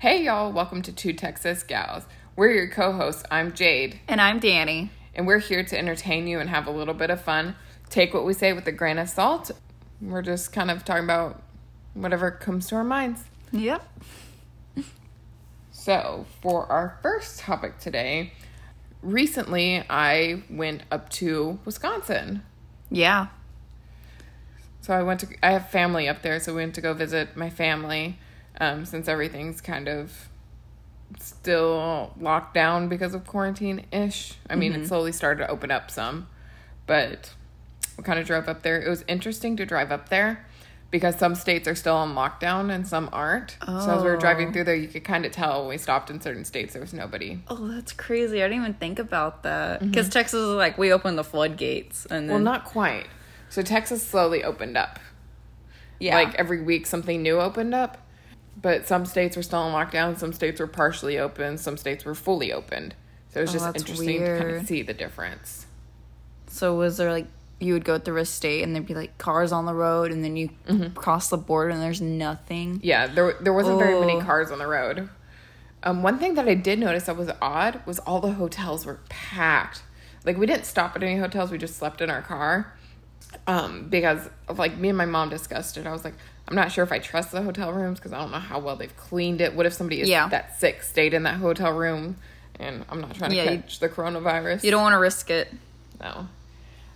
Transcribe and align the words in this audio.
Hey, 0.00 0.24
y'all, 0.24 0.50
welcome 0.50 0.80
to 0.82 0.92
Two 0.92 1.12
Texas 1.12 1.62
Gals. 1.62 2.04
We're 2.36 2.52
your 2.52 2.68
co 2.68 2.92
hosts. 2.92 3.22
I'm 3.30 3.52
Jade, 3.52 4.00
And 4.08 4.20
I'm 4.20 4.38
Danny. 4.38 4.90
and 5.14 5.26
we're 5.26 5.38
here 5.40 5.62
to 5.62 5.78
entertain 5.78 6.26
you 6.26 6.38
and 6.40 6.48
have 6.48 6.66
a 6.66 6.70
little 6.70 6.94
bit 6.94 7.10
of 7.10 7.20
fun. 7.20 7.54
Take 7.90 8.14
what 8.14 8.24
we 8.24 8.32
say 8.32 8.52
with 8.52 8.66
a 8.66 8.72
grain 8.72 8.96
of 8.98 9.08
salt. 9.10 9.50
We're 10.00 10.22
just 10.22 10.52
kind 10.52 10.70
of 10.70 10.84
talking 10.84 11.04
about 11.04 11.42
whatever 11.92 12.30
comes 12.30 12.68
to 12.68 12.76
our 12.76 12.84
minds. 12.84 13.24
Yep. 13.52 13.86
So, 15.70 16.24
for 16.40 16.64
our 16.72 16.98
first 17.02 17.40
topic 17.40 17.78
today, 17.78 18.32
recently 19.02 19.84
I 19.90 20.44
went 20.48 20.84
up 20.90 21.10
to 21.10 21.58
Wisconsin. 21.64 22.42
Yeah. 22.90 23.26
So 24.80 24.94
I 24.94 25.02
went 25.02 25.20
to 25.20 25.28
I 25.42 25.50
have 25.50 25.68
family 25.68 26.08
up 26.08 26.22
there, 26.22 26.40
so 26.40 26.54
we 26.54 26.62
went 26.62 26.74
to 26.76 26.80
go 26.80 26.94
visit 26.94 27.36
my 27.36 27.50
family. 27.50 28.18
Um, 28.58 28.84
since 28.84 29.08
everything's 29.08 29.60
kind 29.60 29.88
of 29.88 30.28
still 31.18 32.12
locked 32.20 32.54
down 32.54 32.88
because 32.88 33.14
of 33.14 33.26
quarantine 33.26 33.84
ish. 33.92 34.34
I 34.48 34.56
mean, 34.56 34.72
it 34.72 34.86
slowly 34.86 35.12
started 35.12 35.44
to 35.44 35.50
open 35.50 35.70
up 35.70 35.90
some, 35.90 36.28
but 36.86 37.32
we 37.98 38.04
kind 38.04 38.18
of 38.18 38.26
drove 38.26 38.48
up 38.48 38.62
there. 38.62 38.80
It 38.80 38.88
was 38.88 39.04
interesting 39.08 39.56
to 39.56 39.66
drive 39.66 39.90
up 39.90 40.08
there 40.08 40.46
because 40.90 41.16
some 41.16 41.34
states 41.34 41.66
are 41.68 41.74
still 41.74 41.96
on 41.96 42.14
lockdown 42.14 42.70
and 42.72 42.86
some 42.86 43.08
aren't. 43.12 43.56
So 43.64 43.90
as 43.96 44.02
we 44.02 44.10
were 44.10 44.16
driving 44.16 44.48
Oh. 44.48 44.52
through 44.52 44.64
there, 44.64 44.74
you 44.74 44.88
could 44.88 45.04
kind 45.04 45.24
of 45.24 45.32
tell 45.32 45.60
when 45.62 45.70
we 45.70 45.78
stopped 45.78 46.10
in 46.10 46.20
certain 46.20 46.44
states 46.44 46.72
there 46.74 46.82
was 46.82 46.92
nobody. 46.92 47.38
Oh, 47.48 47.68
that's 47.68 47.92
crazy. 47.92 48.42
I 48.42 48.46
didn't 48.48 48.62
even 48.62 48.74
think 48.74 48.98
about 48.98 49.42
that. 49.44 49.80
Because 49.80 50.08
Texas 50.08 50.40
is 50.40 50.48
like, 50.48 50.78
we 50.78 50.92
opened 50.92 51.16
the 51.18 51.24
floodgates. 51.24 52.06
And 52.06 52.28
then, 52.28 52.34
Well, 52.36 52.44
not 52.44 52.64
quite. 52.64 53.06
So 53.48 53.62
Texas 53.62 54.06
slowly 54.06 54.44
opened 54.44 54.76
up. 54.76 54.98
yeah. 55.98 56.14
Like 56.14 56.34
every 56.36 56.60
week, 56.62 56.86
something 56.86 57.22
new 57.22 57.40
opened 57.40 57.74
up. 57.74 57.98
But 58.60 58.86
some 58.86 59.06
states 59.06 59.36
were 59.36 59.42
still 59.42 59.66
in 59.66 59.72
lockdown. 59.72 60.18
Some 60.18 60.32
states 60.32 60.60
were 60.60 60.66
partially 60.66 61.18
open. 61.18 61.56
Some 61.58 61.76
states 61.76 62.04
were 62.04 62.14
fully 62.14 62.52
opened. 62.52 62.94
So 63.30 63.40
it 63.40 63.42
was 63.42 63.50
Oh, 63.50 63.58
just 63.72 63.76
interesting 63.76 64.20
to 64.24 64.38
kind 64.38 64.50
of 64.56 64.66
see 64.66 64.82
the 64.82 64.92
difference. 64.94 65.66
so 66.48 66.74
was 66.76 66.96
there 66.96 67.12
like, 67.12 67.26
you 67.60 67.74
would 67.74 67.84
go 67.84 67.98
through 67.98 68.16
a 68.16 68.24
state 68.24 68.62
and 68.62 68.74
there'd 68.74 68.86
be 68.86 68.94
like 68.94 69.16
cars 69.18 69.52
on 69.52 69.66
the 69.66 69.74
road 69.74 70.10
and 70.12 70.24
then 70.24 70.34
you 70.36 70.48
Mm-hmm. 70.66 70.94
cross 70.94 71.28
the 71.28 71.36
border 71.36 71.70
and 71.70 71.80
there's 71.82 72.00
nothing? 72.00 72.80
Yeah, 72.82 73.06
there 73.06 73.36
there 73.40 73.52
wasn't 73.52 73.78
very 73.78 73.98
many 74.00 74.14
Oh. 74.14 74.20
cars 74.22 74.50
on 74.50 74.58
the 74.58 74.66
road. 74.66 75.08
Um, 75.82 76.02
one 76.02 76.18
thing 76.18 76.34
that 76.34 76.48
I 76.48 76.54
did 76.54 76.78
notice 76.78 77.04
that 77.04 77.16
was 77.16 77.30
odd 77.40 77.80
was 77.86 77.98
all 78.00 78.20
the 78.20 78.32
hotels 78.32 78.84
were 78.86 79.00
packed. 79.08 79.82
Like 80.24 80.36
we 80.36 80.46
didn't 80.46 80.64
stop 80.66 80.96
at 80.96 81.02
any 81.02 81.18
hotels. 81.18 81.50
We 81.50 81.58
just 81.58 81.76
slept 81.76 82.00
in 82.00 82.10
our 82.10 82.22
car. 82.22 82.74
Um, 83.46 83.88
because 83.88 84.28
like 84.54 84.76
me 84.76 84.88
and 84.88 84.98
my 84.98 85.06
mom 85.06 85.28
discussed 85.28 85.76
it. 85.76 85.86
I 85.86 85.92
was 85.92 86.04
like, 86.04 86.14
I'm 86.50 86.56
not 86.56 86.72
sure 86.72 86.82
if 86.82 86.90
I 86.90 86.98
trust 86.98 87.30
the 87.30 87.42
hotel 87.42 87.72
rooms 87.72 87.98
because 88.00 88.12
I 88.12 88.18
don't 88.18 88.32
know 88.32 88.38
how 88.38 88.58
well 88.58 88.74
they've 88.76 88.94
cleaned 88.96 89.40
it. 89.40 89.54
What 89.54 89.66
if 89.66 89.72
somebody 89.72 90.00
is 90.00 90.08
Yeah. 90.08 90.28
that 90.28 90.58
sick 90.58 90.82
stayed 90.82 91.14
in 91.14 91.22
that 91.22 91.36
hotel 91.36 91.72
room? 91.72 92.16
And 92.58 92.84
I'm 92.88 93.00
not 93.00 93.14
trying 93.14 93.30
to 93.30 93.36
Yeah, 93.36 93.50
you- 93.52 93.58
catch 93.60 93.78
the 93.78 93.88
coronavirus. 93.88 94.64
You 94.64 94.72
don't 94.72 94.82
want 94.82 94.94
to 94.94 94.98
risk 94.98 95.30
it. 95.30 95.52
No. 96.00 96.26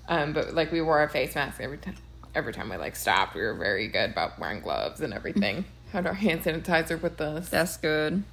Um, 0.08 0.32
but 0.32 0.54
like 0.54 0.72
we 0.72 0.80
wore 0.82 1.02
a 1.02 1.08
face 1.08 1.34
mask 1.36 1.60
every 1.60 1.78
time. 1.78 1.94
Every 2.34 2.52
time 2.52 2.68
we 2.68 2.76
like 2.76 2.96
stopped, 2.96 3.34
we 3.36 3.42
were 3.42 3.54
very 3.54 3.86
good 3.86 4.10
about 4.10 4.38
wearing 4.40 4.60
gloves 4.60 5.00
and 5.00 5.14
everything. 5.14 5.64
Had 5.92 6.04
our 6.06 6.14
hand 6.14 6.42
sanitizer 6.42 7.00
with 7.00 7.20
us. 7.20 7.48
That's 7.48 7.76
good. 7.76 8.24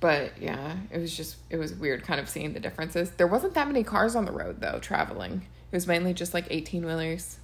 But 0.00 0.32
yeah, 0.40 0.74
it 0.90 0.98
was 0.98 1.16
just 1.16 1.36
it 1.48 1.56
was 1.56 1.72
weird 1.72 2.02
kind 2.02 2.18
of 2.20 2.28
seeing 2.28 2.52
the 2.54 2.60
differences. 2.60 3.10
There 3.12 3.28
wasn't 3.28 3.54
that 3.54 3.68
many 3.68 3.84
cars 3.84 4.16
on 4.16 4.24
the 4.24 4.32
road 4.32 4.60
though 4.60 4.80
traveling. 4.80 5.46
It 5.70 5.76
was 5.76 5.86
mainly 5.86 6.12
just 6.12 6.34
like 6.34 6.46
18 6.50 6.84
wheelers. 6.84 7.38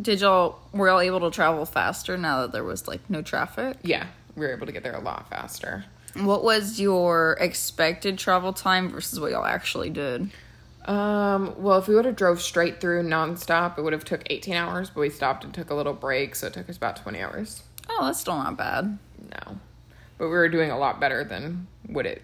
Did 0.00 0.20
y'all, 0.20 0.58
were 0.72 0.88
y'all 0.88 1.00
able 1.00 1.20
to 1.20 1.30
travel 1.30 1.66
faster 1.66 2.16
now 2.16 2.42
that 2.42 2.52
there 2.52 2.64
was 2.64 2.86
like 2.88 3.00
no 3.10 3.22
traffic? 3.22 3.76
Yeah, 3.82 4.06
we 4.36 4.46
were 4.46 4.52
able 4.52 4.66
to 4.66 4.72
get 4.72 4.82
there 4.82 4.94
a 4.94 5.00
lot 5.00 5.28
faster. 5.28 5.84
What 6.14 6.42
was 6.42 6.80
your 6.80 7.36
expected 7.40 8.18
travel 8.18 8.52
time 8.52 8.88
versus 8.88 9.20
what 9.20 9.30
y'all 9.30 9.44
actually 9.44 9.90
did? 9.90 10.30
Um, 10.86 11.54
well, 11.58 11.78
if 11.78 11.88
we 11.88 11.94
would 11.94 12.04
have 12.04 12.16
drove 12.16 12.40
straight 12.40 12.80
through 12.80 13.02
nonstop, 13.02 13.78
it 13.78 13.82
would 13.82 13.92
have 13.92 14.04
took 14.04 14.22
18 14.30 14.54
hours, 14.54 14.90
but 14.90 15.00
we 15.00 15.10
stopped 15.10 15.44
and 15.44 15.52
took 15.52 15.70
a 15.70 15.74
little 15.74 15.92
break, 15.92 16.34
so 16.34 16.46
it 16.46 16.54
took 16.54 16.68
us 16.68 16.76
about 16.76 16.96
20 16.96 17.20
hours. 17.20 17.62
Oh, 17.88 18.06
that's 18.06 18.20
still 18.20 18.36
not 18.36 18.56
bad. 18.56 18.98
No. 19.18 19.58
But 20.18 20.26
we 20.26 20.34
were 20.34 20.48
doing 20.48 20.70
a 20.70 20.78
lot 20.78 20.98
better 20.98 21.22
than 21.22 21.66
what 21.86 22.06
it 22.06 22.22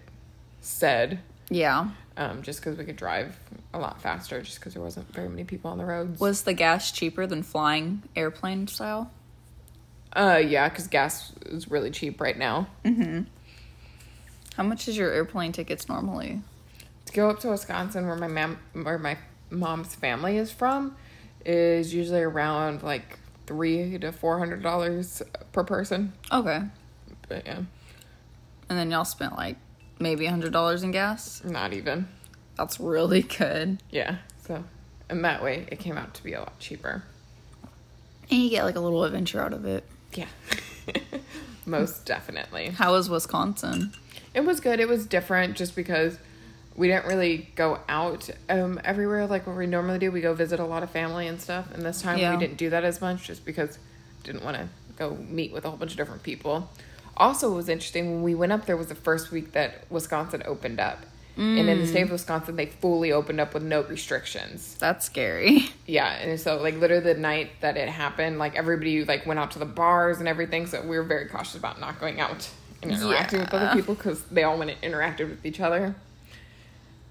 said. 0.61 1.19
Yeah. 1.49 1.89
Um, 2.17 2.41
just 2.41 2.59
because 2.59 2.77
we 2.77 2.85
could 2.85 2.95
drive 2.95 3.39
a 3.73 3.79
lot 3.79 4.01
faster, 4.01 4.41
just 4.41 4.59
because 4.59 4.73
there 4.73 4.81
wasn't 4.83 5.13
very 5.13 5.29
many 5.29 5.43
people 5.43 5.71
on 5.71 5.77
the 5.77 5.85
roads. 5.85 6.19
Was 6.19 6.43
the 6.43 6.53
gas 6.53 6.91
cheaper 6.91 7.27
than 7.27 7.43
flying 7.43 8.03
airplane 8.15 8.67
style? 8.67 9.11
Uh, 10.13 10.41
yeah, 10.43 10.67
because 10.67 10.87
gas 10.87 11.31
is 11.45 11.69
really 11.69 11.91
cheap 11.91 12.19
right 12.19 12.37
now. 12.37 12.67
How 14.55 14.63
much 14.63 14.87
is 14.87 14.97
your 14.97 15.11
airplane 15.11 15.51
tickets 15.51 15.87
normally? 15.87 16.41
to 17.07 17.13
go 17.13 17.29
up 17.29 17.39
to 17.39 17.49
Wisconsin, 17.49 18.05
where 18.05 18.15
my 18.15 18.27
mam, 18.27 18.59
where 18.73 18.97
my 18.97 19.17
mom's 19.49 19.95
family 19.95 20.37
is 20.37 20.51
from, 20.51 20.95
is 21.45 21.93
usually 21.93 22.21
around 22.21 22.83
like 22.83 23.17
three 23.45 23.97
to 23.97 24.11
four 24.11 24.37
hundred 24.39 24.61
dollars 24.61 25.21
per 25.51 25.63
person. 25.63 26.13
Okay. 26.31 26.63
But 27.29 27.45
yeah, 27.45 27.61
And 28.69 28.77
then 28.77 28.91
y'all 28.91 29.05
spent 29.05 29.35
like 29.35 29.57
maybe 29.99 30.25
a 30.25 30.29
hundred 30.29 30.53
dollars 30.53 30.83
in 30.83 30.91
gas? 30.91 31.41
not 31.43 31.73
even. 31.73 32.07
That's 32.57 32.79
really 32.79 33.21
good. 33.21 33.81
Yeah, 33.91 34.17
so 34.45 34.63
and 35.09 35.23
that 35.23 35.43
way 35.43 35.67
it 35.71 35.79
came 35.79 35.97
out 35.97 36.13
to 36.15 36.23
be 36.23 36.33
a 36.33 36.39
lot 36.39 36.57
cheaper. 36.59 37.03
And 38.29 38.41
you 38.41 38.49
get 38.49 38.63
like 38.65 38.75
a 38.75 38.79
little 38.79 39.03
adventure 39.03 39.41
out 39.41 39.53
of 39.53 39.65
it. 39.65 39.83
Yeah, 40.13 40.25
most 41.65 42.05
definitely. 42.05 42.69
How 42.69 42.93
was 42.93 43.09
Wisconsin? 43.09 43.93
It 44.33 44.41
was 44.45 44.59
good. 44.59 44.79
It 44.79 44.87
was 44.87 45.05
different 45.05 45.55
just 45.55 45.75
because 45.75 46.17
we 46.75 46.87
didn't 46.87 47.05
really 47.07 47.49
go 47.55 47.79
out 47.89 48.29
um, 48.49 48.79
everywhere 48.83 49.25
like 49.27 49.47
what 49.47 49.55
we 49.55 49.65
normally 49.65 49.99
do. 49.99 50.11
We 50.11 50.21
go 50.21 50.33
visit 50.33 50.59
a 50.59 50.65
lot 50.65 50.83
of 50.83 50.91
family 50.91 51.27
and 51.27 51.39
stuff, 51.41 51.73
and 51.73 51.83
this 51.83 52.01
time 52.01 52.17
Yeah. 52.19 52.33
we 52.35 52.39
didn't 52.39 52.57
do 52.57 52.69
that 52.69 52.83
as 52.83 53.01
much 53.01 53.25
just 53.27 53.45
because 53.45 53.79
didn't 54.23 54.43
want 54.43 54.57
to 54.57 54.67
go 54.97 55.15
meet 55.29 55.51
with 55.53 55.63
a 55.65 55.69
whole 55.69 55.77
bunch 55.77 55.91
of 55.91 55.97
different 55.97 56.23
people. 56.23 56.69
Also, 57.17 57.51
it 57.51 57.55
was 57.55 57.69
interesting 57.69 58.11
when 58.11 58.23
we 58.23 58.35
went 58.35 58.51
up 58.51 58.65
there 58.65 58.77
was 58.77 58.87
the 58.87 58.95
first 58.95 59.31
week 59.31 59.51
that 59.53 59.89
Wisconsin 59.89 60.43
opened 60.45 60.79
up, 60.79 60.99
and 61.35 61.59
in 61.59 61.65
the 61.79 61.85
mm. 61.85 61.87
state 61.87 62.01
of 62.03 62.11
Wisconsin 62.11 62.55
they 62.55 62.65
fully 62.65 63.11
opened 63.11 63.39
up 63.39 63.53
with 63.53 63.61
no 63.63 63.81
restrictions. 63.83 64.75
That's 64.79 65.05
scary. 65.05 65.69
Yeah, 65.89 66.11
and 66.15 66.37
so 66.37 66.57
like 66.61 66.75
literally 66.75 67.13
the 67.13 67.17
night 67.17 67.51
that 67.61 67.77
it 67.77 67.87
happened, 67.87 68.39
like 68.39 68.55
everybody 68.57 69.05
like 69.05 69.25
went 69.25 69.39
out 69.39 69.51
to 69.51 69.59
the 69.59 69.65
bars 69.65 70.19
and 70.19 70.27
everything. 70.27 70.67
So 70.67 70.81
we 70.81 70.97
were 70.97 71.03
very 71.03 71.27
cautious 71.27 71.55
about 71.55 71.79
not 71.79 71.97
going 71.97 72.19
out 72.19 72.49
and 72.83 72.91
interacting 72.91 73.39
with 73.39 73.53
other 73.53 73.73
people 73.73 73.95
because 73.95 74.21
they 74.23 74.43
all 74.43 74.57
went 74.57 74.71
and 74.71 74.81
interacted 74.81 75.29
with 75.29 75.45
each 75.45 75.61
other. 75.61 75.95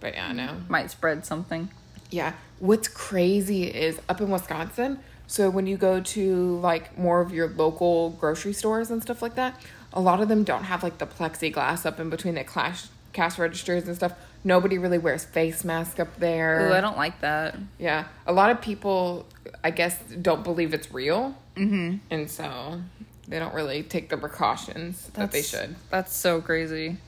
But 0.00 0.12
yeah, 0.12 0.30
no, 0.32 0.58
Might 0.68 0.90
spread 0.90 1.24
something. 1.24 1.70
yeah. 2.10 2.34
What's 2.58 2.88
crazy 2.88 3.64
is 3.64 3.98
up 4.10 4.20
in 4.20 4.30
Wisconsin. 4.30 4.98
So 5.26 5.50
when 5.50 5.66
you 5.66 5.76
go 5.76 6.00
to 6.00 6.58
like 6.58 6.96
more 6.98 7.20
of 7.20 7.32
your 7.32 7.48
local 7.48 8.10
grocery 8.10 8.52
stores 8.52 8.90
and 8.90 9.02
stuff 9.02 9.22
like 9.22 9.34
that, 9.36 9.58
a 9.96 10.00
lot 10.00 10.20
of 10.20 10.28
them 10.28 10.44
don't 10.44 10.64
have 10.64 10.82
like 10.82 10.98
the 10.98 11.06
plexiglass 11.06 11.86
up 11.86 11.98
in 11.98 12.10
between 12.10 12.34
the 12.34 12.44
cash 12.44 12.84
cash 13.12 13.38
registers 13.38 13.88
and 13.88 13.96
stuff. 13.96 14.12
Nobody 14.44 14.78
really 14.78 14.98
wears 14.98 15.24
face 15.24 15.64
mask 15.64 15.98
up 15.98 16.20
there. 16.20 16.68
Ooh, 16.68 16.74
I 16.74 16.80
don't 16.82 16.98
like 16.98 17.20
that. 17.22 17.56
Yeah, 17.78 18.04
a 18.26 18.32
lot 18.32 18.50
of 18.50 18.60
people, 18.60 19.26
I 19.64 19.70
guess, 19.70 19.98
don't 19.98 20.44
believe 20.44 20.74
it's 20.74 20.92
real, 20.92 21.34
mm-hmm. 21.56 21.96
and 22.10 22.30
so 22.30 22.82
they 23.26 23.38
don't 23.38 23.54
really 23.54 23.82
take 23.82 24.10
the 24.10 24.18
precautions 24.18 25.08
that 25.14 25.32
they 25.32 25.42
should. 25.42 25.74
That's 25.90 26.14
so 26.14 26.40
crazy. 26.40 26.98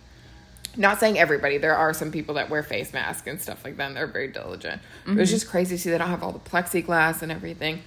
Not 0.76 0.99
saying 0.99 1.19
everybody. 1.19 1.59
There 1.59 1.76
are 1.76 1.93
some 1.93 2.10
people 2.10 2.37
that 2.37 2.50
wear 2.50 2.62
face 2.62 2.93
masks 2.93 3.26
and 3.26 3.41
stuff 3.41 3.65
like 3.65 3.76
that. 3.76 3.88
and 3.88 3.97
They're 3.97 4.06
very 4.06 4.28
diligent. 4.28 4.81
It's 5.06 5.31
just 5.31 5.49
crazy 5.49 5.76
to 5.76 5.82
see 5.82 5.91
they 5.91 5.99
don't 5.99 6.09
have 6.09 6.22
all 6.22 6.32
the 6.32 6.38
plexiglass 6.38 7.22
and 7.22 7.31
everything. 7.31 7.82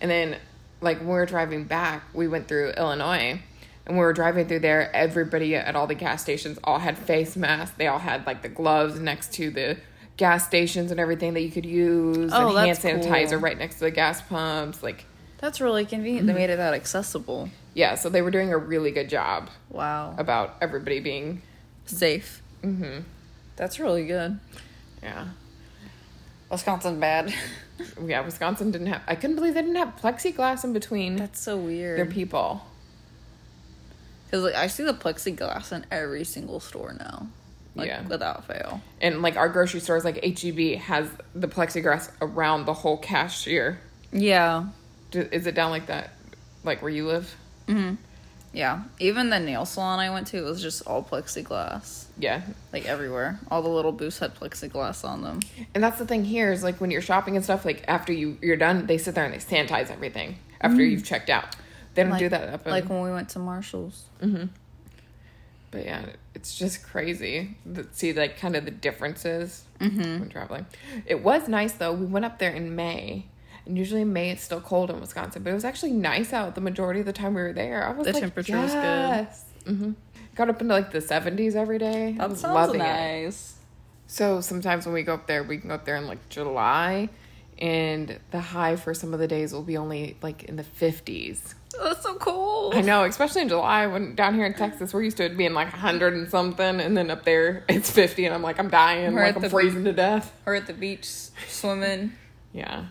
And 0.00 0.10
then, 0.10 0.36
like 0.80 0.98
when 0.98 1.08
we 1.08 1.14
were 1.14 1.26
driving 1.26 1.64
back, 1.64 2.02
we 2.14 2.28
went 2.28 2.48
through 2.48 2.70
Illinois, 2.70 3.40
and 3.86 3.96
we 3.96 4.04
were 4.04 4.12
driving 4.12 4.46
through 4.46 4.60
there. 4.60 4.94
Everybody 4.94 5.54
at 5.56 5.74
all 5.76 5.86
the 5.86 5.94
gas 5.94 6.22
stations 6.22 6.58
all 6.64 6.78
had 6.78 6.96
face 6.98 7.36
masks. 7.36 7.76
They 7.76 7.86
all 7.86 7.98
had 7.98 8.26
like 8.26 8.42
the 8.42 8.48
gloves 8.48 9.00
next 9.00 9.32
to 9.34 9.50
the 9.50 9.76
gas 10.16 10.46
stations 10.46 10.90
and 10.90 11.00
everything 11.00 11.34
that 11.34 11.40
you 11.40 11.50
could 11.50 11.64
use, 11.66 12.30
Oh, 12.34 12.54
and 12.56 12.66
hand 12.66 12.78
sanitizer 12.78 13.30
cool. 13.30 13.38
right 13.38 13.58
next 13.58 13.76
to 13.76 13.80
the 13.84 13.90
gas 13.90 14.20
pumps. 14.20 14.82
Like, 14.82 15.06
That's 15.38 15.60
really 15.60 15.86
convenient. 15.86 16.26
They 16.26 16.34
made 16.34 16.50
it 16.50 16.56
that 16.58 16.74
accessible. 16.74 17.48
yeah, 17.74 17.94
so 17.94 18.10
they 18.10 18.20
were 18.20 18.30
doing 18.30 18.52
a 18.52 18.58
really 18.58 18.90
good 18.90 19.08
job 19.08 19.48
Wow. 19.70 20.14
about 20.18 20.56
everybody 20.60 21.00
being, 21.00 21.40
Safe. 21.86 22.42
Mm-hmm. 22.62 23.00
That's 23.56 23.80
really 23.80 24.06
good. 24.06 24.38
yeah. 25.02 25.28
Wisconsin 26.50 27.00
bad. 27.00 27.32
Yeah, 28.06 28.20
Wisconsin 28.20 28.70
didn't 28.72 28.88
have. 28.88 29.00
I 29.06 29.14
couldn't 29.14 29.36
believe 29.36 29.54
they 29.54 29.62
didn't 29.62 29.76
have 29.76 29.96
plexiglass 29.96 30.64
in 30.64 30.74
between 30.74 31.16
That's 31.16 31.40
so 31.40 31.56
weird. 31.56 31.96
their 31.96 32.04
weird. 32.04 32.14
people. 32.14 32.60
Because 34.30 34.44
like 34.44 34.54
I 34.54 34.68
see 34.68 34.84
the 34.84 34.94
plexiglass 34.94 35.72
in 35.72 35.84
every 35.90 36.22
single 36.24 36.60
store 36.60 36.92
now, 36.96 37.26
like 37.74 37.88
Yeah. 37.88 38.06
without 38.06 38.46
fail. 38.46 38.80
And 39.00 39.22
like 39.22 39.36
our 39.36 39.48
grocery 39.48 39.80
stores, 39.80 40.04
like 40.04 40.22
HEB, 40.22 40.76
has 40.78 41.08
the 41.34 41.48
plexiglass 41.48 42.10
around 42.20 42.64
the 42.66 42.74
whole 42.74 42.96
cashier. 42.96 43.80
Yeah. 44.12 44.66
Do- 45.10 45.28
Is 45.32 45.48
it 45.48 45.56
down 45.56 45.70
like 45.70 45.86
that, 45.86 46.10
like 46.62 46.80
where 46.80 46.92
you 46.92 47.08
live? 47.08 47.34
Mm-hmm. 47.66 47.96
Yeah. 48.52 48.82
Even 49.00 49.30
the 49.30 49.38
nail 49.40 49.64
salon 49.64 49.98
I 49.98 50.10
went 50.10 50.28
to, 50.28 50.38
it 50.38 50.42
was 50.44 50.62
just 50.62 50.86
all 50.86 51.02
plexiglass. 51.02 52.04
Yeah. 52.18 52.42
Like 52.72 52.86
everywhere. 52.86 53.40
All 53.50 53.62
the 53.62 53.68
little 53.68 53.92
booths 53.92 54.18
had 54.20 54.34
plexiglass 54.34 55.04
on 55.04 55.22
them. 55.22 55.40
And 55.74 55.82
that's 55.82 55.98
the 55.98 56.06
thing 56.06 56.24
here 56.24 56.52
is 56.52 56.62
like 56.62 56.80
when 56.80 56.90
you're 56.92 57.00
shopping 57.02 57.34
and 57.34 57.44
stuff, 57.44 57.64
like 57.64 57.84
after 57.88 58.12
you 58.12 58.38
you're 58.42 58.56
done, 58.56 58.86
they 58.86 58.98
sit 58.98 59.14
there 59.16 59.24
and 59.24 59.34
they 59.34 59.38
sanitize 59.38 59.90
everything 59.90 60.36
after 60.60 60.84
you've 60.84 61.04
checked 61.04 61.30
out. 61.30 61.56
They 61.94 62.02
don't 62.02 62.12
Like, 62.12 62.20
do 62.20 62.28
that 62.28 62.48
up 62.48 62.66
like 62.66 62.88
when 62.88 63.02
we 63.02 63.10
went 63.10 63.28
to 63.30 63.38
Marshall's. 63.38 64.04
but 65.70 65.84
yeah, 65.84 66.04
it's 66.34 66.56
just 66.56 66.82
crazy 66.82 67.56
to 67.74 67.86
see 67.92 68.12
like 68.12 68.38
kind 68.38 68.56
of 68.56 68.64
the 68.64 68.70
differences 68.70 69.64
when 69.78 70.28
traveling. 70.30 70.66
It 71.06 71.22
was 71.22 71.48
nice 71.48 71.72
though. 71.72 71.92
We 71.92 72.06
went 72.06 72.24
up 72.24 72.38
there 72.38 72.50
in 72.52 72.74
May. 72.74 73.26
And 73.66 73.76
usually 73.78 74.00
in 74.02 74.12
May 74.12 74.30
it's 74.30 74.42
still 74.42 74.60
cold 74.60 74.90
in 74.90 75.00
Wisconsin, 75.00 75.42
but 75.42 75.50
it 75.50 75.54
was 75.54 75.64
actually 75.64 75.92
nice 75.92 76.32
out 76.32 76.54
the 76.54 76.60
majority 76.60 77.00
of 77.00 77.06
the 77.06 77.12
time 77.12 77.34
we 77.34 77.42
were 77.42 77.52
there. 77.52 77.86
I 77.86 77.92
was 77.92 78.06
The 78.06 78.12
like, 78.14 78.22
temperature 78.22 78.58
was 78.58 78.72
good. 78.72 79.28
Mm-hmm. 79.74 79.92
Got 80.34 80.48
up 80.48 80.60
into 80.62 80.74
like 80.74 80.90
the 80.92 80.98
70s 81.00 81.54
every 81.54 81.78
day. 81.78 82.08
I 82.08 82.12
That 82.12 82.30
was 82.30 82.40
sounds 82.40 82.54
loving 82.54 82.80
it. 82.80 82.84
nice. 82.84 83.56
So 84.06 84.40
sometimes 84.40 84.86
when 84.86 84.94
we 84.94 85.02
go 85.02 85.14
up 85.14 85.26
there, 85.26 85.42
we 85.44 85.58
can 85.58 85.68
go 85.68 85.74
up 85.74 85.84
there 85.84 85.96
in 85.96 86.06
like 86.08 86.28
July, 86.30 87.10
and 87.58 88.18
the 88.32 88.40
high 88.40 88.74
for 88.76 88.92
some 88.94 89.12
of 89.14 89.20
the 89.20 89.28
days 89.28 89.52
will 89.52 89.62
be 89.62 89.76
only 89.76 90.16
like 90.22 90.44
in 90.44 90.56
the 90.56 90.64
50s. 90.64 91.54
That's 91.78 92.02
so 92.02 92.14
cool. 92.14 92.72
I 92.74 92.80
know, 92.80 93.04
especially 93.04 93.42
in 93.42 93.48
July 93.48 93.86
when 93.86 94.14
down 94.14 94.34
here 94.34 94.44
in 94.44 94.54
Texas, 94.54 94.92
we're 94.92 95.02
used 95.02 95.16
to 95.18 95.24
it 95.24 95.36
being 95.36 95.54
like 95.54 95.70
100 95.70 96.14
and 96.14 96.28
something, 96.28 96.80
and 96.80 96.96
then 96.96 97.10
up 97.10 97.24
there 97.24 97.64
it's 97.68 97.90
50, 97.90 98.26
and 98.26 98.34
I'm 98.34 98.42
like, 98.42 98.58
I'm 98.58 98.70
dying, 98.70 99.14
We're 99.14 99.26
like 99.26 99.36
I'm 99.36 99.48
freezing 99.48 99.84
to 99.84 99.92
death. 99.92 100.32
We're 100.44 100.56
at 100.56 100.66
the 100.66 100.72
beach 100.72 101.06
swimming, 101.48 102.12
Yeah. 102.52 102.86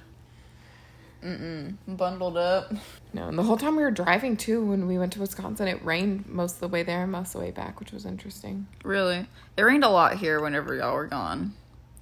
Mm-mm. 1.23 1.75
Bundled 1.85 2.37
up. 2.37 2.73
No, 3.11 3.27
and 3.27 3.37
the 3.37 3.43
whole 3.43 3.57
time 3.57 3.75
we 3.75 3.83
were 3.83 3.91
driving 3.91 4.37
too, 4.37 4.63
when 4.63 4.87
we 4.87 4.97
went 4.97 5.13
to 5.13 5.19
Wisconsin, 5.19 5.67
it 5.67 5.83
rained 5.83 6.27
most 6.27 6.55
of 6.55 6.59
the 6.61 6.67
way 6.69 6.83
there 6.83 7.03
and 7.03 7.11
most 7.11 7.29
of 7.29 7.33
the 7.33 7.39
way 7.39 7.51
back, 7.51 7.79
which 7.79 7.91
was 7.91 8.05
interesting. 8.05 8.67
Really? 8.83 9.27
It 9.57 9.61
rained 9.61 9.83
a 9.83 9.89
lot 9.89 10.17
here 10.17 10.41
whenever 10.41 10.75
y'all 10.75 10.95
were 10.95 11.07
gone. 11.07 11.53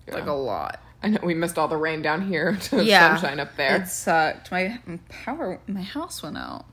Like 0.07 0.27
a 0.27 0.33
lot. 0.33 0.80
I 1.03 1.09
know 1.09 1.19
we 1.23 1.33
missed 1.33 1.57
all 1.57 1.67
the 1.67 1.77
rain 1.77 2.01
down 2.01 2.27
here 2.27 2.55
to 2.63 2.83
yeah. 2.83 3.15
sunshine 3.15 3.39
up 3.39 3.55
there. 3.55 3.81
It 3.83 3.88
sucked. 3.88 4.51
My 4.51 4.79
power, 5.09 5.59
my 5.67 5.81
house 5.81 6.23
went 6.23 6.38
out. 6.38 6.65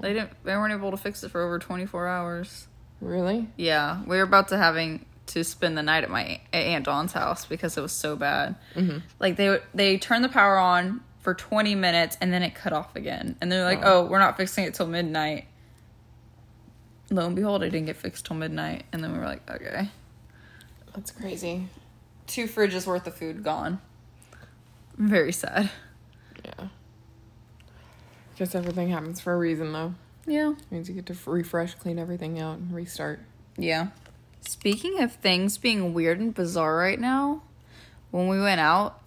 They 0.00 0.12
didn't. 0.14 0.30
They 0.44 0.54
weren't 0.56 0.72
able 0.72 0.90
to 0.90 0.96
fix 0.96 1.22
it 1.22 1.30
for 1.30 1.42
over 1.42 1.58
twenty 1.58 1.86
four 1.86 2.08
hours. 2.08 2.66
Really? 3.00 3.48
Yeah, 3.56 4.02
we 4.06 4.16
were 4.16 4.22
about 4.22 4.48
to 4.48 4.56
having 4.56 5.04
to 5.26 5.44
spend 5.44 5.76
the 5.76 5.82
night 5.82 6.04
at 6.04 6.10
my 6.10 6.40
at 6.52 6.64
Aunt 6.64 6.84
Dawn's 6.84 7.12
house 7.12 7.44
because 7.44 7.76
it 7.76 7.80
was 7.80 7.92
so 7.92 8.16
bad. 8.16 8.56
Mm-hmm. 8.74 8.98
Like 9.20 9.36
they 9.36 9.58
they 9.74 9.98
turned 9.98 10.24
the 10.24 10.28
power 10.28 10.56
on 10.58 11.02
for 11.20 11.34
twenty 11.34 11.74
minutes 11.74 12.16
and 12.20 12.32
then 12.32 12.42
it 12.42 12.54
cut 12.54 12.72
off 12.72 12.96
again, 12.96 13.36
and 13.40 13.50
they're 13.52 13.64
like, 13.64 13.80
Oh. 13.82 14.04
"Oh, 14.04 14.06
we're 14.06 14.18
not 14.18 14.36
fixing 14.36 14.64
it 14.64 14.74
till 14.74 14.86
midnight." 14.86 15.46
Lo 17.10 17.24
and 17.26 17.36
behold, 17.36 17.62
it 17.62 17.70
didn't 17.70 17.86
get 17.86 17.96
fixed 17.96 18.26
till 18.26 18.36
midnight, 18.36 18.84
and 18.92 19.04
then 19.04 19.12
we 19.12 19.18
were 19.18 19.24
like, 19.24 19.48
"Okay." 19.48 19.88
That's 20.94 21.10
crazy. 21.12 21.68
Two 22.26 22.46
fridges 22.46 22.86
worth 22.86 23.06
of 23.06 23.14
food 23.14 23.42
gone. 23.42 23.80
Very 24.96 25.32
sad. 25.32 25.70
Yeah. 26.44 26.68
Guess 28.36 28.54
everything 28.54 28.90
happens 28.90 29.20
for 29.20 29.32
a 29.32 29.38
reason, 29.38 29.72
though. 29.72 29.94
Yeah. 30.26 30.54
means 30.70 30.88
you 30.88 30.94
get 30.94 31.06
to 31.06 31.16
refresh, 31.26 31.74
clean 31.74 31.98
everything 31.98 32.40
out, 32.40 32.58
and 32.58 32.74
restart. 32.74 33.20
Yeah. 33.56 33.88
Speaking 34.40 35.00
of 35.00 35.12
things 35.12 35.58
being 35.58 35.94
weird 35.94 36.18
and 36.20 36.34
bizarre 36.34 36.76
right 36.76 37.00
now, 37.00 37.42
when 38.10 38.28
we 38.28 38.40
went 38.40 38.60
out 38.60 39.00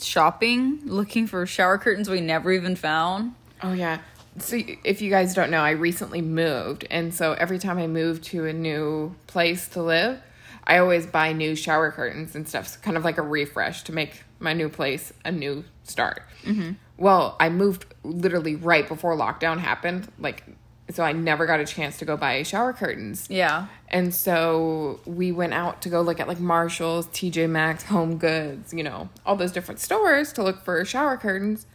shopping 0.00 0.80
looking 0.84 1.26
for 1.26 1.44
shower 1.46 1.78
curtains 1.78 2.08
we 2.08 2.20
never 2.20 2.52
even 2.52 2.76
found. 2.76 3.34
Oh 3.62 3.72
yeah. 3.72 3.98
So 4.38 4.58
if 4.84 5.02
you 5.02 5.10
guys 5.10 5.34
don't 5.34 5.50
know, 5.50 5.60
I 5.60 5.70
recently 5.70 6.22
moved, 6.22 6.86
and 6.90 7.14
so 7.14 7.32
every 7.34 7.58
time 7.58 7.78
I 7.78 7.86
move 7.86 8.22
to 8.22 8.46
a 8.46 8.52
new 8.52 9.14
place 9.26 9.68
to 9.68 9.82
live, 9.82 10.20
I 10.64 10.78
always 10.78 11.06
buy 11.06 11.32
new 11.32 11.54
shower 11.54 11.90
curtains 11.90 12.34
and 12.34 12.48
stuff, 12.48 12.68
so 12.68 12.80
kind 12.80 12.96
of 12.96 13.04
like 13.04 13.18
a 13.18 13.22
refresh 13.22 13.82
to 13.84 13.92
make 13.92 14.24
my 14.38 14.52
new 14.52 14.68
place 14.68 15.12
a 15.24 15.32
new 15.32 15.64
start. 15.84 16.22
Mm-hmm. 16.44 16.72
Well, 16.96 17.36
I 17.40 17.48
moved 17.48 17.86
literally 18.04 18.56
right 18.56 18.86
before 18.86 19.16
lockdown 19.16 19.58
happened, 19.58 20.10
like 20.18 20.44
so 20.90 21.02
I 21.02 21.12
never 21.12 21.46
got 21.46 21.60
a 21.60 21.64
chance 21.64 21.98
to 21.98 22.04
go 22.04 22.16
buy 22.16 22.42
shower 22.42 22.72
curtains. 22.72 23.26
Yeah. 23.30 23.66
And 23.88 24.14
so 24.14 25.00
we 25.06 25.32
went 25.32 25.54
out 25.54 25.82
to 25.82 25.88
go 25.88 26.00
look 26.02 26.20
at 26.20 26.28
like 26.28 26.40
Marshalls, 26.40 27.06
TJ 27.08 27.48
Maxx, 27.48 27.84
Home 27.84 28.18
Goods, 28.18 28.74
you 28.74 28.82
know, 28.82 29.08
all 29.24 29.36
those 29.36 29.52
different 29.52 29.80
stores 29.80 30.32
to 30.34 30.42
look 30.42 30.64
for 30.64 30.84
shower 30.84 31.16
curtains. 31.16 31.66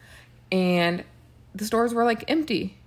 And 0.52 1.04
the 1.54 1.64
stores 1.64 1.92
were 1.92 2.04
like 2.04 2.30
empty. 2.30 2.77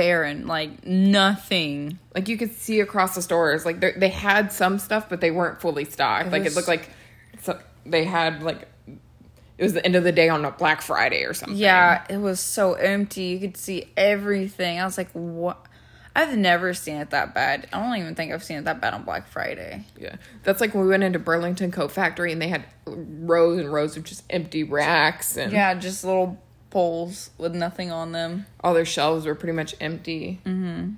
Barren, 0.00 0.46
like 0.46 0.86
nothing. 0.86 1.98
Like 2.14 2.28
you 2.28 2.38
could 2.38 2.52
see 2.54 2.80
across 2.80 3.14
the 3.14 3.20
stores, 3.20 3.66
like 3.66 3.80
they 3.80 3.92
they 3.92 4.08
had 4.08 4.50
some 4.50 4.78
stuff, 4.78 5.10
but 5.10 5.20
they 5.20 5.30
weren't 5.30 5.60
fully 5.60 5.84
stocked. 5.84 6.28
It 6.28 6.32
like 6.32 6.46
it 6.46 6.56
looked 6.56 6.68
like 6.68 6.88
so 7.42 7.60
they 7.84 8.04
had 8.04 8.42
like 8.42 8.66
it 8.86 9.62
was 9.62 9.74
the 9.74 9.84
end 9.84 9.96
of 9.96 10.04
the 10.04 10.12
day 10.12 10.30
on 10.30 10.42
a 10.46 10.52
Black 10.52 10.80
Friday 10.80 11.24
or 11.24 11.34
something. 11.34 11.58
Yeah, 11.58 12.02
it 12.08 12.16
was 12.16 12.40
so 12.40 12.72
empty. 12.72 13.24
You 13.24 13.40
could 13.40 13.58
see 13.58 13.90
everything. 13.94 14.80
I 14.80 14.84
was 14.84 14.96
like, 14.96 15.10
what? 15.12 15.66
I've 16.16 16.34
never 16.34 16.72
seen 16.72 16.96
it 16.96 17.10
that 17.10 17.34
bad. 17.34 17.68
I 17.70 17.78
don't 17.78 17.96
even 17.98 18.14
think 18.14 18.32
I've 18.32 18.42
seen 18.42 18.56
it 18.56 18.64
that 18.64 18.80
bad 18.80 18.94
on 18.94 19.04
Black 19.04 19.28
Friday. 19.28 19.84
Yeah. 19.98 20.16
That's 20.44 20.62
like 20.62 20.74
when 20.74 20.84
we 20.84 20.88
went 20.88 21.02
into 21.02 21.18
Burlington 21.18 21.70
Coat 21.72 21.92
Factory 21.92 22.32
and 22.32 22.40
they 22.40 22.48
had 22.48 22.64
rows 22.86 23.60
and 23.60 23.70
rows 23.70 23.98
of 23.98 24.04
just 24.04 24.24
empty 24.30 24.64
racks 24.64 25.36
and 25.36 25.52
Yeah, 25.52 25.74
just 25.74 26.04
little 26.04 26.42
poles 26.70 27.30
with 27.36 27.54
nothing 27.54 27.90
on 27.90 28.12
them. 28.12 28.46
all 28.62 28.72
their 28.74 28.84
shelves 28.84 29.26
were 29.26 29.34
pretty 29.34 29.52
much 29.52 29.74
empty. 29.80 30.40
Mm-hmm. 30.46 30.92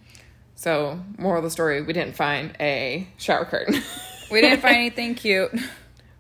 So, 0.55 1.01
moral 1.19 1.39
of 1.39 1.45
the 1.45 1.51
story, 1.51 1.83
we 1.83 1.93
didn't 1.93 2.15
find 2.15 2.55
a 2.61 3.09
shower 3.19 3.45
curtain. 3.45 3.83
We 4.31 4.41
didn't 4.41 4.61
find 4.61 4.77
anything 4.77 5.15
cute. 5.15 5.51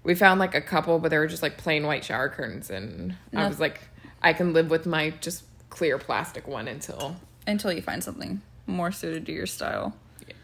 we 0.04 0.14
found 0.14 0.38
like 0.38 0.54
a 0.54 0.60
couple, 0.60 0.99
but 0.99 1.10
they 1.10 1.16
were 1.16 1.26
just 1.26 1.43
like 1.43 1.56
plain 1.56 1.87
white 1.87 2.04
shower 2.04 2.28
curtains, 2.28 2.69
and 2.69 3.16
I 3.34 3.49
was 3.49 3.58
like, 3.58 3.81
I 4.20 4.34
can 4.34 4.52
live 4.52 4.69
with 4.69 4.84
my 4.84 5.14
just 5.22 5.44
clear 5.70 5.96
plastic 5.96 6.46
one 6.46 6.69
until. 6.69 7.16
Until 7.46 7.72
you 7.72 7.81
find 7.81 8.04
something 8.04 8.43
more 8.66 8.93
suited 8.93 9.25
to 9.25 9.32
your 9.32 9.46
style. 9.46 9.96
Yeah, 10.28 10.34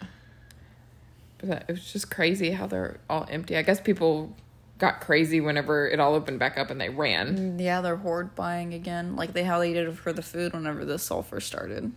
but 1.36 1.48
that, 1.50 1.64
it 1.68 1.72
was 1.72 1.92
just 1.92 2.10
crazy 2.10 2.52
how 2.52 2.66
they're 2.66 3.00
all 3.10 3.26
empty. 3.28 3.54
I 3.54 3.60
guess 3.60 3.82
people 3.82 4.34
got 4.78 5.00
crazy 5.00 5.40
whenever 5.40 5.88
it 5.88 6.00
all 6.00 6.14
opened 6.14 6.38
back 6.38 6.56
up 6.56 6.70
and 6.70 6.80
they 6.80 6.88
ran. 6.88 7.36
Mm, 7.36 7.60
yeah, 7.60 7.80
they're 7.80 7.96
hoard 7.96 8.34
buying 8.34 8.74
again, 8.74 9.16
like 9.16 9.32
they 9.32 9.44
how 9.44 9.58
they 9.58 9.72
did 9.72 9.96
for 9.98 10.12
the 10.12 10.22
food 10.22 10.52
whenever 10.52 10.84
the 10.84 10.98
sulfur 10.98 11.40
started. 11.40 11.92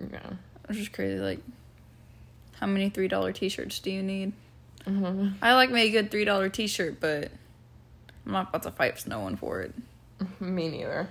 Yeah. 0.00 0.16
It 0.16 0.68
was 0.68 0.78
just 0.78 0.92
crazy. 0.92 1.18
Like, 1.18 1.40
how 2.58 2.66
many 2.66 2.90
three 2.90 3.08
dollar 3.08 3.32
t 3.32 3.48
shirts 3.48 3.78
do 3.78 3.90
you 3.90 4.02
need? 4.02 4.32
Mm-hmm. 4.86 5.28
I 5.42 5.54
like 5.54 5.70
me 5.70 5.82
a 5.82 5.90
good 5.90 6.10
three 6.10 6.24
dollar 6.24 6.48
t 6.48 6.66
shirt, 6.66 7.00
but 7.00 7.30
I'm 8.26 8.32
not 8.32 8.48
about 8.48 8.62
to 8.64 8.70
fight 8.70 9.06
no 9.06 9.20
one 9.20 9.36
for 9.36 9.60
it. 9.60 9.74
Me 10.40 10.68
neither. 10.68 11.08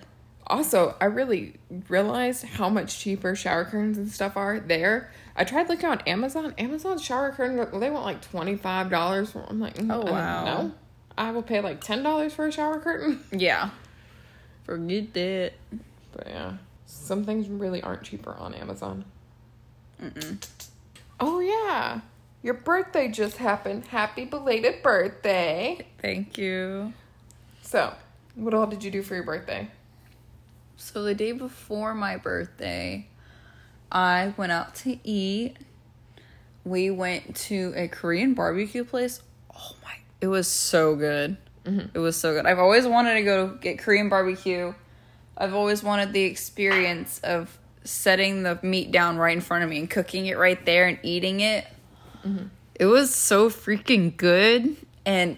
Also, 0.47 0.95
I 0.99 1.05
really 1.05 1.55
realized 1.89 2.43
how 2.43 2.69
much 2.69 2.99
cheaper 2.99 3.35
shower 3.35 3.65
curtains 3.65 3.97
and 3.97 4.09
stuff 4.09 4.35
are 4.35 4.59
there. 4.59 5.11
I 5.39 5.45
tried 5.45 5.69
looking 5.69 5.85
on 5.89 6.01
Amazon. 6.01 6.53
Amazon's 6.57 7.01
shower 7.03 7.31
curtain, 7.31 7.55
they 7.79 7.89
want 7.89 8.03
like 8.05 8.21
twenty 8.21 8.57
five 8.57 8.89
dollars. 8.89 9.33
I'm 9.47 9.59
like, 9.59 9.75
mm, 9.75 9.89
Oh, 9.91 10.11
wow. 10.11 10.43
no, 10.43 10.71
I 11.17 11.31
will 11.31 11.41
pay 11.41 11.61
like 11.61 11.81
ten 11.81 12.03
dollars 12.03 12.33
for 12.33 12.45
a 12.45 12.51
shower 12.51 12.79
curtain. 12.79 13.21
Yeah, 13.31 13.69
forget 14.65 15.13
that. 15.13 15.53
But 16.11 16.27
yeah, 16.27 16.57
some 16.85 17.23
things 17.23 17.47
really 17.47 17.81
aren't 17.81 18.03
cheaper 18.03 18.33
on 18.33 18.53
Amazon. 18.53 19.05
Oh 21.21 21.39
yeah, 21.39 22.01
your 22.43 22.53
birthday 22.55 23.07
just 23.09 23.37
happened. 23.37 23.85
Happy 23.87 24.25
belated 24.25 24.83
birthday! 24.83 25.85
Thank 26.01 26.37
you. 26.37 26.93
So, 27.61 27.93
what 28.35 28.53
all 28.53 28.67
did 28.67 28.83
you 28.83 28.91
do 28.91 29.03
for 29.03 29.15
your 29.15 29.23
birthday? 29.23 29.69
So 30.75 31.03
the 31.03 31.13
day 31.15 31.33
before 31.33 31.93
my 31.93 32.15
birthday, 32.17 33.07
I 33.91 34.33
went 34.37 34.51
out 34.51 34.75
to 34.75 34.97
eat. 35.03 35.57
We 36.63 36.91
went 36.91 37.35
to 37.35 37.73
a 37.75 37.87
Korean 37.87 38.33
barbecue 38.33 38.83
place. 38.83 39.21
Oh 39.55 39.75
my! 39.83 39.93
It 40.21 40.27
was 40.27 40.47
so 40.47 40.95
good. 40.95 41.37
Mm-hmm. 41.65 41.95
It 41.95 41.99
was 41.99 42.15
so 42.15 42.33
good. 42.33 42.45
I've 42.45 42.59
always 42.59 42.85
wanted 42.85 43.15
to 43.15 43.21
go 43.23 43.47
get 43.47 43.79
Korean 43.79 44.09
barbecue. 44.09 44.73
I've 45.37 45.53
always 45.53 45.83
wanted 45.83 46.13
the 46.13 46.23
experience 46.23 47.19
of 47.23 47.57
setting 47.83 48.43
the 48.43 48.59
meat 48.61 48.91
down 48.91 49.17
right 49.17 49.35
in 49.35 49.41
front 49.41 49.63
of 49.63 49.69
me 49.69 49.79
and 49.79 49.89
cooking 49.89 50.25
it 50.25 50.37
right 50.37 50.63
there 50.65 50.87
and 50.87 50.99
eating 51.01 51.39
it. 51.39 51.65
Mm-hmm. 52.25 52.47
It 52.75 52.85
was 52.85 53.13
so 53.13 53.49
freaking 53.49 54.15
good. 54.15 54.75
And 55.05 55.37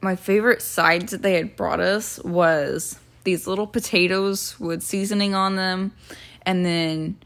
my 0.00 0.16
favorite 0.16 0.62
sides 0.62 1.12
that 1.12 1.22
they 1.22 1.34
had 1.34 1.56
brought 1.56 1.80
us 1.80 2.18
was 2.20 2.98
these 3.24 3.46
little 3.46 3.66
potatoes 3.66 4.58
with 4.58 4.82
seasoning 4.82 5.34
on 5.34 5.56
them. 5.56 5.92
And 6.42 6.64
then 6.64 7.16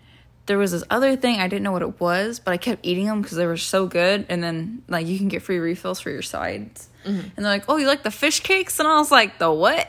there 0.51 0.59
was 0.59 0.73
this 0.73 0.83
other 0.91 1.15
thing, 1.15 1.39
I 1.39 1.47
didn't 1.47 1.63
know 1.63 1.71
what 1.71 1.83
it 1.83 2.01
was, 2.01 2.41
but 2.41 2.51
I 2.51 2.57
kept 2.57 2.85
eating 2.85 3.07
them 3.07 3.23
because 3.23 3.37
they 3.37 3.47
were 3.47 3.57
so 3.57 3.87
good. 3.87 4.27
And 4.29 4.43
then, 4.43 4.83
like, 4.89 5.07
you 5.07 5.17
can 5.17 5.29
get 5.29 5.43
free 5.43 5.59
refills 5.59 6.01
for 6.01 6.11
your 6.11 6.23
sides. 6.23 6.89
Mm-hmm. 7.05 7.21
And 7.21 7.31
they're 7.37 7.53
like, 7.53 7.67
oh, 7.69 7.77
you 7.77 7.87
like 7.87 8.03
the 8.03 8.11
fish 8.11 8.41
cakes? 8.41 8.81
And 8.81 8.89
I 8.89 8.97
was 8.97 9.13
like, 9.13 9.39
the 9.39 9.53
what? 9.53 9.89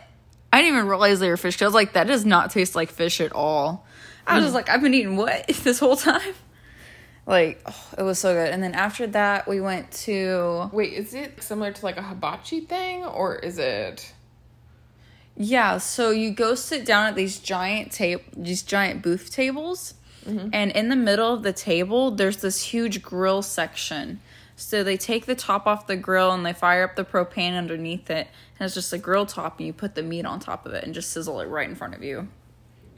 I 0.53 0.61
didn't 0.61 0.75
even 0.75 0.87
realize 0.87 1.19
they 1.19 1.29
were 1.29 1.37
fish 1.37 1.55
cakes. 1.55 1.63
I 1.63 1.65
was 1.65 1.73
like, 1.73 1.93
that 1.93 2.05
does 2.05 2.27
not 2.27 2.51
taste 2.51 2.75
like 2.75 2.91
fish 2.91 3.21
at 3.21 3.33
all. 3.33 3.87
I 4.27 4.35
was 4.35 4.43
just 4.43 4.49
mm-hmm. 4.49 4.55
like, 4.57 4.69
I've 4.69 4.83
been 4.83 4.93
eating 4.93 5.17
what 5.17 5.47
this 5.63 5.79
whole 5.79 5.95
time? 5.95 6.35
Like, 7.25 7.59
oh, 7.65 7.87
it 7.97 8.03
was 8.03 8.19
so 8.19 8.31
good. 8.31 8.53
And 8.53 8.61
then 8.61 8.75
after 8.75 9.07
that, 9.07 9.47
we 9.47 9.61
went 9.61 9.89
to 10.03 10.69
Wait, 10.71 10.93
is 10.93 11.15
it 11.15 11.41
similar 11.41 11.71
to 11.71 11.83
like 11.83 11.97
a 11.97 12.03
hibachi 12.03 12.59
thing 12.59 13.03
or 13.03 13.35
is 13.35 13.57
it 13.57 14.13
Yeah, 15.35 15.79
so 15.79 16.11
you 16.11 16.29
go 16.29 16.53
sit 16.53 16.85
down 16.85 17.07
at 17.07 17.15
these 17.15 17.39
giant 17.39 17.91
tape, 17.91 18.25
these 18.37 18.61
giant 18.61 19.01
booth 19.01 19.31
tables, 19.31 19.95
and 20.25 20.71
in 20.71 20.89
the 20.89 20.95
middle 20.95 21.33
of 21.33 21.43
the 21.43 21.53
table, 21.53 22.11
there's 22.11 22.37
this 22.37 22.61
huge 22.61 23.01
grill 23.01 23.41
section. 23.41 24.19
So 24.55 24.83
they 24.83 24.95
take 24.97 25.25
the 25.25 25.33
top 25.35 25.65
off 25.65 25.87
the 25.87 25.95
grill 25.95 26.31
and 26.31 26.45
they 26.45 26.53
fire 26.53 26.83
up 26.83 26.95
the 26.95 27.03
propane 27.03 27.57
underneath 27.57 28.09
it, 28.11 28.27
and 28.59 28.65
it's 28.65 28.75
just 28.75 28.93
a 28.93 28.97
grill 28.99 29.25
top, 29.25 29.57
and 29.57 29.65
you 29.67 29.73
put 29.73 29.95
the 29.95 30.03
meat 30.03 30.25
on 30.25 30.39
top 30.39 30.65
of 30.67 30.73
it 30.73 30.83
and 30.83 30.93
just 30.93 31.09
sizzle 31.11 31.39
it 31.39 31.47
right 31.47 31.67
in 31.67 31.75
front 31.75 31.95
of 31.95 32.03
you. 32.03 32.27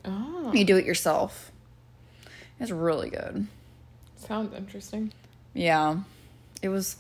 Oh, 0.06 0.52
You 0.54 0.66
do 0.66 0.76
it 0.78 0.86
yourself. 0.86 1.52
It's 2.60 2.72
really 2.72 3.10
good. 3.10 3.48
sounds 4.18 4.54
interesting. 4.54 5.14
Yeah, 5.54 5.98
it 6.62 6.70
was. 6.70 6.98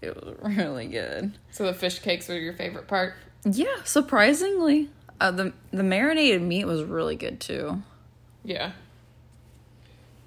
It 0.00 0.16
was 0.16 0.34
really 0.56 0.86
good. 0.86 1.32
So 1.50 1.66
the 1.66 1.74
fish 1.74 1.98
cakes 1.98 2.28
were 2.28 2.38
your 2.38 2.54
favorite 2.54 2.88
part? 2.88 3.14
Yeah, 3.44 3.82
surprisingly, 3.84 4.88
uh, 5.20 5.30
the 5.30 5.52
the 5.72 5.82
marinated 5.82 6.40
meat 6.40 6.64
was 6.64 6.82
really 6.84 7.16
good 7.16 7.38
too. 7.40 7.82
Yeah. 8.44 8.72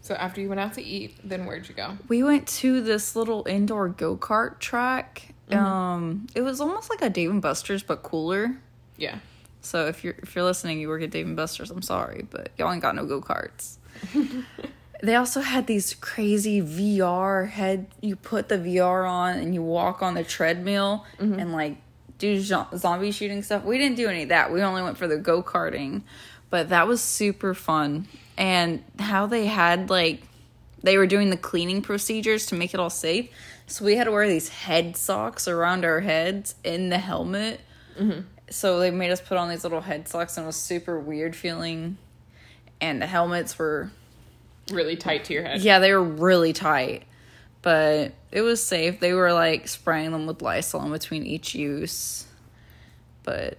So 0.04 0.16
after 0.16 0.42
you 0.42 0.50
went 0.50 0.60
out 0.60 0.74
to 0.74 0.84
eat, 0.84 1.16
then 1.24 1.46
where'd 1.46 1.68
you 1.68 1.74
go? 1.74 1.98
We 2.10 2.24
went 2.24 2.46
to 2.60 2.82
this 2.82 3.16
little 3.16 3.46
indoor 3.48 3.88
go 3.88 4.18
kart 4.18 4.60
track. 4.60 5.34
Um, 5.50 6.28
it 6.36 6.42
was 6.42 6.60
almost 6.60 6.90
like 6.90 7.02
a 7.02 7.10
Dave 7.10 7.30
and 7.30 7.42
Buster's 7.42 7.84
but 7.84 8.04
cooler. 8.04 8.58
Yeah. 8.98 9.20
So 9.62 9.88
if 9.88 10.04
you're 10.04 10.16
if 10.22 10.36
you're 10.36 10.44
listening, 10.44 10.82
you 10.82 10.90
work 10.90 11.04
at 11.04 11.12
Dave 11.12 11.26
and 11.26 11.38
Buster's. 11.38 11.72
I'm 11.72 11.82
sorry, 11.82 12.28
but 12.30 12.52
y'all 12.58 12.72
ain't 12.72 12.82
got 12.82 12.96
no 12.96 13.06
go 13.06 13.22
karts. 13.22 13.78
they 15.02 15.16
also 15.16 15.40
had 15.40 15.68
these 15.68 15.94
crazy 15.94 16.62
VR 16.62 17.48
head. 17.48 17.88
You 18.02 18.18
put 18.18 18.50
the 18.50 18.58
VR 18.58 19.10
on 19.10 19.38
and 19.38 19.54
you 19.54 19.64
walk 19.64 20.02
on 20.02 20.16
the 20.16 20.24
treadmill 20.26 21.06
and 21.18 21.54
like 21.54 21.78
do 22.18 22.42
zo- 22.42 22.68
zombie 22.76 23.12
shooting 23.12 23.42
stuff. 23.42 23.64
We 23.64 23.78
didn't 23.78 23.96
do 23.96 24.10
any 24.10 24.24
of 24.24 24.30
that. 24.30 24.52
We 24.52 24.62
only 24.62 24.82
went 24.82 24.98
for 24.98 25.08
the 25.08 25.18
go 25.18 25.42
karting, 25.42 26.02
but 26.50 26.68
that 26.70 26.88
was 26.88 27.02
super 27.02 27.54
fun. 27.54 28.08
And 28.38 28.84
how 29.00 29.25
they 29.28 29.46
had 29.46 29.90
like 29.90 30.24
they 30.82 30.98
were 30.98 31.08
doing 31.08 31.30
the 31.30 31.38
cleaning 31.38 31.82
procedures 31.82 32.46
to 32.48 32.56
make 32.56 32.74
it 32.74 32.80
all 32.80 32.90
safe. 32.90 33.30
So 33.68 33.86
we 33.86 33.96
had 33.96 34.04
to 34.06 34.12
wear 34.12 34.28
these 34.28 34.50
head 34.50 34.98
socks 34.98 35.48
around 35.48 35.86
our 35.86 36.02
heads 36.02 36.56
in 36.63 36.90
the 36.90 36.98
helmet. 36.98 37.62
Mm-hmm. 37.98 38.22
So 38.50 38.80
they 38.80 38.92
made 38.92 39.12
us 39.12 39.22
put 39.22 39.38
on 39.38 39.50
these 39.50 39.63
little 39.63 39.82
head 39.82 40.08
socks 40.08 40.36
and 40.38 40.44
it 40.44 40.48
was 40.48 40.58
super 40.58 41.00
weird 41.00 41.36
feeling. 41.36 41.98
And 42.82 43.02
the 43.02 43.08
helmets 43.08 43.58
were 43.58 43.92
Really 44.72 44.96
tight 44.96 45.25
to 45.25 45.34
your 45.34 45.44
head. 45.44 45.62
yeah, 45.62 45.80
they 45.80 45.92
were 45.94 46.04
really 46.04 46.54
tight. 46.54 47.04
But 47.62 48.13
it 48.32 48.42
was 48.42 48.62
safe. 48.62 49.00
They 49.00 49.13
were 49.13 49.32
like 49.32 49.68
spraying 49.70 50.12
them 50.12 50.25
with 50.25 50.42
Lysol 50.42 50.84
in 50.84 50.92
between 50.92 51.25
each 51.25 51.56
use. 51.56 52.25
But 53.24 53.58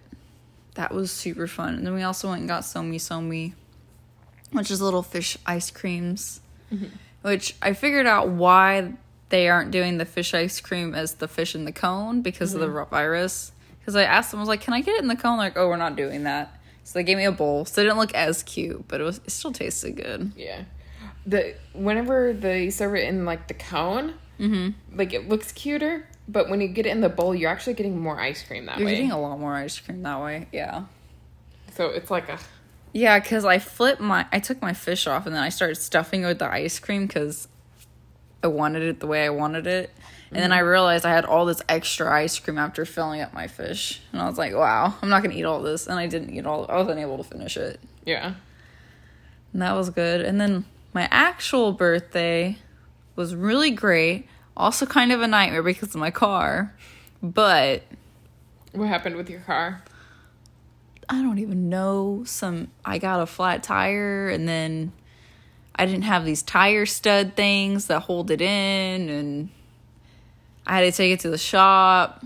that 0.75 0.93
was 0.93 1.11
super 1.11 1.47
fun. 1.47 1.75
And 1.75 1.87
then 1.87 1.95
we 1.95 2.03
also 2.03 2.29
went 2.29 2.41
and 2.41 2.49
got 2.49 2.65
Somi 2.65 2.97
Somi, 2.97 3.55
which 4.55 4.71
is 4.71 4.81
little 4.81 5.03
fish 5.03 5.37
ice 5.47 5.71
creams. 5.71 6.41
Which 7.23 7.55
I 7.63 7.73
figured 7.73 8.07
out 8.07 8.29
why 8.29 8.95
they 9.29 9.49
aren't 9.49 9.71
doing 9.71 9.99
the 9.99 10.05
fish 10.05 10.35
ice 10.35 10.61
cream 10.61 10.95
as 10.95 11.15
the 11.15 11.29
fish 11.29 11.55
in 11.55 11.65
the 11.65 11.73
cone 11.73 12.23
because 12.23 12.55
of 12.55 12.61
the 12.61 12.69
virus. 12.69 13.53
Because 13.79 13.97
I 13.97 14.05
asked 14.05 14.31
them, 14.31 14.41
I 14.41 14.43
was 14.43 14.49
like, 14.49 14.61
"Can 14.61 14.75
I 14.75 14.81
get 14.81 14.97
it 14.97 15.03
in 15.03 15.09
the 15.09 15.17
cone?" 15.17 15.39
They're 15.39 15.47
like, 15.47 15.57
"Oh, 15.57 15.69
we're 15.69 15.77
not 15.77 15.97
doing 15.97 16.25
that." 16.25 16.59
So 16.85 16.99
they 16.99 17.03
gave 17.03 17.17
me 17.17 17.25
a 17.25 17.33
bowl. 17.33 17.65
So 17.65 17.81
it 17.81 17.85
didn't 17.85 17.99
look 17.99 18.15
as 18.15 18.43
cute, 18.43 18.87
but 18.89 19.01
it 19.01 19.05
was 19.05 19.19
it 19.19 19.31
still 19.31 19.53
tasted 19.53 19.97
good. 19.97 20.33
Yeah. 20.37 20.65
The 21.27 21.55
whenever 21.73 22.33
they 22.33 22.71
serve 22.71 22.95
it 22.95 23.09
in 23.09 23.25
like 23.25 23.49
the 23.49 23.55
cone, 23.55 24.15
mm-hmm. 24.39 24.71
like 24.97 25.13
it 25.13 25.29
looks 25.29 25.53
cuter, 25.53 26.07
but 26.29 26.51
when 26.51 26.61
you 26.61 26.69
get 26.69 26.87
it 26.87 26.91
in 26.91 27.01
the 27.01 27.09
bowl, 27.09 27.35
you're 27.35 27.51
actually 27.51 27.75
getting 27.75 27.99
more 27.99 28.21
ice 28.21 28.43
cream 28.43 28.67
that 28.67 28.77
way. 28.77 28.83
You're 28.83 28.91
way. 28.91 28.95
getting 28.97 29.13
a 29.13 29.21
lot 29.21 29.39
more 29.41 29.55
ice 29.55 29.79
cream 29.79 30.03
that 30.03 30.21
way. 30.21 30.49
Yeah. 30.53 30.85
so 31.75 31.87
it's 31.87 32.11
like 32.11 32.29
a 32.29 32.39
Yeah, 32.95 33.19
because 33.19 33.45
I 33.45 33.59
flipped 33.59 34.01
my, 34.01 34.25
I 34.33 34.39
took 34.39 34.63
my 34.63 34.73
fish 34.73 35.09
off 35.09 35.27
and 35.27 35.35
then 35.35 35.43
I 35.43 35.49
started 35.49 35.75
stuffing 35.75 36.23
it 36.23 36.27
with 36.27 36.39
the 36.39 36.51
ice 36.51 36.79
cream 36.79 37.09
because 37.09 37.49
I 38.43 38.47
wanted 38.47 38.83
it 38.83 39.01
the 39.01 39.09
way 39.09 39.25
I 39.25 39.31
wanted 39.31 39.67
it. 39.67 39.91
And 40.31 40.41
then 40.41 40.53
I 40.53 40.59
mm-hmm. 40.59 40.69
realized 40.69 41.05
I 41.05 41.11
had 41.11 41.25
all 41.25 41.45
this 41.45 41.61
extra 41.69 42.13
ice 42.13 42.39
cream 42.39 42.57
after 42.57 42.85
filling 42.85 43.21
up 43.21 43.35
my 43.35 43.49
fish. 43.49 44.01
And 44.13 44.23
I 44.23 44.29
was 44.29 44.39
like, 44.39 44.55
wow, 44.55 44.95
I'm 45.03 45.09
not 45.09 45.23
going 45.23 45.33
to 45.33 45.37
eat 45.39 45.45
all 45.45 45.61
this. 45.61 45.89
And 45.89 45.99
I 45.99 46.07
didn't 46.07 46.31
eat 46.35 46.47
all, 46.47 46.67
I 46.69 46.77
wasn't 46.77 47.01
able 47.01 47.19
to 47.19 47.25
finish 47.25 47.57
it. 47.57 47.81
yeah. 48.07 48.35
And 49.53 49.63
that 49.63 49.75
was 49.75 49.91
good. 49.91 50.21
And 50.21 50.41
then 50.41 50.65
my 50.93 51.09
actual 51.11 51.73
birthday 51.73 52.59
was 53.17 53.35
really 53.35 53.71
great. 53.71 54.29
Also, 54.57 54.87
kind 54.87 55.11
of 55.11 55.21
a 55.21 55.29
nightmare 55.29 55.63
because 55.63 55.95
of 55.95 56.01
my 56.01 56.11
car. 56.11 56.75
But 57.23 57.83
What 58.73 58.89
happened 58.89 59.17
with 59.17 59.29
your 59.31 59.41
car? 59.41 59.83
I 61.09 61.23
don't 61.23 61.39
even 61.39 61.69
know. 61.69 62.23
Some 62.27 62.69
I 62.85 62.99
got 62.99 63.21
a 63.21 63.27
flat 63.27 63.63
tire 63.63 64.29
and 64.29 64.49
then 64.49 64.93
I 65.75 65.87
didn't 65.87 66.03
have 66.03 66.25
these 66.25 66.43
tire 66.43 66.87
stud 66.87 67.37
things 67.37 67.87
that 67.87 68.01
hold 68.01 68.31
it 68.31 68.41
in 68.41 69.09
and 69.09 69.49
I 70.67 70.79
had 70.79 70.83
to 70.83 70.93
take 70.93 71.13
it 71.13 71.21
to 71.21 71.31
the 71.31 71.39
shop. 71.39 72.25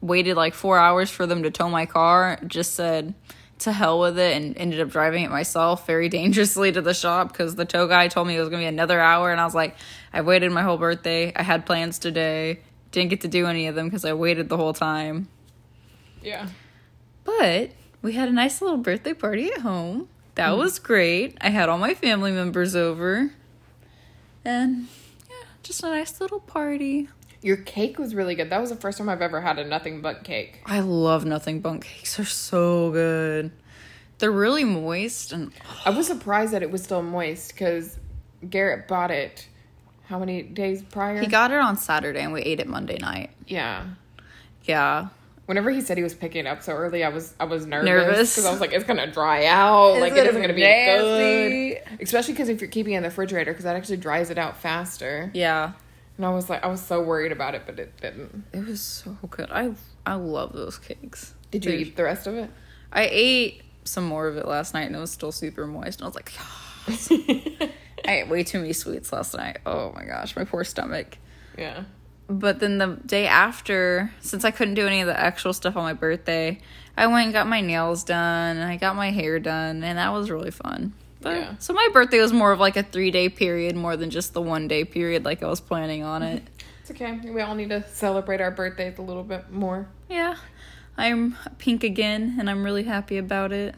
Waited 0.00 0.36
like 0.36 0.54
4 0.54 0.78
hours 0.78 1.10
for 1.10 1.26
them 1.26 1.44
to 1.44 1.50
tow 1.50 1.68
my 1.68 1.86
car. 1.86 2.38
Just 2.46 2.74
said 2.74 3.14
to 3.60 3.72
hell 3.72 4.00
with 4.00 4.18
it 4.18 4.36
and 4.36 4.56
ended 4.56 4.80
up 4.80 4.88
driving 4.88 5.24
it 5.24 5.30
myself 5.30 5.86
very 5.86 6.08
dangerously 6.10 6.72
to 6.72 6.82
the 6.82 6.94
shop 6.94 7.28
because 7.28 7.54
the 7.54 7.64
tow 7.64 7.86
guy 7.86 8.08
told 8.08 8.26
me 8.26 8.36
it 8.36 8.40
was 8.40 8.48
going 8.48 8.60
to 8.60 8.64
be 8.64 8.68
another 8.68 9.00
hour 9.00 9.30
and 9.30 9.40
I 9.40 9.44
was 9.44 9.54
like 9.54 9.76
I 10.12 10.22
waited 10.22 10.50
my 10.52 10.62
whole 10.62 10.78
birthday. 10.78 11.32
I 11.34 11.42
had 11.42 11.66
plans 11.66 11.98
today. 11.98 12.60
Didn't 12.90 13.10
get 13.10 13.22
to 13.22 13.28
do 13.28 13.46
any 13.46 13.68
of 13.68 13.74
them 13.74 13.86
because 13.86 14.04
I 14.04 14.12
waited 14.12 14.48
the 14.48 14.56
whole 14.56 14.74
time. 14.74 15.28
Yeah. 16.20 16.48
But 17.24 17.70
we 18.02 18.12
had 18.12 18.28
a 18.28 18.32
nice 18.32 18.60
little 18.60 18.76
birthday 18.76 19.14
party 19.14 19.52
at 19.52 19.60
home. 19.60 20.08
That 20.34 20.52
hmm. 20.52 20.58
was 20.58 20.78
great. 20.78 21.38
I 21.40 21.50
had 21.50 21.68
all 21.68 21.78
my 21.78 21.94
family 21.94 22.32
members 22.32 22.74
over. 22.74 23.32
And 24.44 24.88
yeah, 25.28 25.46
just 25.62 25.82
a 25.82 25.88
nice 25.88 26.20
little 26.20 26.40
party. 26.40 27.08
Your 27.42 27.56
cake 27.56 27.98
was 27.98 28.14
really 28.14 28.34
good. 28.34 28.50
That 28.50 28.60
was 28.60 28.70
the 28.70 28.76
first 28.76 28.98
time 28.98 29.08
I've 29.08 29.22
ever 29.22 29.40
had 29.40 29.58
a 29.58 29.64
Nothing 29.64 30.00
Bundt 30.00 30.24
cake. 30.24 30.60
I 30.66 30.80
love 30.80 31.24
Nothing 31.24 31.60
Bundt 31.60 31.84
cakes. 31.84 32.16
They're 32.16 32.26
so 32.26 32.90
good. 32.90 33.52
They're 34.18 34.30
really 34.30 34.64
moist 34.64 35.32
and 35.32 35.52
I 35.84 35.90
was 35.90 36.06
surprised 36.06 36.52
that 36.52 36.62
it 36.62 36.70
was 36.70 36.82
still 36.82 37.02
moist 37.02 37.52
because 37.52 37.98
Garrett 38.48 38.86
bought 38.86 39.10
it. 39.10 39.48
How 40.06 40.18
many 40.18 40.42
days 40.42 40.82
prior? 40.82 41.20
he 41.20 41.26
got 41.26 41.50
it 41.50 41.58
on 41.58 41.76
Saturday 41.76 42.20
and 42.20 42.32
we 42.32 42.42
ate 42.42 42.60
it 42.60 42.68
Monday 42.68 42.98
night. 42.98 43.30
yeah. 43.46 43.84
Yeah. 44.64 45.08
Whenever 45.52 45.70
he 45.70 45.82
said 45.82 45.98
he 45.98 46.02
was 46.02 46.14
picking 46.14 46.46
up 46.46 46.62
so 46.62 46.72
early, 46.72 47.04
I 47.04 47.10
was 47.10 47.34
I 47.38 47.44
was 47.44 47.66
nervous 47.66 47.86
Nervous. 47.86 48.30
because 48.34 48.46
I 48.46 48.50
was 48.50 48.60
like, 48.60 48.72
it's 48.72 48.84
gonna 48.84 49.06
dry 49.10 49.44
out, 49.44 49.92
It's 49.96 50.00
like 50.00 50.12
it 50.14 50.26
isn't 50.26 50.40
gonna 50.40 50.54
be 50.54 50.62
nasty. 50.62 51.74
good. 51.74 52.00
Especially 52.02 52.32
because 52.32 52.48
if 52.48 52.60
you're 52.62 52.70
keeping 52.70 52.94
it 52.94 52.96
in 52.98 53.02
the 53.02 53.10
refrigerator, 53.10 53.52
because 53.52 53.64
that 53.64 53.76
actually 53.76 53.98
dries 53.98 54.30
it 54.30 54.38
out 54.38 54.56
faster. 54.56 55.30
Yeah. 55.34 55.72
And 56.16 56.24
I 56.24 56.30
was 56.30 56.48
like, 56.48 56.64
I 56.64 56.68
was 56.68 56.80
so 56.80 57.02
worried 57.02 57.32
about 57.32 57.54
it, 57.54 57.62
but 57.66 57.78
it 57.78 57.98
didn't. 58.00 58.44
It 58.54 58.64
was 58.66 58.80
so 58.80 59.16
good. 59.30 59.50
I 59.50 59.72
I 60.06 60.14
love 60.14 60.54
those 60.54 60.78
cakes. 60.78 61.34
Did 61.50 61.64
you 61.66 61.70
They're- 61.72 61.80
eat 61.80 61.96
the 61.96 62.04
rest 62.04 62.26
of 62.26 62.34
it? 62.34 62.48
I 62.90 63.08
ate 63.10 63.62
some 63.84 64.04
more 64.04 64.28
of 64.28 64.36
it 64.38 64.46
last 64.48 64.72
night 64.74 64.84
and 64.86 64.96
it 64.96 65.00
was 65.00 65.10
still 65.10 65.32
super 65.32 65.66
moist. 65.66 66.00
And 66.00 66.04
I 66.04 66.08
was 66.08 66.14
like, 66.14 66.32
I 68.06 68.20
ate 68.20 68.28
way 68.28 68.42
too 68.42 68.58
many 68.58 68.72
sweets 68.72 69.12
last 69.12 69.34
night. 69.36 69.58
Oh 69.66 69.92
my 69.92 70.04
gosh, 70.04 70.34
my 70.34 70.44
poor 70.44 70.64
stomach. 70.64 71.18
yeah. 71.58 71.84
But 72.38 72.60
then 72.60 72.78
the 72.78 72.98
day 73.04 73.26
after, 73.26 74.12
since 74.20 74.44
I 74.44 74.50
couldn't 74.50 74.74
do 74.74 74.86
any 74.86 75.00
of 75.00 75.06
the 75.06 75.18
actual 75.18 75.52
stuff 75.52 75.76
on 75.76 75.82
my 75.82 75.92
birthday, 75.92 76.60
I 76.96 77.06
went 77.06 77.24
and 77.24 77.32
got 77.32 77.46
my 77.46 77.60
nails 77.60 78.04
done 78.04 78.56
and 78.56 78.64
I 78.64 78.76
got 78.76 78.96
my 78.96 79.10
hair 79.10 79.38
done, 79.38 79.82
and 79.84 79.98
that 79.98 80.12
was 80.12 80.30
really 80.30 80.50
fun. 80.50 80.92
But, 81.20 81.36
Yeah. 81.36 81.54
So 81.58 81.72
my 81.72 81.88
birthday 81.92 82.20
was 82.20 82.32
more 82.32 82.52
of 82.52 82.58
like 82.58 82.76
a 82.76 82.82
three 82.82 83.10
day 83.10 83.28
period 83.28 83.76
more 83.76 83.96
than 83.96 84.10
just 84.10 84.32
the 84.32 84.42
one 84.42 84.66
day 84.66 84.84
period 84.84 85.24
like 85.24 85.42
I 85.42 85.46
was 85.48 85.60
planning 85.60 86.02
on 86.02 86.22
it. 86.22 86.42
It's 86.80 86.90
okay. 86.90 87.20
We 87.30 87.40
all 87.40 87.54
need 87.54 87.68
to 87.68 87.88
celebrate 87.90 88.40
our 88.40 88.50
birthdays 88.50 88.98
a 88.98 89.02
little 89.02 89.22
bit 89.22 89.52
more. 89.52 89.86
yeah, 90.10 90.34
I'm 90.98 91.36
pink 91.58 91.84
again, 91.84 92.36
and 92.40 92.50
I'm 92.50 92.64
really 92.64 92.82
happy 92.82 93.18
about 93.18 93.52
it. 93.52 93.76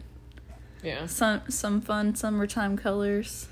Yeah. 0.82 1.04
Some 1.04 1.42
some 1.50 1.82
fun 1.82 2.14
summertime 2.14 2.78
colors. 2.78 3.48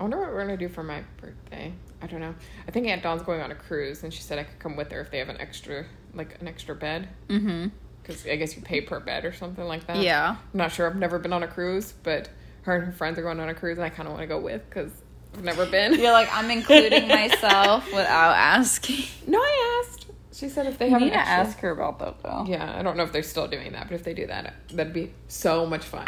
I 0.00 0.02
wonder 0.02 0.18
what 0.18 0.30
we're 0.30 0.40
gonna 0.40 0.56
do 0.56 0.68
for 0.68 0.82
my 0.82 1.04
birthday. 1.20 1.74
I 2.00 2.06
don't 2.06 2.20
know. 2.20 2.34
I 2.66 2.70
think 2.70 2.86
Aunt 2.86 3.02
Dawn's 3.02 3.22
going 3.22 3.40
on 3.40 3.50
a 3.50 3.54
cruise, 3.54 4.02
and 4.04 4.12
she 4.14 4.22
said 4.22 4.38
I 4.38 4.44
could 4.44 4.58
come 4.58 4.76
with 4.76 4.92
her 4.92 5.00
if 5.00 5.10
they 5.10 5.18
have 5.18 5.28
an 5.28 5.40
extra, 5.40 5.84
like 6.14 6.40
an 6.40 6.46
extra 6.48 6.74
bed. 6.74 7.08
Mm-hmm. 7.28 7.68
Because 8.02 8.26
I 8.26 8.36
guess 8.36 8.56
you 8.56 8.62
pay 8.62 8.80
per 8.80 9.00
bed 9.00 9.24
or 9.24 9.32
something 9.32 9.64
like 9.64 9.86
that. 9.86 9.98
Yeah. 9.98 10.36
I'm 10.52 10.58
not 10.58 10.72
sure. 10.72 10.86
I've 10.88 10.96
never 10.96 11.18
been 11.18 11.32
on 11.32 11.42
a 11.42 11.48
cruise, 11.48 11.92
but 12.02 12.28
her 12.62 12.76
and 12.76 12.84
her 12.86 12.92
friends 12.92 13.18
are 13.18 13.22
going 13.22 13.40
on 13.40 13.48
a 13.48 13.54
cruise, 13.54 13.78
and 13.78 13.84
I 13.84 13.90
kind 13.90 14.06
of 14.08 14.14
want 14.14 14.22
to 14.22 14.26
go 14.28 14.38
with 14.40 14.62
because 14.68 14.92
I've 15.34 15.44
never 15.44 15.66
been. 15.66 15.94
You're 15.98 16.12
like 16.12 16.28
I'm 16.32 16.50
including 16.50 17.08
myself 17.08 17.84
without 17.92 18.34
asking. 18.34 19.04
No, 19.26 19.38
I 19.38 19.82
asked. 19.84 20.06
She 20.32 20.48
said 20.48 20.66
if 20.66 20.78
they 20.78 20.86
You 20.86 20.92
have 20.92 21.00
need 21.00 21.08
an 21.08 21.12
to 21.14 21.18
extra. 21.18 21.34
ask 21.36 21.58
her 21.58 21.70
about 21.70 21.98
that 21.98 22.22
though. 22.22 22.44
Yeah, 22.46 22.78
I 22.78 22.82
don't 22.82 22.96
know 22.96 23.02
if 23.02 23.12
they're 23.12 23.22
still 23.24 23.48
doing 23.48 23.72
that, 23.72 23.88
but 23.88 23.94
if 23.96 24.04
they 24.04 24.14
do 24.14 24.26
that, 24.28 24.54
that'd 24.72 24.92
be 24.92 25.12
so 25.26 25.66
much 25.66 25.84
fun. 25.84 26.06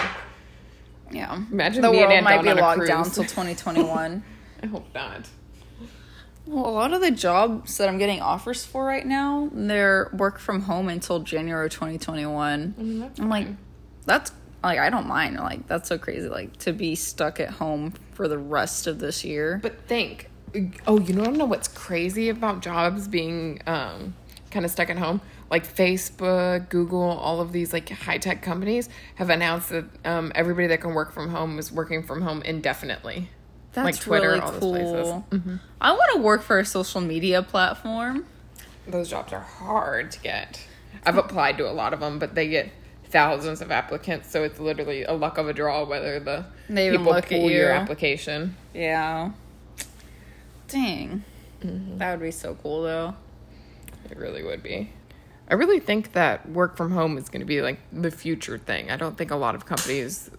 Yeah. 1.11 1.35
Imagine 1.51 1.83
the 1.83 1.91
world 1.91 2.23
might 2.25 2.43
be 2.43 2.53
locked 2.55 2.79
cruise. 2.79 2.89
down 2.89 3.05
until 3.05 3.25
2021. 3.25 4.23
I 4.63 4.67
hope 4.67 4.87
not. 4.95 5.29
Well, 6.47 6.67
a 6.67 6.71
lot 6.71 6.93
of 6.93 7.01
the 7.01 7.11
jobs 7.11 7.77
that 7.79 7.89
I'm 7.89 7.99
getting 7.99 8.21
offers 8.21 8.65
for 8.65 8.85
right 8.85 9.07
now, 9.07 9.51
they're 9.53 10.11
work 10.13 10.39
from 10.39 10.63
home 10.63 10.89
until 10.89 11.21
January 11.21 11.71
2021. 11.71 12.75
Mm, 12.79 13.01
that's 13.01 13.21
I'm 13.21 13.29
like, 13.29 13.47
that's 14.05 14.33
like 14.63 14.79
I 14.79 14.91
don't 14.91 15.07
mind. 15.07 15.37
Like 15.37 15.67
that's 15.67 15.89
so 15.89 15.99
crazy. 15.99 16.29
Like 16.29 16.57
to 16.59 16.73
be 16.73 16.95
stuck 16.95 17.41
at 17.41 17.51
home 17.51 17.93
for 18.13 18.29
the 18.29 18.39
rest 18.39 18.87
of 18.87 18.99
this 18.99 19.25
year. 19.25 19.61
But 19.63 19.87
think, 19.87 20.29
oh, 20.87 20.99
you 20.99 21.15
don't 21.15 21.37
know 21.37 21.45
what's 21.45 21.69
crazy 21.69 22.29
about 22.29 22.61
jobs 22.63 23.09
being 23.09 23.61
um, 23.67 24.15
kind 24.51 24.65
of 24.65 24.71
stuck 24.71 24.91
at 24.91 24.99
home? 24.99 25.21
Like 25.51 25.67
Facebook, 25.67 26.69
Google, 26.69 27.03
all 27.03 27.41
of 27.41 27.53
these 27.53 27.73
like 27.73 27.89
high 27.89 28.19
tech 28.19 28.43
companies 28.43 28.89
have 29.17 29.31
announced 29.31 29.71
that 29.71 29.85
um, 30.05 30.33
everybody 30.35 30.69
that 30.69 30.81
can 30.81 30.95
work 30.95 31.13
from 31.13 31.31
home 31.31 31.59
is 31.59 31.73
working 31.73 32.03
from 32.03 32.23
home 32.23 32.43
indefinitely. 32.43 33.29
That's 33.73 33.85
like 33.85 34.01
Twitter, 34.01 34.31
really 34.31 34.41
all 34.41 34.53
those 34.53 34.61
places. 34.61 35.09
cool. 35.09 35.59
I 35.81 35.93
want 35.93 36.13
to 36.15 36.21
work 36.21 36.43
for 36.43 36.59
a 36.59 36.65
social 36.65 37.01
media 37.01 37.43
platform. 37.43 38.27
Those 38.87 39.09
jobs 39.11 39.33
are 39.33 39.41
hard 39.41 40.11
to 40.13 40.21
get. 40.21 40.67
I've 41.05 41.17
applied 41.17 41.57
to 41.59 41.69
a 41.69 41.73
lot 41.73 41.93
of 41.93 42.01
them, 42.01 42.19
but 42.19 42.35
they 42.35 42.49
get 42.49 42.71
thousands 43.05 43.61
of 43.61 43.71
applicants, 43.71 44.31
so 44.31 44.43
it's 44.43 44.59
literally 44.59 45.05
a 45.05 45.13
luck 45.13 45.39
of 45.39 45.49
a 45.49 45.53
draw 45.53 45.85
whether 45.85 46.21
the 46.21 46.47
They 46.69 46.89
even 46.89 47.01
people 47.01 47.15
look 47.15 47.25
at 47.25 47.41
pull 47.41 47.51
your 47.51 47.71
application. 47.71 48.57
Yeah. 48.75 49.33
Dang. 50.69 51.25
Mm-hmm. 51.63 51.99
That 51.99 52.13
would 52.13 52.25
be 52.25 52.31
so 52.31 52.57
cool 52.63 52.83
though. 52.83 53.15
It 54.11 54.17
really 54.17 54.43
would 54.43 54.63
be. 54.63 54.93
I 55.49 55.55
really 55.55 55.81
think 55.81 56.13
that 56.13 56.49
work 56.49 56.77
from 56.77 56.93
home 56.93 57.19
is 57.19 57.29
going 57.29 57.41
to 57.41 57.47
be 57.47 57.61
like 57.61 57.81
the 57.93 58.11
future 58.11 58.57
thing. 58.57 58.91
I 58.91 58.97
don't 58.97 59.19
think 59.19 59.31
a 59.31 59.37
lot 59.37 59.55
of 59.55 59.67
companies 59.67 60.31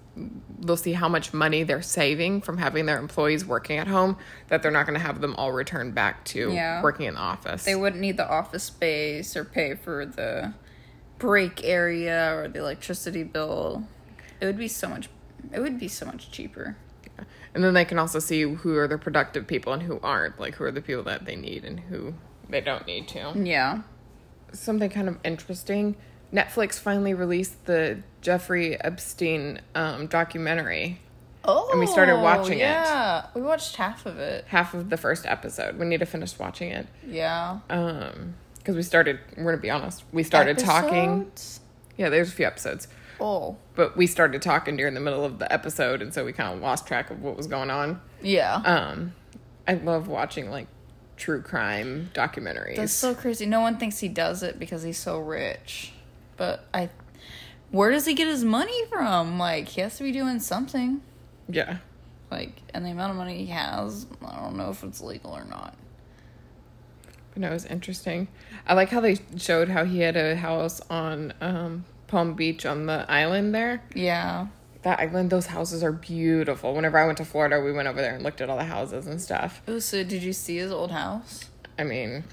they'll 0.59 0.77
see 0.77 0.93
how 0.93 1.07
much 1.07 1.33
money 1.33 1.63
they're 1.63 1.81
saving 1.81 2.41
from 2.41 2.57
having 2.57 2.85
their 2.85 2.97
employees 2.99 3.45
working 3.45 3.77
at 3.77 3.87
home 3.87 4.17
that 4.49 4.61
they're 4.61 4.71
not 4.71 4.85
going 4.85 4.97
to 4.99 5.03
have 5.05 5.21
them 5.21 5.33
all 5.37 5.51
return 5.51 5.91
back 5.91 6.23
to 6.25 6.51
Yeah. 6.51 6.81
working 6.81 7.05
in 7.05 7.13
the 7.15 7.19
office. 7.19 7.63
They 7.63 7.75
wouldn't 7.75 8.01
need 8.01 8.17
the 8.17 8.27
office 8.29 8.63
space 8.63 9.35
or 9.37 9.45
pay 9.45 9.73
for 9.75 10.05
the 10.05 10.53
break 11.17 11.63
area 11.63 12.35
or 12.35 12.47
the 12.47 12.59
electricity 12.59 13.23
bill. 13.23 13.87
It 14.41 14.45
would 14.45 14.57
be 14.57 14.67
so 14.67 14.89
much 14.89 15.09
it 15.51 15.59
would 15.59 15.79
be 15.79 15.87
so 15.87 16.05
much 16.05 16.29
cheaper. 16.31 16.75
and 17.55 17.63
then 17.63 17.73
they 17.73 17.83
can 17.85 17.97
also 17.97 18.19
see 18.19 18.41
who 18.43 18.77
are 18.77 18.87
the 18.87 18.97
productive 18.97 19.47
people 19.47 19.73
and 19.73 19.81
who 19.83 19.99
aren't, 20.03 20.39
like 20.39 20.55
who 20.55 20.63
are 20.63 20.71
the 20.71 20.81
people 20.81 21.03
that 21.03 21.25
they 21.25 21.35
need 21.35 21.65
and 21.65 21.79
who 21.79 22.13
they 22.49 22.61
don't 22.61 22.85
need 22.85 23.07
to. 23.09 23.33
Yeah. 23.35 23.81
Something 24.53 24.89
kind 24.89 25.07
of 25.07 25.17
interesting. 25.23 25.95
Netflix 26.33 26.79
finally 26.79 27.13
released 27.13 27.65
the 27.65 27.99
Jeffrey 28.21 28.79
Epstein 28.81 29.61
um, 29.75 30.07
documentary. 30.07 30.99
Oh. 31.43 31.69
And 31.71 31.79
we 31.79 31.87
started 31.87 32.21
watching 32.21 32.59
it. 32.59 32.63
Yeah. 32.63 33.25
We 33.33 33.41
watched 33.41 33.75
half 33.75 34.05
of 34.05 34.19
it. 34.19 34.45
Half 34.47 34.73
of 34.73 34.89
the 34.89 34.97
first 34.97 35.25
episode. 35.25 35.77
We 35.79 35.85
need 35.87 35.99
to 36.01 36.05
finish 36.05 36.37
watching 36.37 36.69
it. 36.71 36.87
Yeah. 37.05 37.59
um 37.69 38.35
because 38.57 38.75
we 38.75 38.83
started 38.83 39.19
we're 39.37 39.45
gonna 39.45 39.57
be 39.57 39.71
honest 39.71 40.03
we 40.11 40.21
started 40.21 40.55
talking 40.59 41.31
yeah 41.97 42.09
there's 42.09 42.29
a 42.29 42.31
few 42.31 42.45
episodes 42.45 42.87
Oh. 43.19 43.57
but 43.73 43.97
we 43.97 44.05
started 44.05 44.43
talking 44.43 44.77
during 44.77 44.93
the 44.93 44.99
middle 44.99 45.25
of 45.25 45.39
the 45.39 45.51
episode 45.51 46.03
and 46.03 46.13
so 46.13 46.23
we 46.23 46.31
kind 46.31 46.53
of 46.53 46.61
lost 46.61 46.85
track 46.85 47.09
of 47.09 47.23
what 47.23 47.35
was 47.35 47.47
going 47.47 47.71
on 47.71 47.99
Yeah. 48.21 48.57
um 48.57 49.13
i 49.67 49.73
love 49.73 50.07
watching 50.07 50.51
like 50.51 50.67
true 51.17 51.41
crime 51.41 52.11
documentaries 52.13 52.75
That's 52.75 52.93
so 52.93 53.15
crazy. 53.15 53.47
No 53.47 53.61
one 53.61 53.77
thinks 53.77 53.97
he 53.97 54.07
does 54.09 54.43
it 54.43 54.59
because 54.59 54.83
he's 54.83 54.99
so 54.99 55.17
rich. 55.19 55.91
But 56.37 56.65
I 56.73 56.89
where 57.71 57.89
does 57.91 58.05
he 58.05 58.13
get 58.13 58.27
his 58.27 58.43
money 58.43 58.85
from? 58.87 59.37
Like 59.39 59.69
he 59.69 59.81
has 59.81 59.97
to 59.97 60.03
be 60.03 60.11
doing 60.11 60.39
something. 60.39 61.01
yeah 61.49 61.77
Like 62.29 62.61
and 62.73 62.85
the 62.85 62.89
amount 62.91 63.11
of 63.11 63.17
money 63.17 63.37
he 63.39 63.45
has, 63.47 64.05
I 64.25 64.35
don't 64.41 64.57
know 64.57 64.69
if 64.69 64.83
it's 64.83 65.01
legal 65.01 65.31
or 65.31 65.45
not. 65.45 65.75
but 67.31 67.37
no, 67.41 67.49
it 67.49 67.53
was 67.53 67.65
interesting 67.65 68.27
i 68.67 68.73
like 68.73 68.89
how 68.89 68.99
they 68.99 69.17
showed 69.37 69.69
how 69.69 69.85
he 69.85 69.99
had 69.99 70.17
a 70.17 70.35
house 70.35 70.81
on 70.89 71.33
um 71.41 71.85
palm 72.07 72.33
beach 72.33 72.65
on 72.65 72.85
the 72.87 73.05
island 73.09 73.55
there 73.55 73.81
Yeah. 73.95 74.47
that 74.81 74.99
island 74.99 75.29
those 75.29 75.45
houses 75.47 75.81
are 75.81 75.93
beautiful 75.93 76.73
whenever 76.75 76.97
i 76.97 77.05
went 77.05 77.17
to 77.19 77.25
florida 77.25 77.61
we 77.61 77.71
went 77.71 77.87
over 77.87 78.01
there 78.01 78.13
and 78.15 78.21
looked 78.23 78.41
at 78.41 78.49
all 78.49 78.57
the 78.57 78.65
houses 78.65 79.07
and 79.07 79.21
stuff 79.21 79.61
Oh, 79.67 79.79
so 79.79 80.03
did 80.03 80.21
you 80.23 80.33
see 80.33 80.57
his 80.57 80.71
old 80.73 80.91
house? 80.91 81.45
i 81.79 81.83
mean 81.85 82.25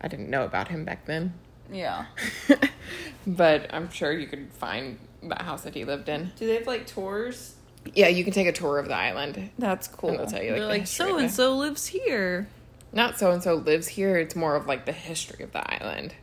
i 0.00 0.06
didn't 0.06 0.30
know 0.30 0.44
about 0.44 0.68
him 0.68 0.84
back 0.84 1.06
then 1.06 1.34
Yeah. 1.70 2.06
but 3.26 3.72
I'm 3.72 3.90
sure 3.90 4.12
you 4.12 4.26
could 4.26 4.52
find 4.52 4.98
that 5.22 5.42
house 5.42 5.62
that 5.62 5.74
he 5.74 5.84
lived 5.84 6.08
in. 6.08 6.32
Do 6.36 6.46
they 6.46 6.54
have 6.54 6.66
like 6.66 6.86
tours? 6.86 7.54
Yeah, 7.94 8.08
you 8.08 8.24
can 8.24 8.32
take 8.32 8.46
a 8.46 8.52
tour 8.52 8.78
of 8.78 8.88
the 8.88 8.94
island. 8.96 9.50
That's 9.58 9.88
cool. 9.88 10.10
they'll 10.16 10.26
tell 10.26 10.42
you, 10.42 10.50
like, 10.52 10.58
They're 10.60 10.68
like 10.68 10.86
so 10.86 11.18
and 11.18 11.30
so 11.30 11.56
lives 11.56 11.86
here. 11.86 12.48
Not 12.92 13.18
so 13.18 13.30
and 13.30 13.42
so 13.42 13.54
lives 13.54 13.88
here. 13.88 14.16
It's 14.16 14.34
more 14.36 14.56
of 14.56 14.66
like 14.66 14.84
the 14.86 14.92
history 14.92 15.44
of 15.44 15.52
the 15.52 15.70
island. 15.82 16.14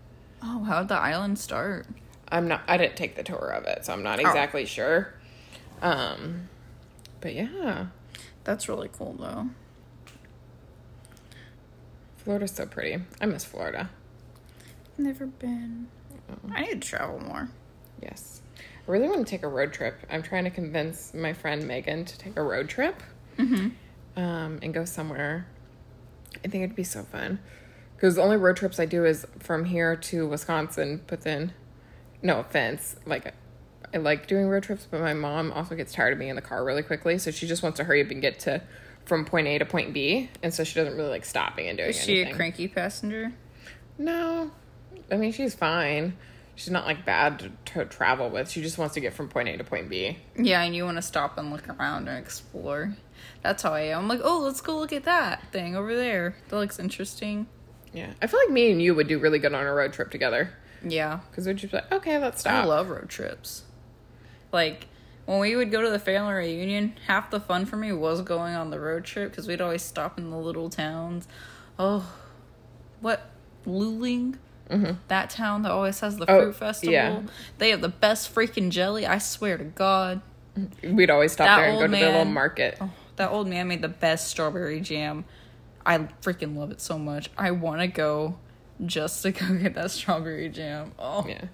Oh, 0.44 0.64
how'd 0.64 0.88
the 0.90 0.96
island 0.96 1.40
start? 1.40 1.88
I'm 2.30 2.48
not. 2.48 2.62
I 2.68 2.78
didn't 2.78 2.96
take 2.98 3.16
the 3.16 3.24
tour 3.24 3.52
of 3.56 3.66
it, 3.66 3.86
so 3.86 3.94
I'm 3.94 4.04
not 4.04 4.20
Oh. 4.20 4.28
exactly 4.28 4.66
sure. 4.66 5.14
Um, 5.82 6.50
but 7.22 7.34
yeah, 7.34 7.88
That's 8.44 8.68
really 8.70 8.90
cool 8.92 9.14
though. 9.14 9.48
Florida's 12.18 12.52
so 12.52 12.66
pretty. 12.66 13.04
I 13.22 13.26
miss 13.26 13.44
Florida. 13.44 13.90
Never 14.98 15.26
been. 15.28 15.88
I 16.54 16.62
need 16.62 16.82
to 16.82 16.88
travel 16.88 17.20
more. 17.20 17.50
Yes, 18.02 18.42
I 18.58 18.92
really 18.92 19.08
want 19.08 19.26
to 19.26 19.30
take 19.30 19.44
a 19.44 19.48
road 19.48 19.74
trip. 19.74 20.00
I'm 20.10 20.24
trying 20.24 20.44
to 20.46 20.50
convince 20.50 21.14
my 21.14 21.34
friend 21.34 21.68
Megan 21.68 22.06
to 22.06 22.18
take 22.18 22.38
a 22.38 22.42
road 22.42 22.70
trip. 22.70 23.02
Mm-hmm. 23.38 23.68
um, 24.18 24.60
and 24.62 24.74
go 24.74 24.86
somewhere. 24.86 25.46
I 26.38 26.48
think 26.48 26.64
it'd 26.64 26.76
be 26.76 26.86
so 26.86 27.04
fun. 27.04 27.40
Because 27.96 28.16
the 28.16 28.22
only 28.22 28.38
road 28.38 28.56
trips 28.56 28.80
I 28.80 28.86
do 28.86 29.04
is 29.04 29.26
from 29.40 29.66
here 29.66 29.96
to 29.98 30.26
Wisconsin, 30.28 31.02
but 31.08 31.22
then, 31.22 31.54
no 32.22 32.40
offense, 32.40 32.96
like, 33.06 33.34
I 33.94 33.98
like 33.98 34.28
doing 34.28 34.48
road 34.48 34.64
trips, 34.64 34.88
but 34.90 35.02
my 35.02 35.14
mom 35.14 35.52
also 35.52 35.76
gets 35.76 35.92
tired 35.94 36.14
of 36.14 36.20
being 36.20 36.30
in 36.30 36.36
the 36.38 36.42
car 36.42 36.64
really 36.64 36.82
quickly, 36.84 37.18
so 37.18 37.30
she 37.32 37.46
just 37.46 37.62
wants 37.62 37.78
to 37.78 37.84
hurry 37.84 38.02
up 38.02 38.10
and 38.10 38.22
get 38.22 38.40
to 38.42 38.62
from 39.06 39.26
point 39.26 39.48
A 39.48 39.58
to 39.60 39.66
point 39.66 39.94
B, 39.94 40.30
and 40.42 40.54
so 40.54 40.64
she 40.64 40.76
doesn't 40.76 40.96
really 40.96 41.10
like 41.10 41.26
stopping 41.26 41.68
and 41.68 41.78
doing 41.78 41.90
Is 41.90 42.02
she 42.02 42.16
anything. 42.22 42.34
a 42.34 42.36
cranky 42.38 42.68
passenger? 42.70 43.34
No, 43.98 44.52
I 45.12 45.18
mean 45.18 45.32
she's 45.32 45.56
fine. 45.56 46.18
She's 46.56 46.72
not 46.72 46.86
like 46.86 47.06
bad 47.06 47.40
to, 47.40 47.52
to 47.74 47.86
travel 47.86 48.30
with. 48.30 48.50
She 48.50 48.62
just 48.62 48.78
wants 48.78 48.94
to 48.94 49.02
get 49.02 49.14
from 49.14 49.28
point 49.28 49.50
A 49.50 49.58
to 49.58 49.64
point 49.64 49.90
B. 49.90 50.18
Yeah, 50.38 50.62
and 50.62 50.74
you 50.74 50.86
want 50.86 50.98
to 50.98 51.02
stop 51.02 51.38
and 51.38 51.52
look 51.52 51.68
around 51.68 52.08
and 52.08 52.18
explore. 52.18 52.96
That's 53.42 53.62
how 53.62 53.74
I 53.74 53.82
am. 53.82 54.04
I'm 54.04 54.08
like, 54.08 54.22
oh, 54.24 54.40
let's 54.40 54.62
go 54.62 54.80
look 54.80 54.94
at 54.94 55.04
that 55.04 55.52
thing 55.52 55.76
over 55.76 55.96
there. 55.96 56.36
That 56.48 56.56
looks 56.56 56.80
interesting. 56.80 57.48
Yeah, 57.94 58.14
I 58.22 58.28
feel 58.28 58.40
like 58.40 58.52
me 58.52 58.72
and 58.72 58.82
you 58.82 58.96
would 58.96 59.08
do 59.08 59.20
really 59.20 59.40
good 59.40 59.54
on 59.54 59.66
a 59.66 59.74
road 59.74 59.92
trip 59.94 60.12
together. 60.12 60.54
Yeah. 60.84 61.20
Because 61.30 61.48
we'd 61.48 61.58
just 61.58 61.72
be 61.72 61.78
like, 61.78 61.92
okay, 61.92 62.18
let's 62.18 62.42
stop. 62.42 62.64
I 62.64 62.66
love 62.66 62.90
road 62.90 63.10
trips. 63.10 63.64
Like, 64.52 64.88
when 65.26 65.40
we 65.40 65.56
would 65.56 65.72
go 65.72 65.82
to 65.82 65.90
the 65.90 66.00
family 66.00 66.34
reunion, 66.34 66.96
half 67.08 67.32
the 67.32 67.40
fun 67.40 67.66
for 67.66 67.78
me 67.78 67.92
was 67.92 68.22
going 68.22 68.56
on 68.56 68.70
the 68.70 68.80
road 68.80 69.04
trip 69.04 69.32
because 69.32 69.48
we'd 69.48 69.62
always 69.62 69.82
stop 69.82 70.18
in 70.18 70.30
the 70.30 70.38
little 70.38 70.70
towns. 70.70 71.28
Oh, 71.78 72.14
what? 73.02 73.30
Luling? 73.66 74.38
That 74.70 75.30
town 75.30 75.62
that 75.64 75.72
always 75.72 76.00
has 76.00 76.18
the 76.18 76.26
Mm-hmm. 76.26 76.36
Oh, 76.36 76.42
fruit 76.46 76.56
festival. 76.56 76.94
yeah. 76.94 77.22
They 77.60 77.70
have 77.70 77.82
the 77.82 77.90
best 77.90 78.34
freaking 78.34 78.70
jelly. 78.72 79.06
I 79.06 79.18
swear 79.20 79.58
to 79.58 79.64
God. 79.64 80.22
We'd 80.84 81.10
always 81.10 81.34
stop 81.34 81.48
That 81.48 81.58
there 81.58 81.70
and 81.70 81.80
go 81.80 81.86
to 81.86 81.92
the 81.92 82.00
little 82.12 82.26
market. 82.26 82.78
Oh, 82.82 82.90
that 83.18 83.30
old 83.30 83.48
man 83.48 83.68
made 83.68 83.82
the 83.82 83.88
best 83.90 84.28
strawberry 84.28 84.80
jam. 84.82 85.26
I 85.86 86.00
freaking 86.22 86.56
love 86.56 86.72
it 86.72 86.82
so 86.82 86.98
much. 86.98 87.30
I 87.38 87.52
want 87.52 87.82
to 87.82 87.88
go 87.88 88.38
just 88.86 89.22
to 89.24 89.32
go 89.32 89.54
get 89.56 89.76
that 89.76 89.92
strawberry 89.92 90.50
jam. 90.50 90.94
Oh, 90.98 91.26
Yeah. 91.28 91.46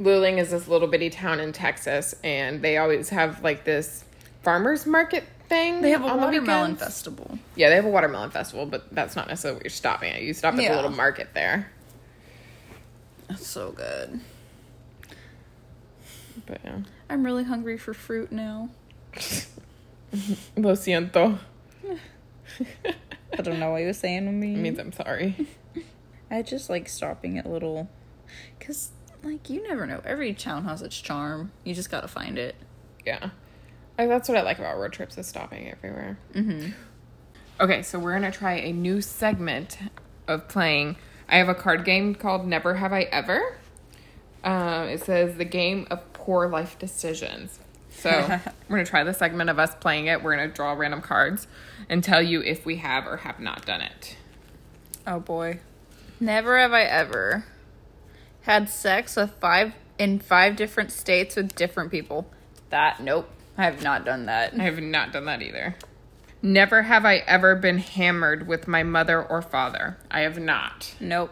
Luling 0.00 0.38
is 0.38 0.50
this 0.50 0.66
little 0.68 0.88
bitty 0.88 1.10
town 1.10 1.38
in 1.38 1.52
Texas, 1.52 2.14
and 2.24 2.60
they 2.62 2.78
always 2.78 3.10
have 3.10 3.42
like 3.44 3.64
this 3.64 4.04
farmers 4.42 4.84
market 4.86 5.24
thing. 5.48 5.80
they 5.82 5.90
have 5.90 6.02
a 6.02 6.16
watermelon 6.16 6.76
festival. 6.76 7.38
Yeah, 7.56 7.68
they 7.68 7.76
have 7.76 7.84
a 7.84 7.90
watermelon 7.90 8.30
festival, 8.30 8.66
but 8.66 8.92
that's 8.92 9.14
not 9.14 9.28
necessarily 9.28 9.56
what 9.58 9.64
you're 9.64 9.70
stopping 9.70 10.12
at. 10.12 10.22
You 10.22 10.32
stop 10.34 10.54
at 10.54 10.60
Yeah. 10.62 10.70
the 10.70 10.76
little 10.76 10.90
market 10.90 11.28
there. 11.34 11.70
That's 13.32 13.46
so 13.46 13.72
good. 13.72 14.20
But 16.46 16.60
yeah. 16.64 16.78
I'm 17.08 17.24
really 17.24 17.44
hungry 17.44 17.78
for 17.78 17.94
fruit 17.94 18.32
now. 18.32 18.70
Lo 20.56 20.72
siento. 20.72 21.38
I 23.38 23.42
don't 23.42 23.58
know 23.58 23.70
what 23.70 23.78
you 23.78 23.86
were 23.86 23.92
saying 23.92 24.26
to 24.26 24.32
me. 24.32 24.54
It 24.54 24.58
means 24.58 24.78
I'm 24.78 24.92
sorry. 24.92 25.48
I 26.30 26.42
just 26.42 26.68
like 26.68 26.88
stopping 26.88 27.38
at 27.38 27.46
little, 27.46 27.88
cause 28.60 28.90
like 29.22 29.48
you 29.48 29.62
never 29.62 29.86
know. 29.86 30.00
Every 30.04 30.34
town 30.34 30.64
has 30.64 30.82
its 30.82 30.98
charm. 31.00 31.52
You 31.64 31.74
just 31.74 31.90
gotta 31.90 32.08
find 32.08 32.38
it. 32.38 32.54
Yeah. 33.06 33.30
I, 33.98 34.06
that's 34.06 34.28
what 34.28 34.38
I 34.38 34.42
like 34.42 34.58
about 34.58 34.78
road 34.78 34.92
trips 34.92 35.18
is 35.18 35.26
stopping 35.26 35.70
everywhere. 35.70 36.18
Mm-hmm. 36.34 36.70
Okay, 37.60 37.82
so 37.82 37.98
we're 37.98 38.12
gonna 38.12 38.32
try 38.32 38.54
a 38.54 38.72
new 38.72 39.00
segment 39.00 39.78
of 40.28 40.48
playing. 40.48 40.96
I 41.32 41.36
have 41.36 41.48
a 41.48 41.54
card 41.54 41.86
game 41.86 42.14
called 42.14 42.46
Never 42.46 42.74
Have 42.74 42.92
I 42.92 43.04
Ever. 43.04 43.56
Um, 44.44 44.88
it 44.88 45.02
says 45.02 45.38
the 45.38 45.46
game 45.46 45.86
of 45.90 46.12
poor 46.12 46.46
life 46.46 46.78
decisions. 46.78 47.58
So 47.88 48.10
we're 48.68 48.76
gonna 48.76 48.84
try 48.84 49.02
the 49.02 49.14
segment 49.14 49.48
of 49.48 49.58
us 49.58 49.74
playing 49.76 50.08
it. 50.08 50.22
We're 50.22 50.36
gonna 50.36 50.48
draw 50.52 50.74
random 50.74 51.00
cards 51.00 51.46
and 51.88 52.04
tell 52.04 52.20
you 52.20 52.42
if 52.42 52.66
we 52.66 52.76
have 52.76 53.06
or 53.06 53.16
have 53.16 53.40
not 53.40 53.64
done 53.64 53.80
it. 53.80 54.18
Oh 55.06 55.20
boy. 55.20 55.60
Never 56.20 56.58
have 56.58 56.74
I 56.74 56.82
ever 56.82 57.46
had 58.42 58.68
sex 58.68 59.16
with 59.16 59.30
five 59.40 59.72
in 59.98 60.18
five 60.18 60.54
different 60.54 60.92
states 60.92 61.36
with 61.36 61.54
different 61.54 61.90
people. 61.90 62.30
That 62.68 63.02
nope. 63.02 63.30
I 63.56 63.64
have 63.64 63.82
not 63.82 64.04
done 64.04 64.26
that. 64.26 64.52
I 64.52 64.64
have 64.64 64.80
not 64.80 65.12
done 65.14 65.24
that 65.24 65.40
either. 65.40 65.76
Never 66.42 66.82
have 66.82 67.04
I 67.04 67.18
ever 67.18 67.54
been 67.54 67.78
hammered 67.78 68.48
with 68.48 68.66
my 68.66 68.82
mother 68.82 69.22
or 69.22 69.40
father. 69.42 69.96
I 70.10 70.20
have 70.20 70.38
not. 70.40 70.94
Nope. 70.98 71.30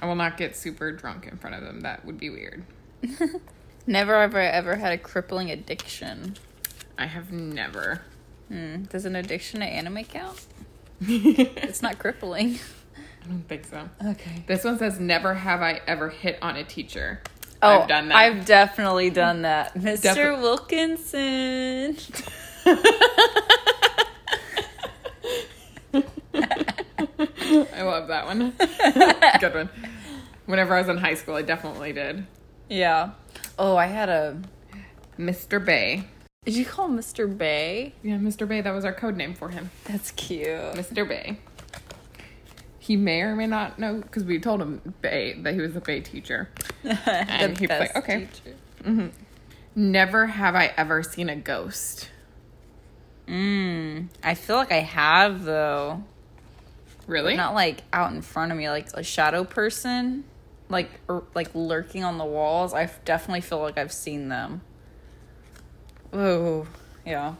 I 0.00 0.06
will 0.06 0.14
not 0.14 0.36
get 0.36 0.56
super 0.56 0.92
drunk 0.92 1.26
in 1.26 1.36
front 1.36 1.56
of 1.56 1.62
them. 1.62 1.80
That 1.80 2.04
would 2.04 2.18
be 2.18 2.30
weird. 2.30 2.64
Never 3.86 4.20
have 4.20 4.34
I 4.34 4.44
ever 4.44 4.76
had 4.76 4.92
a 4.92 4.98
crippling 4.98 5.50
addiction. 5.50 6.36
I 6.98 7.06
have 7.06 7.30
never. 7.30 8.02
Hmm. 8.48 8.84
Does 8.84 9.04
an 9.04 9.14
addiction 9.16 9.60
to 9.60 9.66
anime 9.66 10.04
count? 10.04 10.44
It's 11.00 11.82
not 11.82 11.98
crippling. 11.98 12.58
I 13.24 13.28
don't 13.28 13.46
think 13.48 13.66
so. 13.66 13.88
Okay. 14.04 14.44
This 14.46 14.64
one 14.64 14.78
says, 14.78 14.98
Never 14.98 15.34
have 15.34 15.60
I 15.60 15.82
ever 15.86 16.08
hit 16.08 16.38
on 16.40 16.56
a 16.56 16.64
teacher. 16.64 17.20
Oh, 17.62 17.80
I've 17.82 17.88
done 17.88 18.08
that. 18.08 18.16
I've 18.16 18.46
definitely 18.46 19.10
done 19.10 19.42
that. 19.42 19.74
Mr. 19.74 20.02
Defi- 20.02 20.40
Wilkinson. 20.40 21.96
I 27.72 27.82
love 27.82 28.08
that 28.08 28.26
one. 28.26 28.52
Good 29.40 29.54
one. 29.54 29.70
Whenever 30.46 30.74
I 30.74 30.80
was 30.80 30.88
in 30.88 30.96
high 30.96 31.14
school, 31.14 31.36
I 31.36 31.42
definitely 31.42 31.92
did. 31.92 32.26
Yeah. 32.68 33.10
Oh, 33.58 33.76
I 33.76 33.86
had 33.86 34.08
a. 34.08 34.40
Mr. 35.18 35.64
Bay. 35.64 36.04
Did 36.44 36.56
you 36.56 36.64
call 36.64 36.86
him 36.86 36.98
Mr. 36.98 37.36
Bay? 37.36 37.94
Yeah, 38.02 38.16
Mr. 38.16 38.46
Bay, 38.46 38.60
that 38.60 38.72
was 38.72 38.84
our 38.84 38.92
code 38.92 39.16
name 39.16 39.34
for 39.34 39.48
him. 39.48 39.70
That's 39.84 40.10
cute. 40.12 40.48
Mr. 40.48 41.08
Bay. 41.08 41.38
He 42.78 42.96
may 42.96 43.22
or 43.22 43.34
may 43.34 43.46
not 43.46 43.78
know 43.78 44.00
because 44.00 44.24
we 44.24 44.38
told 44.38 44.60
him 44.60 44.94
Bay 45.02 45.34
that 45.42 45.54
he 45.54 45.60
was 45.60 45.74
a 45.74 45.80
Bay 45.80 46.00
teacher. 46.00 46.50
And 46.84 47.58
he 47.58 47.66
was 47.66 47.80
like, 47.80 47.96
okay. 47.96 48.26
teacher. 48.26 48.56
Mm-hmm. 48.84 49.08
Never 49.74 50.26
have 50.26 50.54
I 50.54 50.72
ever 50.76 51.02
seen 51.02 51.28
a 51.28 51.36
ghost. 51.36 52.10
Mm, 53.28 54.08
I 54.22 54.34
feel 54.34 54.56
like 54.56 54.72
I 54.72 54.80
have 54.80 55.44
though. 55.44 56.02
Really? 57.06 57.36
Not 57.36 57.54
like 57.54 57.82
out 57.92 58.12
in 58.12 58.22
front 58.22 58.52
of 58.52 58.58
me, 58.58 58.68
like 58.68 58.88
a 58.94 59.02
shadow 59.02 59.44
person, 59.44 60.24
like 60.68 60.90
or, 61.08 61.24
like 61.34 61.54
lurking 61.54 62.04
on 62.04 62.18
the 62.18 62.24
walls. 62.24 62.74
I 62.74 62.90
definitely 63.04 63.40
feel 63.40 63.60
like 63.60 63.78
I've 63.78 63.92
seen 63.92 64.28
them. 64.28 64.62
Oh, 66.12 66.66
yeah. 67.04 67.34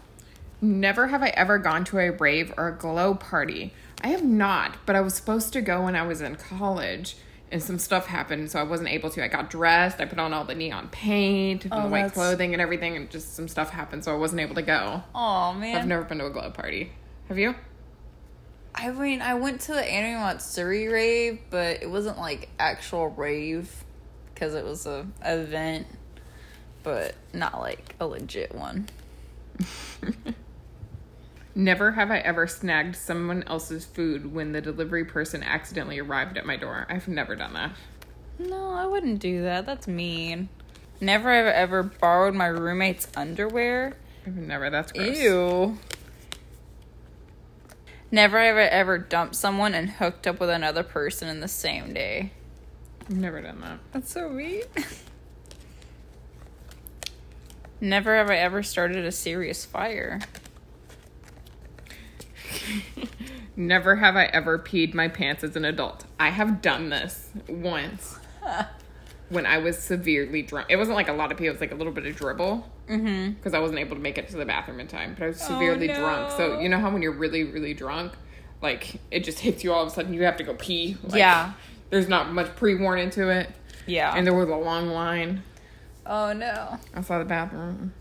Never 0.60 1.08
have 1.08 1.22
I 1.22 1.28
ever 1.28 1.58
gone 1.58 1.84
to 1.86 1.98
a 1.98 2.10
rave 2.10 2.52
or 2.56 2.68
a 2.68 2.76
glow 2.76 3.14
party. 3.14 3.72
I 4.02 4.08
have 4.08 4.24
not, 4.24 4.76
but 4.86 4.96
I 4.96 5.00
was 5.00 5.14
supposed 5.14 5.52
to 5.54 5.60
go 5.60 5.84
when 5.84 5.96
I 5.96 6.06
was 6.06 6.20
in 6.20 6.36
college 6.36 7.16
and 7.52 7.62
some 7.62 7.78
stuff 7.78 8.06
happened, 8.06 8.50
so 8.50 8.58
I 8.58 8.64
wasn't 8.64 8.88
able 8.90 9.10
to. 9.10 9.22
I 9.24 9.28
got 9.28 9.50
dressed, 9.50 10.00
I 10.00 10.04
put 10.04 10.18
on 10.18 10.32
all 10.32 10.44
the 10.44 10.54
neon 10.54 10.88
paint 10.88 11.64
and 11.64 11.72
Oh, 11.74 11.82
the 11.82 11.88
white 11.88 11.98
that's- 12.02 12.14
clothing 12.14 12.52
and 12.54 12.60
everything, 12.60 12.96
and 12.96 13.08
just 13.10 13.34
some 13.36 13.48
stuff 13.48 13.70
happened, 13.70 14.04
so 14.04 14.12
I 14.12 14.16
wasn't 14.16 14.40
able 14.40 14.54
to 14.56 14.62
go. 14.62 15.02
Oh 15.14 15.52
man, 15.54 15.76
I've 15.76 15.86
never 15.86 16.02
been 16.04 16.18
to 16.18 16.26
a 16.26 16.30
glow 16.30 16.50
party. 16.50 16.92
Have 17.28 17.38
you? 17.38 17.54
I 18.74 18.90
mean, 18.90 19.22
I 19.22 19.34
went 19.34 19.62
to 19.62 19.72
the 19.72 19.82
Anime 19.82 20.20
Matsuri 20.20 20.88
rave, 20.88 21.38
but 21.50 21.82
it 21.82 21.90
wasn't 21.90 22.18
like 22.18 22.50
actual 22.58 23.08
rave 23.08 23.84
because 24.34 24.54
it 24.54 24.64
was 24.64 24.84
a 24.86 25.06
event, 25.24 25.86
but 26.82 27.14
not 27.32 27.58
like 27.60 27.94
a 28.00 28.06
legit 28.06 28.54
one. 28.54 28.88
Never 31.58 31.92
have 31.92 32.10
I 32.10 32.18
ever 32.18 32.46
snagged 32.46 32.96
someone 32.96 33.42
else's 33.44 33.86
food 33.86 34.34
when 34.34 34.52
the 34.52 34.60
delivery 34.60 35.06
person 35.06 35.42
accidentally 35.42 35.98
arrived 35.98 36.36
at 36.36 36.44
my 36.44 36.54
door. 36.54 36.86
I've 36.90 37.08
never 37.08 37.34
done 37.34 37.54
that. 37.54 37.72
No, 38.38 38.72
I 38.72 38.84
wouldn't 38.84 39.20
do 39.20 39.40
that. 39.40 39.64
That's 39.64 39.88
mean. 39.88 40.50
Never 41.00 41.32
have 41.32 41.46
I 41.46 41.52
ever 41.52 41.82
borrowed 41.82 42.34
my 42.34 42.48
roommate's 42.48 43.08
underwear. 43.16 43.96
I've 44.26 44.36
never. 44.36 44.68
That's 44.68 44.92
gross. 44.92 45.18
Ew. 45.18 45.78
Never 48.10 48.38
have 48.38 48.56
I 48.56 48.64
ever 48.64 48.98
dumped 48.98 49.34
someone 49.34 49.72
and 49.72 49.88
hooked 49.88 50.26
up 50.26 50.38
with 50.38 50.50
another 50.50 50.82
person 50.82 51.26
in 51.26 51.40
the 51.40 51.48
same 51.48 51.94
day. 51.94 52.32
I've 53.08 53.16
never 53.16 53.40
done 53.40 53.62
that. 53.62 53.78
That's 53.92 54.12
so 54.12 54.28
mean. 54.28 54.64
Never 57.80 58.14
have 58.14 58.28
I 58.28 58.36
ever 58.36 58.62
started 58.62 59.06
a 59.06 59.12
serious 59.12 59.64
fire. 59.64 60.20
Never 63.56 63.96
have 63.96 64.16
I 64.16 64.24
ever 64.26 64.58
peed 64.58 64.92
my 64.94 65.08
pants 65.08 65.42
as 65.44 65.56
an 65.56 65.64
adult. 65.64 66.04
I 66.20 66.30
have 66.30 66.60
done 66.60 66.90
this 66.90 67.30
once 67.48 68.18
when 69.30 69.46
I 69.46 69.58
was 69.58 69.78
severely 69.78 70.42
drunk. 70.42 70.66
It 70.70 70.76
wasn't 70.76 70.96
like 70.96 71.08
a 71.08 71.12
lot 71.12 71.32
of 71.32 71.38
pee, 71.38 71.46
it 71.46 71.50
was 71.50 71.60
like 71.60 71.72
a 71.72 71.76
little 71.76 71.92
bit 71.92 72.06
of 72.06 72.16
dribble 72.16 72.70
Mm-hmm. 72.88 73.32
because 73.32 73.52
I 73.52 73.58
wasn't 73.58 73.80
able 73.80 73.96
to 73.96 74.02
make 74.02 74.16
it 74.16 74.28
to 74.28 74.36
the 74.36 74.44
bathroom 74.44 74.78
in 74.78 74.86
time. 74.86 75.16
But 75.18 75.24
I 75.24 75.26
was 75.28 75.42
Oh, 75.42 75.46
severely 75.46 75.88
drunk. 75.88 76.30
So, 76.36 76.60
you 76.60 76.68
know 76.68 76.78
how 76.78 76.88
when 76.90 77.02
you're 77.02 77.10
really, 77.10 77.42
really 77.42 77.74
drunk, 77.74 78.12
like 78.62 79.00
it 79.10 79.24
just 79.24 79.40
hits 79.40 79.64
you 79.64 79.72
all 79.72 79.82
of 79.82 79.88
a 79.88 79.90
sudden, 79.90 80.14
you 80.14 80.22
have 80.22 80.36
to 80.36 80.44
go 80.44 80.54
pee? 80.54 80.96
Like, 81.02 81.18
Yeah. 81.18 81.52
There's 81.90 82.08
not 82.08 82.32
much 82.32 82.54
pre 82.56 82.76
warn 82.76 83.00
into 83.00 83.28
it. 83.28 83.50
Yeah. 83.86 84.12
And 84.14 84.24
there 84.26 84.34
was 84.34 84.48
a 84.48 84.54
long 84.54 84.88
line 84.88 85.42
oh 86.04 86.32
no. 86.32 86.78
outside 86.94 87.18
the 87.18 87.24
bathroom. 87.24 87.92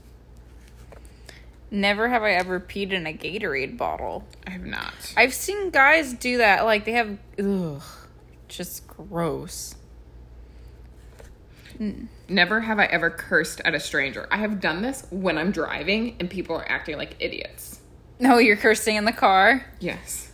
Never 1.72 2.10
have 2.10 2.24
I 2.24 2.32
ever 2.32 2.60
peed 2.60 2.92
in 2.92 3.08
a 3.08 3.14
Gatorade 3.14 3.78
bottle. 3.78 4.26
I 4.46 4.52
have 4.52 4.66
not. 4.66 5.14
I've 5.18 5.34
seen 5.34 5.72
guys 5.72 6.14
do 6.14 6.38
that. 6.38 6.66
Like 6.66 6.86
they 6.86 6.94
have, 6.94 7.18
ugh, 7.40 7.82
just 8.48 8.88
gross. 8.88 9.76
Never 12.30 12.62
have 12.62 12.80
I 12.80 12.86
ever 12.86 13.10
cursed 13.10 13.60
at 13.66 13.76
a 13.76 13.80
stranger. 13.80 14.28
I 14.32 14.38
have 14.38 14.62
done 14.62 14.82
this 14.82 15.06
when 15.10 15.38
I'm 15.38 15.52
driving 15.52 16.16
and 16.20 16.30
people 16.30 16.56
are 16.56 16.70
acting 16.72 16.98
like 16.98 17.16
idiots. 17.20 17.82
No, 18.20 18.38
you're 18.38 18.56
cursing 18.56 18.96
in 18.96 19.04
the 19.04 19.12
car. 19.12 19.66
Yes. 19.80 20.32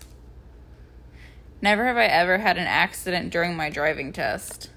Never 1.61 1.85
have 1.85 1.97
I 1.97 2.05
ever 2.05 2.37
had 2.37 2.57
an 2.57 2.67
accident 2.67 3.31
during 3.31 3.55
my 3.55 3.69
driving 3.69 4.13
test. 4.13 4.69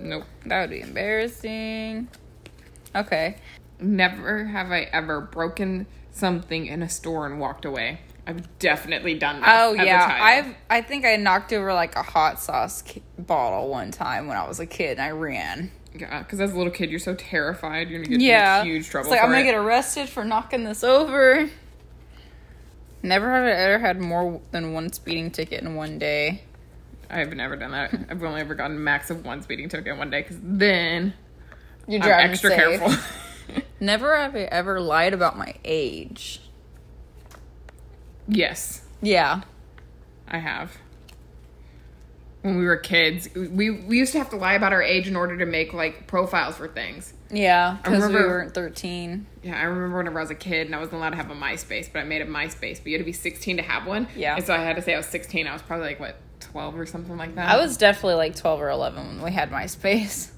Nope. 0.00 0.24
That 0.44 0.60
would 0.60 0.70
be 0.70 0.80
embarrassing. 0.80 2.08
Okay. 2.94 3.38
Never 3.80 4.44
have 4.46 4.70
I 4.70 4.82
ever 4.92 5.20
broken 5.20 5.86
something 6.12 6.66
in 6.66 6.82
a 6.82 6.88
store 6.88 7.26
and 7.26 7.40
walked 7.40 7.64
away. 7.64 8.00
I've 8.26 8.58
definitely 8.58 9.14
done 9.18 9.40
that. 9.40 9.60
Oh 9.62 9.72
yeah. 9.74 10.18
I've 10.22 10.54
I 10.70 10.80
think 10.80 11.04
I 11.04 11.16
knocked 11.16 11.52
over 11.52 11.74
like 11.74 11.94
a 11.96 12.02
hot 12.02 12.40
sauce 12.40 12.80
ki- 12.82 13.02
bottle 13.18 13.68
one 13.68 13.90
time 13.90 14.26
when 14.28 14.36
I 14.36 14.48
was 14.48 14.60
a 14.60 14.66
kid 14.66 14.92
and 14.92 15.02
I 15.02 15.10
ran. 15.10 15.70
yeah, 15.94 16.20
because 16.22 16.40
as 16.40 16.52
a 16.52 16.56
little 16.56 16.72
kid, 16.72 16.88
you're 16.90 16.98
so 17.00 17.14
terrified 17.14 17.90
you're 17.90 17.98
gonna 18.02 18.16
get 18.16 18.20
Yeah, 18.22 18.60
in 18.62 18.66
huge 18.68 18.88
trouble. 18.88 19.08
It's 19.08 19.16
like 19.16 19.22
I'm 19.22 19.30
gonna 19.30 19.44
get 19.44 19.54
arrested 19.54 20.08
for 20.08 20.24
knocking 20.24 20.64
this 20.64 20.82
over. 20.82 21.50
Never 23.02 23.30
have 23.30 23.44
I 23.44 23.50
ever 23.50 23.78
had 23.78 24.00
more 24.00 24.40
than 24.52 24.72
one 24.72 24.90
speeding 24.92 25.30
ticket 25.30 25.62
in 25.62 25.74
one 25.74 25.98
day. 25.98 26.42
I've 27.10 27.34
never 27.34 27.54
done 27.56 27.72
that. 27.72 27.92
I've 28.08 28.22
only 28.24 28.40
ever 28.40 28.54
gotten 28.54 28.82
max 28.82 29.10
of 29.10 29.26
one 29.26 29.42
speeding 29.42 29.68
ticket 29.68 29.88
in 29.88 29.98
one 29.98 30.08
day 30.08 30.22
because 30.22 30.38
then 30.42 31.12
You're 31.86 32.00
I'm 32.02 32.08
driving 32.08 32.30
extra 32.30 32.50
safe. 32.50 32.80
careful. 32.80 32.94
Never 33.84 34.16
have 34.16 34.34
I 34.34 34.40
ever 34.44 34.80
lied 34.80 35.12
about 35.12 35.36
my 35.36 35.54
age. 35.62 36.40
yes, 38.26 38.80
Yeah. 39.02 39.42
I 40.26 40.38
have. 40.38 40.78
When 42.40 42.56
we 42.58 42.64
were 42.64 42.76
kids, 42.78 43.28
we 43.34 43.68
we 43.70 43.98
used 43.98 44.12
to 44.12 44.18
have 44.18 44.30
to 44.30 44.36
lie 44.36 44.54
about 44.54 44.72
our 44.72 44.82
age 44.82 45.06
in 45.06 45.16
order 45.16 45.36
to 45.38 45.44
make 45.46 45.74
like 45.74 46.06
profiles 46.06 46.56
for 46.56 46.66
things. 46.68 47.12
Yeah, 47.30 47.76
because 47.82 47.98
we 48.00 48.06
remember- 48.06 48.28
weren't 48.28 48.54
13. 48.54 49.26
Yeah, 49.42 49.58
I 49.58 49.64
remember 49.64 49.98
whenever 49.98 50.18
I 50.18 50.22
was 50.22 50.30
a 50.30 50.34
kid 50.34 50.66
and 50.66 50.74
I 50.74 50.78
wasn't 50.78 50.96
allowed 50.96 51.10
to 51.10 51.16
have 51.16 51.30
a 51.30 51.34
MySpace, 51.34 51.90
but 51.92 51.98
I 52.00 52.04
made 52.04 52.22
a 52.22 52.26
MySpace, 52.26 52.78
but 52.78 52.86
you 52.86 52.92
had 52.94 53.00
to 53.00 53.04
be 53.04 53.12
16 53.12 53.58
to 53.58 53.62
have 53.62 53.86
one. 53.86 54.08
Yeah. 54.16 54.36
And 54.36 54.44
so 54.46 54.54
I 54.54 54.58
had 54.58 54.76
to 54.76 54.82
say 54.82 54.94
I 54.94 54.96
was 54.96 55.06
16. 55.06 55.46
I 55.46 55.52
was 55.52 55.60
probably 55.62 55.86
like, 55.88 56.00
what, 56.00 56.16
12 56.40 56.78
or 56.78 56.86
something 56.86 57.16
like 57.18 57.34
that? 57.34 57.48
I 57.50 57.58
was 57.58 57.76
definitely 57.76 58.14
like 58.16 58.34
12 58.36 58.60
or 58.62 58.70
11 58.70 59.06
when 59.16 59.22
we 59.22 59.32
had 59.32 59.50
MySpace. 59.50 60.30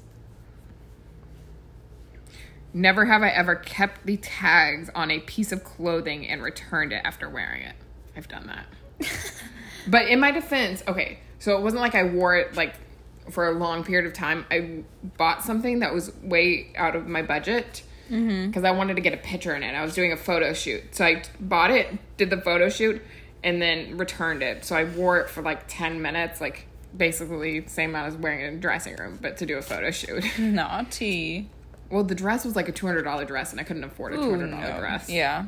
Never 2.77 3.07
have 3.07 3.23
I 3.23 3.31
ever 3.31 3.55
kept 3.55 4.05
the 4.05 4.19
tags 4.19 4.91
on 4.95 5.11
a 5.11 5.21
piece 5.21 5.51
of 5.51 5.65
clothing 5.65 6.29
and 6.29 6.43
returned 6.43 6.93
it 6.93 7.01
after 7.07 7.27
wearing 7.27 7.63
it. 7.63 7.75
I've 8.15 8.29
done 8.29 8.49
that. 8.49 8.67
but 9.89 10.09
in 10.09 10.21
my 10.21 10.31
defense, 10.31 10.83
okay, 10.87 11.21
so 11.39 11.57
it 11.57 11.63
wasn't 11.63 11.81
like 11.81 11.95
I 11.95 12.03
wore 12.03 12.37
it 12.37 12.55
like 12.55 12.75
for 13.31 13.49
a 13.49 13.53
long 13.53 13.83
period 13.83 14.07
of 14.07 14.13
time. 14.13 14.45
I 14.51 14.83
bought 15.17 15.43
something 15.43 15.79
that 15.79 15.95
was 15.95 16.15
way 16.23 16.75
out 16.77 16.95
of 16.95 17.09
my 17.09 17.23
budget 17.23 17.83
mm-hmm. 18.11 18.49
because 18.49 18.63
I 18.63 18.73
wanted 18.73 18.97
to 18.97 19.01
get 19.01 19.15
a 19.15 19.17
picture 19.17 19.55
in 19.55 19.63
it. 19.63 19.75
I 19.75 19.83
was 19.83 19.95
doing 19.95 20.13
a 20.13 20.17
photo 20.19 20.53
shoot. 20.53 20.95
So 20.95 21.07
I 21.07 21.23
bought 21.41 21.71
it, 21.71 21.97
did 22.19 22.29
the 22.29 22.43
photo 22.43 22.69
shoot, 22.69 23.01
and 23.43 23.63
then 23.63 23.97
returned 23.97 24.43
it. 24.43 24.67
So 24.67 24.77
I 24.77 24.85
wore 24.85 25.19
it 25.21 25.31
for 25.31 25.41
like 25.41 25.63
10 25.67 26.03
minutes, 26.03 26.43
like 26.43 26.67
basically 26.95 27.67
same 27.69 27.89
amount 27.91 28.09
as 28.09 28.17
wearing 28.17 28.41
it 28.41 28.49
in 28.49 28.55
a 28.57 28.59
dressing 28.59 28.97
room, 28.97 29.19
but 29.23 29.39
to 29.39 29.47
do 29.47 29.57
a 29.57 29.63
photo 29.63 29.91
shoot. 29.91 30.25
Naughty. 30.39 31.49
Well, 31.91 32.05
the 32.05 32.15
dress 32.15 32.45
was 32.45 32.57
like 32.57 32.69
a 32.69 32.73
two 32.73 32.87
hundred 32.87 33.03
dollar 33.03 33.25
dress, 33.25 33.53
and 33.53 33.61
I 33.61 33.65
couldn't 33.65 33.85
afford 33.85 34.15
a 34.15 34.17
two 34.17 34.31
hundred 34.31 34.51
dollar 34.51 34.73
no. 34.73 34.79
dress. 34.81 35.09
Yeah. 35.09 35.47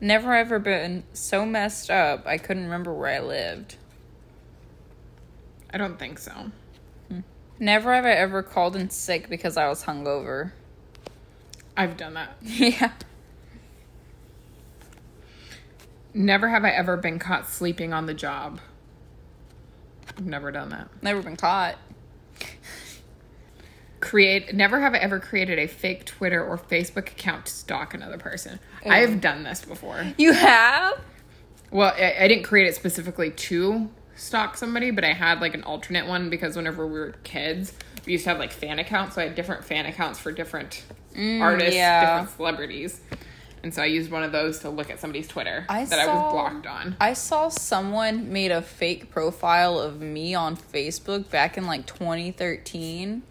Never 0.00 0.34
ever 0.34 0.58
been 0.58 1.04
so 1.12 1.46
messed 1.46 1.90
up 1.90 2.26
I 2.26 2.36
couldn't 2.36 2.64
remember 2.64 2.92
where 2.92 3.10
I 3.10 3.20
lived. 3.20 3.76
I 5.72 5.78
don't 5.78 5.98
think 5.98 6.18
so. 6.18 6.50
Never 7.58 7.94
have 7.94 8.04
I 8.04 8.10
ever 8.10 8.42
called 8.42 8.76
in 8.76 8.90
sick 8.90 9.28
because 9.28 9.56
I 9.56 9.68
was 9.68 9.84
hungover. 9.84 10.52
I've 11.76 11.96
done 11.96 12.14
that. 12.14 12.36
yeah. 12.42 12.92
Never 16.12 16.48
have 16.48 16.64
I 16.64 16.70
ever 16.70 16.96
been 16.96 17.18
caught 17.18 17.48
sleeping 17.48 17.92
on 17.92 18.06
the 18.06 18.14
job. 18.14 18.60
I've 20.08 20.26
never 20.26 20.52
done 20.52 20.68
that. 20.70 20.88
Never 21.02 21.22
been 21.22 21.36
caught. 21.36 21.76
Create. 24.04 24.54
Never 24.54 24.80
have 24.80 24.94
I 24.94 24.98
ever 24.98 25.18
created 25.18 25.58
a 25.58 25.66
fake 25.66 26.04
Twitter 26.04 26.44
or 26.44 26.58
Facebook 26.58 27.10
account 27.10 27.46
to 27.46 27.52
stalk 27.52 27.94
another 27.94 28.18
person. 28.18 28.60
Ew. 28.84 28.92
I 28.92 28.98
have 28.98 29.20
done 29.20 29.44
this 29.44 29.64
before. 29.64 30.04
You 30.18 30.32
have? 30.32 31.00
Well, 31.70 31.94
I, 31.96 32.14
I 32.20 32.28
didn't 32.28 32.44
create 32.44 32.66
it 32.66 32.74
specifically 32.74 33.30
to 33.30 33.88
stalk 34.14 34.56
somebody, 34.56 34.90
but 34.90 35.04
I 35.04 35.12
had 35.12 35.40
like 35.40 35.54
an 35.54 35.64
alternate 35.64 36.06
one 36.06 36.28
because 36.28 36.54
whenever 36.54 36.86
we 36.86 36.92
were 36.92 37.14
kids, 37.24 37.72
we 38.06 38.12
used 38.12 38.24
to 38.24 38.30
have 38.30 38.38
like 38.38 38.52
fan 38.52 38.78
accounts. 38.78 39.14
So 39.14 39.22
I 39.22 39.24
had 39.24 39.34
different 39.34 39.64
fan 39.64 39.86
accounts 39.86 40.18
for 40.18 40.30
different 40.32 40.84
mm, 41.14 41.40
artists, 41.40 41.74
yeah. 41.74 42.18
different 42.18 42.36
celebrities. 42.36 43.00
And 43.62 43.72
so 43.72 43.80
I 43.80 43.86
used 43.86 44.10
one 44.10 44.22
of 44.22 44.30
those 44.30 44.58
to 44.58 44.68
look 44.68 44.90
at 44.90 45.00
somebody's 45.00 45.26
Twitter 45.26 45.64
I 45.70 45.86
that 45.86 45.98
I 45.98 46.06
was 46.06 46.32
blocked 46.32 46.66
on. 46.66 46.96
I 47.00 47.14
saw 47.14 47.48
someone 47.48 48.30
made 48.30 48.50
a 48.50 48.60
fake 48.60 49.10
profile 49.10 49.78
of 49.78 50.02
me 50.02 50.34
on 50.34 50.54
Facebook 50.54 51.30
back 51.30 51.56
in 51.56 51.66
like 51.66 51.86
2013. 51.86 53.22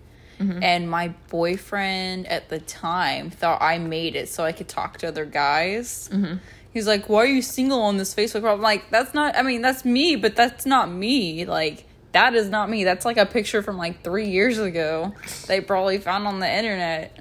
Mm-hmm. 0.43 0.63
And 0.63 0.89
my 0.89 1.09
boyfriend 1.29 2.27
at 2.27 2.49
the 2.49 2.59
time 2.59 3.29
thought 3.29 3.61
I 3.61 3.77
made 3.77 4.15
it 4.15 4.29
so 4.29 4.43
I 4.43 4.51
could 4.51 4.67
talk 4.67 4.97
to 4.99 5.07
other 5.07 5.25
guys. 5.25 6.09
Mm-hmm. 6.11 6.37
He's 6.73 6.87
like, 6.87 7.09
Why 7.09 7.23
are 7.23 7.25
you 7.25 7.41
single 7.41 7.81
on 7.81 7.97
this 7.97 8.13
Facebook? 8.13 8.41
profile?" 8.41 8.55
I'm 8.55 8.61
like, 8.61 8.89
That's 8.89 9.13
not, 9.13 9.35
I 9.35 9.41
mean, 9.41 9.61
that's 9.61 9.85
me, 9.85 10.15
but 10.15 10.35
that's 10.35 10.65
not 10.65 10.91
me. 10.91 11.45
Like, 11.45 11.85
that 12.13 12.35
is 12.35 12.49
not 12.49 12.69
me. 12.69 12.83
That's 12.83 13.05
like 13.05 13.17
a 13.17 13.25
picture 13.25 13.61
from 13.61 13.77
like 13.77 14.03
three 14.03 14.29
years 14.29 14.59
ago 14.59 15.13
they 15.47 15.61
probably 15.61 15.97
found 15.97 16.27
on 16.27 16.39
the 16.39 16.49
internet 16.49 17.19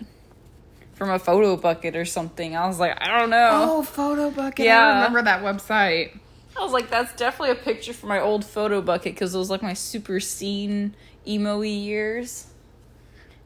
from 0.94 1.11
a 1.11 1.18
photo 1.18 1.56
bucket 1.56 1.96
or 1.96 2.04
something. 2.04 2.54
I 2.56 2.66
was 2.66 2.78
like, 2.78 2.96
I 3.00 3.18
don't 3.18 3.30
know. 3.30 3.50
Oh, 3.52 3.82
Photo 3.82 4.30
Bucket. 4.30 4.66
Yeah. 4.66 4.78
I 4.78 4.94
remember 4.96 5.22
that 5.22 5.42
website. 5.42 6.16
I 6.56 6.62
was 6.62 6.72
like, 6.72 6.90
that's 6.90 7.12
definitely 7.16 7.50
a 7.50 7.54
picture 7.56 7.92
from 7.92 8.11
my 8.11 8.20
old 8.20 8.44
photo 8.44 8.80
bucket 8.82 9.14
because 9.14 9.35
it 9.35 9.38
was 9.38 9.50
like 9.50 9.62
my 9.62 9.72
super 9.72 10.20
scene 10.20 10.94
emo 11.26 11.62
years. 11.62 12.46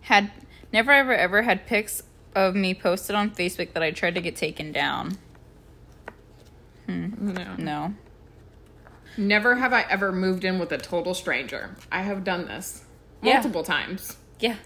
Had 0.07 0.31
never 0.73 0.93
ever 0.93 1.13
ever 1.13 1.43
had 1.43 1.67
pics 1.67 2.03
of 2.35 2.55
me 2.55 2.75
posted 2.75 3.17
on 3.17 3.31
Facebook 3.31 3.73
that 3.73 3.83
I 3.83 3.91
tried 3.91 4.15
to 4.15 4.21
get 4.21 4.37
taken 4.37 4.71
down. 4.71 5.19
Hmm. 6.87 7.33
No. 7.33 7.55
No. 7.57 7.95
Never 9.17 9.57
have 9.57 9.73
I 9.73 9.83
ever 9.83 10.13
moved 10.13 10.45
in 10.45 10.59
with 10.59 10.71
a 10.71 10.79
total 10.79 11.15
stranger. 11.15 11.75
I 11.91 12.03
have 12.03 12.23
done 12.23 12.47
this 12.47 12.85
Yeah. 13.23 13.35
multiple 13.35 13.65
times. 13.65 14.17
Yeah. 14.39 14.57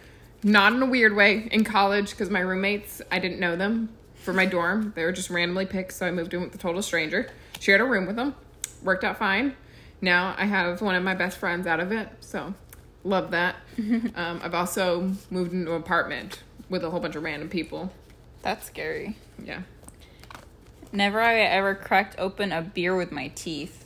Not 0.42 0.72
in 0.74 0.82
a 0.82 0.86
weird 0.86 1.14
way 1.14 1.48
in 1.50 1.64
college 1.64 2.10
because 2.10 2.28
my 2.28 2.40
roommates, 2.40 3.00
I 3.10 3.18
didn't 3.18 3.40
know 3.40 3.56
them 3.56 3.90
for 4.16 4.34
my 4.34 4.44
dorm. 4.44 4.92
They 4.94 5.04
were 5.04 5.12
just 5.12 5.30
randomly 5.30 5.64
picked, 5.66 5.92
so 5.92 6.06
I 6.06 6.10
moved 6.10 6.34
in 6.34 6.42
with 6.42 6.54
a 6.54 6.58
total 6.58 6.82
stranger. 6.82 7.30
Shared 7.60 7.80
a 7.80 7.84
room 7.84 8.06
with 8.06 8.16
them. 8.16 8.34
Worked 8.82 9.04
out 9.04 9.18
fine. 9.18 9.54
Now 10.02 10.34
I 10.36 10.44
have 10.46 10.82
one 10.82 10.94
of 10.96 11.02
my 11.02 11.14
best 11.14 11.38
friends 11.38 11.66
out 11.66 11.80
of 11.80 11.92
it, 11.92 12.08
so 12.20 12.52
love 13.04 13.30
that. 13.32 13.56
um, 13.78 14.40
I've 14.42 14.54
also 14.54 15.12
moved 15.30 15.52
into 15.52 15.74
an 15.74 15.80
apartment 15.80 16.42
with 16.68 16.84
a 16.84 16.90
whole 16.90 17.00
bunch 17.00 17.16
of 17.16 17.22
random 17.22 17.48
people. 17.48 17.92
That's 18.42 18.66
scary. 18.66 19.16
Yeah. 19.42 19.62
Never 20.92 21.20
have 21.20 21.30
I 21.30 21.40
ever 21.40 21.74
cracked 21.74 22.18
open 22.18 22.52
a 22.52 22.62
beer 22.62 22.96
with 22.96 23.12
my 23.12 23.28
teeth. 23.28 23.84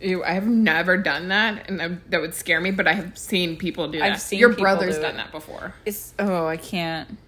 Ew, 0.00 0.22
I 0.22 0.30
have 0.30 0.46
never 0.46 0.96
done 0.96 1.28
that, 1.28 1.68
and 1.68 1.80
that, 1.80 2.10
that 2.10 2.20
would 2.20 2.34
scare 2.34 2.60
me. 2.60 2.70
But 2.70 2.86
I 2.86 2.92
have 2.92 3.18
seen 3.18 3.56
people 3.56 3.88
do 3.88 3.98
that. 3.98 4.12
I've 4.12 4.20
seen 4.20 4.38
Your 4.38 4.54
brother's 4.54 4.96
do 4.96 5.02
done 5.02 5.16
that 5.16 5.32
before. 5.32 5.74
It's 5.84 6.14
oh, 6.20 6.46
I 6.46 6.56
can't. 6.56 7.18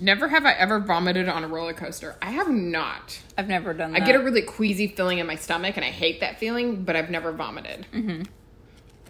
Never 0.00 0.28
have 0.28 0.46
I 0.46 0.52
ever 0.52 0.78
vomited 0.78 1.28
on 1.28 1.44
a 1.44 1.48
roller 1.48 1.74
coaster. 1.74 2.16
I 2.22 2.30
have 2.30 2.48
not. 2.48 3.20
I've 3.36 3.48
never 3.48 3.74
done 3.74 3.92
that. 3.92 4.02
I 4.02 4.06
get 4.06 4.14
a 4.14 4.20
really 4.20 4.40
queasy 4.40 4.88
feeling 4.88 5.18
in 5.18 5.26
my 5.26 5.36
stomach, 5.36 5.76
and 5.76 5.84
I 5.84 5.90
hate 5.90 6.20
that 6.20 6.38
feeling. 6.38 6.84
But 6.84 6.96
I've 6.96 7.10
never 7.10 7.32
vomited. 7.32 7.86
Mm-hmm. 7.92 8.22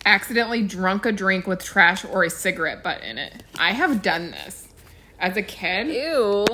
Accidentally 0.05 0.62
drunk 0.62 1.07
a 1.07 1.12
drink 1.12 1.47
with 1.47 1.62
trash 1.65 2.05
or 2.05 2.25
a 2.25 2.31
cigarette 2.31 2.83
butt 2.83 3.03
in 3.03 3.19
it. 3.19 3.45
I 3.59 3.73
have 3.73 4.03
done 4.03 4.33
this 4.33 4.69
as 5.19 5.37
a 5.37 5.43
kid. 5.43 5.88
Ew. 5.88 6.45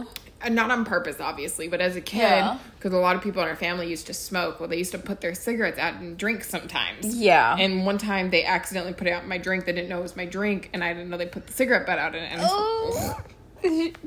And 0.40 0.54
not 0.54 0.70
on 0.70 0.84
purpose, 0.84 1.16
obviously, 1.18 1.66
but 1.66 1.80
as 1.80 1.96
a 1.96 2.00
kid, 2.00 2.18
Yeah. 2.20 2.58
because 2.76 2.92
a 2.92 2.96
lot 2.98 3.16
of 3.16 3.22
people 3.22 3.42
in 3.42 3.48
our 3.48 3.56
family 3.56 3.88
used 3.88 4.06
to 4.06 4.14
smoke. 4.14 4.60
Well, 4.60 4.68
they 4.68 4.76
used 4.76 4.92
to 4.92 4.98
put 4.98 5.20
their 5.20 5.34
cigarettes 5.34 5.78
out 5.80 5.94
and 5.94 6.16
drink 6.16 6.44
sometimes. 6.44 7.16
Yeah. 7.16 7.56
And 7.58 7.84
one 7.84 7.98
time 7.98 8.30
they 8.30 8.44
accidentally 8.44 8.92
put 8.92 9.08
out 9.08 9.26
my 9.26 9.38
drink. 9.38 9.64
They 9.64 9.72
didn't 9.72 9.88
know 9.88 9.98
it 9.98 10.02
was 10.02 10.14
my 10.14 10.26
drink, 10.26 10.70
and 10.72 10.84
I 10.84 10.92
didn't 10.92 11.10
know 11.10 11.16
they 11.16 11.26
put 11.26 11.48
the 11.48 11.52
cigarette 11.52 11.86
butt 11.86 11.98
out 11.98 12.14
in 12.14 12.22
it. 12.22 12.28
And 12.30 12.40
I 12.40 12.44
was- 12.44 13.14
Oh. 13.14 13.20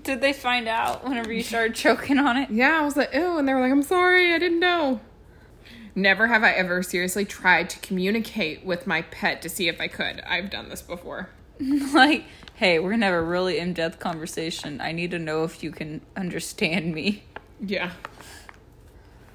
Did 0.04 0.21
they 0.21 0.32
find 0.32 0.69
out 0.69 1.04
whenever 1.04 1.34
you 1.34 1.43
started 1.43 1.75
choking 1.75 2.17
on 2.17 2.38
it? 2.38 2.49
yeah, 2.49 2.80
I 2.80 2.86
was 2.86 2.95
like, 2.95 3.13
ew. 3.13 3.38
And 3.38 3.45
they 3.45 3.54
were 3.54 3.60
like, 3.60 3.71
I'm 3.71 3.84
sorry, 3.84 4.34
I 4.34 4.39
didn't 4.39 4.62
know. 4.62 5.01
Never 5.93 6.27
have 6.27 6.43
I 6.43 6.51
ever 6.51 6.82
seriously 6.84 7.25
tried 7.25 7.69
to 7.71 7.80
communicate 7.80 8.65
with 8.65 8.88
my 8.88 9.01
pet 9.01 9.41
to 9.41 9.49
see 9.49 9.67
if 9.67 9.82
I 9.82 9.88
could. 9.88 10.21
I've 10.21 10.49
done 10.49 10.69
this 10.69 10.82
before. 10.82 11.30
like, 11.93 12.25
hey, 12.56 12.80
we're 12.80 12.91
gonna 12.91 13.08
have 13.08 13.15
a 13.15 13.21
really 13.21 13.60
in 13.60 13.73
depth 13.73 13.99
conversation. 13.99 14.80
I 14.80 14.93
need 14.93 15.12
to 15.12 15.19
know 15.19 15.43
if 15.43 15.63
you 15.63 15.71
can 15.71 16.01
understand 16.15 16.93
me. 16.93 17.23
Yeah. 17.60 17.91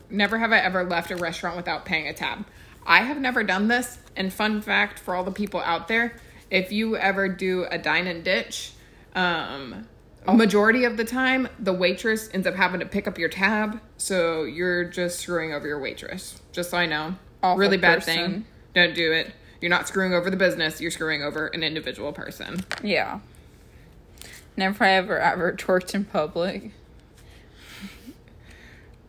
Never 0.08 0.38
have 0.38 0.52
I 0.52 0.58
ever 0.58 0.84
left 0.84 1.10
a 1.10 1.16
restaurant 1.16 1.56
without 1.56 1.84
paying 1.84 2.08
a 2.08 2.14
tab. 2.14 2.46
I 2.86 3.02
have 3.02 3.20
never 3.20 3.42
done 3.42 3.68
this. 3.68 3.98
And 4.16 4.32
fun 4.32 4.62
fact 4.62 4.98
for 4.98 5.14
all 5.14 5.24
the 5.24 5.32
people 5.32 5.60
out 5.60 5.88
there, 5.88 6.16
if 6.50 6.72
you 6.72 6.96
ever 6.96 7.28
do 7.28 7.66
a 7.70 7.76
dine 7.76 8.06
and 8.06 8.24
ditch, 8.24 8.72
um, 9.14 9.86
a 10.28 10.34
majority 10.34 10.84
of 10.84 10.96
the 10.96 11.04
time 11.04 11.48
the 11.58 11.72
waitress 11.72 12.28
ends 12.32 12.46
up 12.46 12.54
having 12.54 12.80
to 12.80 12.86
pick 12.86 13.06
up 13.06 13.18
your 13.18 13.28
tab, 13.28 13.80
so 13.96 14.44
you're 14.44 14.84
just 14.84 15.20
screwing 15.20 15.52
over 15.52 15.66
your 15.66 15.78
waitress. 15.80 16.40
Just 16.52 16.70
so 16.70 16.78
I 16.78 16.86
know, 16.86 17.16
Awful 17.42 17.58
really 17.58 17.76
bad 17.76 17.96
person. 18.00 18.14
thing. 18.14 18.44
Don't 18.74 18.94
do 18.94 19.12
it. 19.12 19.32
You're 19.60 19.70
not 19.70 19.88
screwing 19.88 20.12
over 20.12 20.28
the 20.30 20.36
business. 20.36 20.80
You're 20.80 20.90
screwing 20.90 21.22
over 21.22 21.46
an 21.48 21.62
individual 21.62 22.12
person. 22.12 22.64
Yeah. 22.82 23.20
Never 24.56 24.84
ever 24.84 25.18
ever 25.18 25.52
torched 25.52 25.94
in 25.94 26.04
public. 26.04 26.72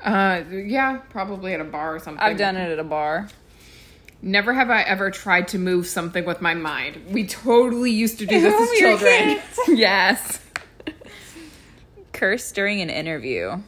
Uh, 0.02 0.44
yeah, 0.52 0.98
probably 1.10 1.54
at 1.54 1.60
a 1.60 1.64
bar 1.66 1.96
or 1.96 2.00
something. 2.00 2.22
I've 2.22 2.38
done 2.38 2.56
it 2.56 2.72
at 2.72 2.80
a 2.80 2.84
bar. 2.84 3.28
Never 4.22 4.54
have 4.54 4.70
I 4.70 4.82
ever 4.82 5.12
tried 5.12 5.48
to 5.50 5.60
move 5.60 5.86
something 5.88 6.26
with 6.26 6.42
my 6.42 6.54
mind. 6.54 7.04
We 7.12 7.28
totally 7.28 7.92
used 7.92 8.20
to 8.20 8.26
do 8.26 8.40
this 8.42 8.72
as 8.72 8.80
children. 8.80 9.40
yes. 9.78 10.40
Curse 12.18 12.52
during 12.52 12.82
an 12.82 12.90
interview. 12.90 13.62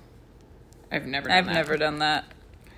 I've 0.92 1.06
never 1.06 1.30
done 1.30 1.38
I've 1.38 1.46
that. 1.46 1.54
never 1.54 1.78
done 1.78 2.00
that. 2.00 2.26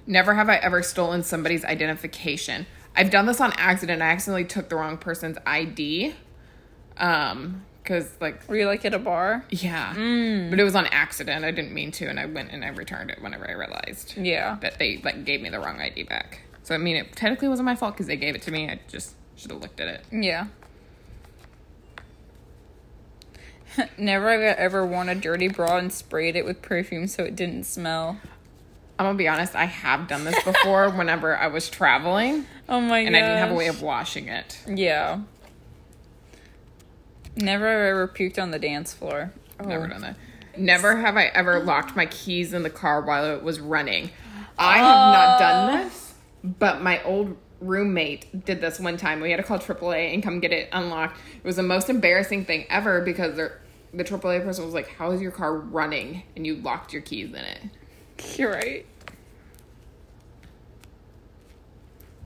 Never 0.06 0.34
have 0.36 0.50
I 0.50 0.58
ever 0.58 0.84
stolen 0.84 1.24
somebody's 1.24 1.64
identification. 1.64 2.66
I've 2.96 3.10
done 3.10 3.26
this 3.26 3.40
on 3.40 3.54
accident. 3.54 4.02
I 4.02 4.08
accidentally 4.08 4.44
took 4.46 4.68
the 4.68 4.76
wrong 4.76 4.98
person's 4.98 5.38
ID. 5.46 6.14
Um, 6.98 7.64
cause 7.86 8.12
like 8.20 8.48
Were 8.50 8.58
you 8.58 8.66
like 8.66 8.84
at 8.84 8.94
a 8.94 9.00
bar? 9.00 9.46
yeah, 9.50 9.94
Mm. 9.96 10.50
but 10.50 10.60
it 10.60 10.64
was 10.64 10.76
on 10.76 10.88
accident. 10.88 11.46
I 11.46 11.52
didn't 11.52 11.74
mean 11.74 11.92
to, 11.94 12.08
and 12.08 12.20
I 12.20 12.26
went 12.26 12.52
and 12.52 12.66
I 12.66 12.68
returned 12.70 13.10
it 13.10 13.22
whenever 13.22 13.50
I 13.50 13.54
realized 13.54 14.16
Yeah. 14.18 14.58
that 14.62 14.78
they 14.78 14.98
like 15.04 15.24
gave 15.24 15.42
me 15.42 15.50
the 15.50 15.60
wrong 15.60 15.80
ID 15.80 16.04
back. 16.04 16.42
So 16.64 16.76
I 16.76 16.80
mean, 16.80 16.98
it 16.98 17.16
technically 17.16 17.48
wasn't 17.48 17.66
my 17.66 17.76
fault 17.76 17.94
because 17.94 18.08
they 18.08 18.18
gave 18.18 18.36
it 18.36 18.42
to 18.44 18.52
me. 18.52 18.70
I 18.70 18.82
just 18.90 19.16
should 19.38 19.52
have 19.52 19.62
looked 19.62 19.80
at 19.80 19.88
it. 19.88 20.04
Yeah. 20.12 20.48
Never 23.98 24.32
have 24.32 24.42
I 24.42 24.60
ever 24.60 24.86
worn 24.86 25.10
a 25.10 25.16
dirty 25.16 25.48
bra 25.48 25.78
and 25.78 25.92
sprayed 25.92 26.36
it 26.36 26.46
with 26.46 26.62
perfume 26.62 27.08
so 27.08 27.24
it 27.24 27.36
didn't 27.36 27.64
smell. 27.64 28.20
I'm 29.00 29.06
gonna 29.06 29.18
be 29.18 29.28
honest. 29.28 29.56
I 29.56 29.66
have 29.66 30.08
done 30.08 30.26
this 30.26 30.44
before. 30.44 30.90
whenever 30.96 31.36
I 31.36 31.48
was 31.48 31.70
traveling, 31.70 32.46
Oh 32.70 32.80
my 32.82 33.02
god. 33.02 33.08
and 33.08 33.16
I 33.16 33.22
didn't 33.22 33.38
have 33.38 33.52
a 33.52 33.56
way 33.56 33.68
of 33.68 33.82
washing 33.82 34.28
it. 34.28 34.60
Yeah. 34.68 35.22
Never 37.36 37.68
have 37.68 37.80
I 37.80 37.90
ever 37.90 38.08
puked 38.08 38.42
on 38.42 38.52
the 38.52 38.60
dance 38.60 38.94
floor. 38.94 39.34
Never 39.66 39.86
oh. 39.86 39.88
done 39.88 40.02
that. 40.02 40.16
Never 40.58 40.98
have 40.98 41.18
I 41.18 41.26
ever 41.28 41.60
locked 41.64 41.96
my 41.96 42.06
keys 42.06 42.54
in 42.54 42.64
the 42.64 42.70
car 42.70 43.02
while 43.02 43.26
it 43.26 43.42
was 43.42 43.60
running. 43.60 44.12
I 44.58 44.78
have 44.78 45.14
not 45.14 45.40
done 45.40 45.78
this, 45.84 46.14
but 46.44 46.82
my 46.82 47.02
old 47.04 47.38
roommate 47.62 48.46
did 48.46 48.60
this 48.60 48.80
one 48.80 48.98
time. 48.98 49.22
We 49.22 49.32
had 49.32 49.38
to 49.38 49.44
call 49.44 49.60
AAA 49.60 50.14
and 50.14 50.22
come 50.22 50.40
get 50.40 50.52
it 50.52 50.68
unlocked. 50.74 51.18
It 51.38 51.44
was 51.44 51.56
the 51.56 51.64
most 51.64 51.90
embarrassing 51.90 52.46
thing 52.46 52.66
ever 52.70 53.02
because 53.02 53.36
the 53.36 54.04
AAA 54.04 54.44
person 54.44 54.66
was 54.66 54.74
like, 54.74 54.90
"How 54.90 55.12
is 55.12 55.22
your 55.22 55.32
car 55.32 55.56
running?" 55.56 56.24
And 56.36 56.46
you 56.46 56.56
locked 56.56 56.92
your 56.92 57.02
keys 57.02 57.30
in 57.30 57.36
it. 57.36 57.62
You're 58.38 58.52
right. 58.52 58.86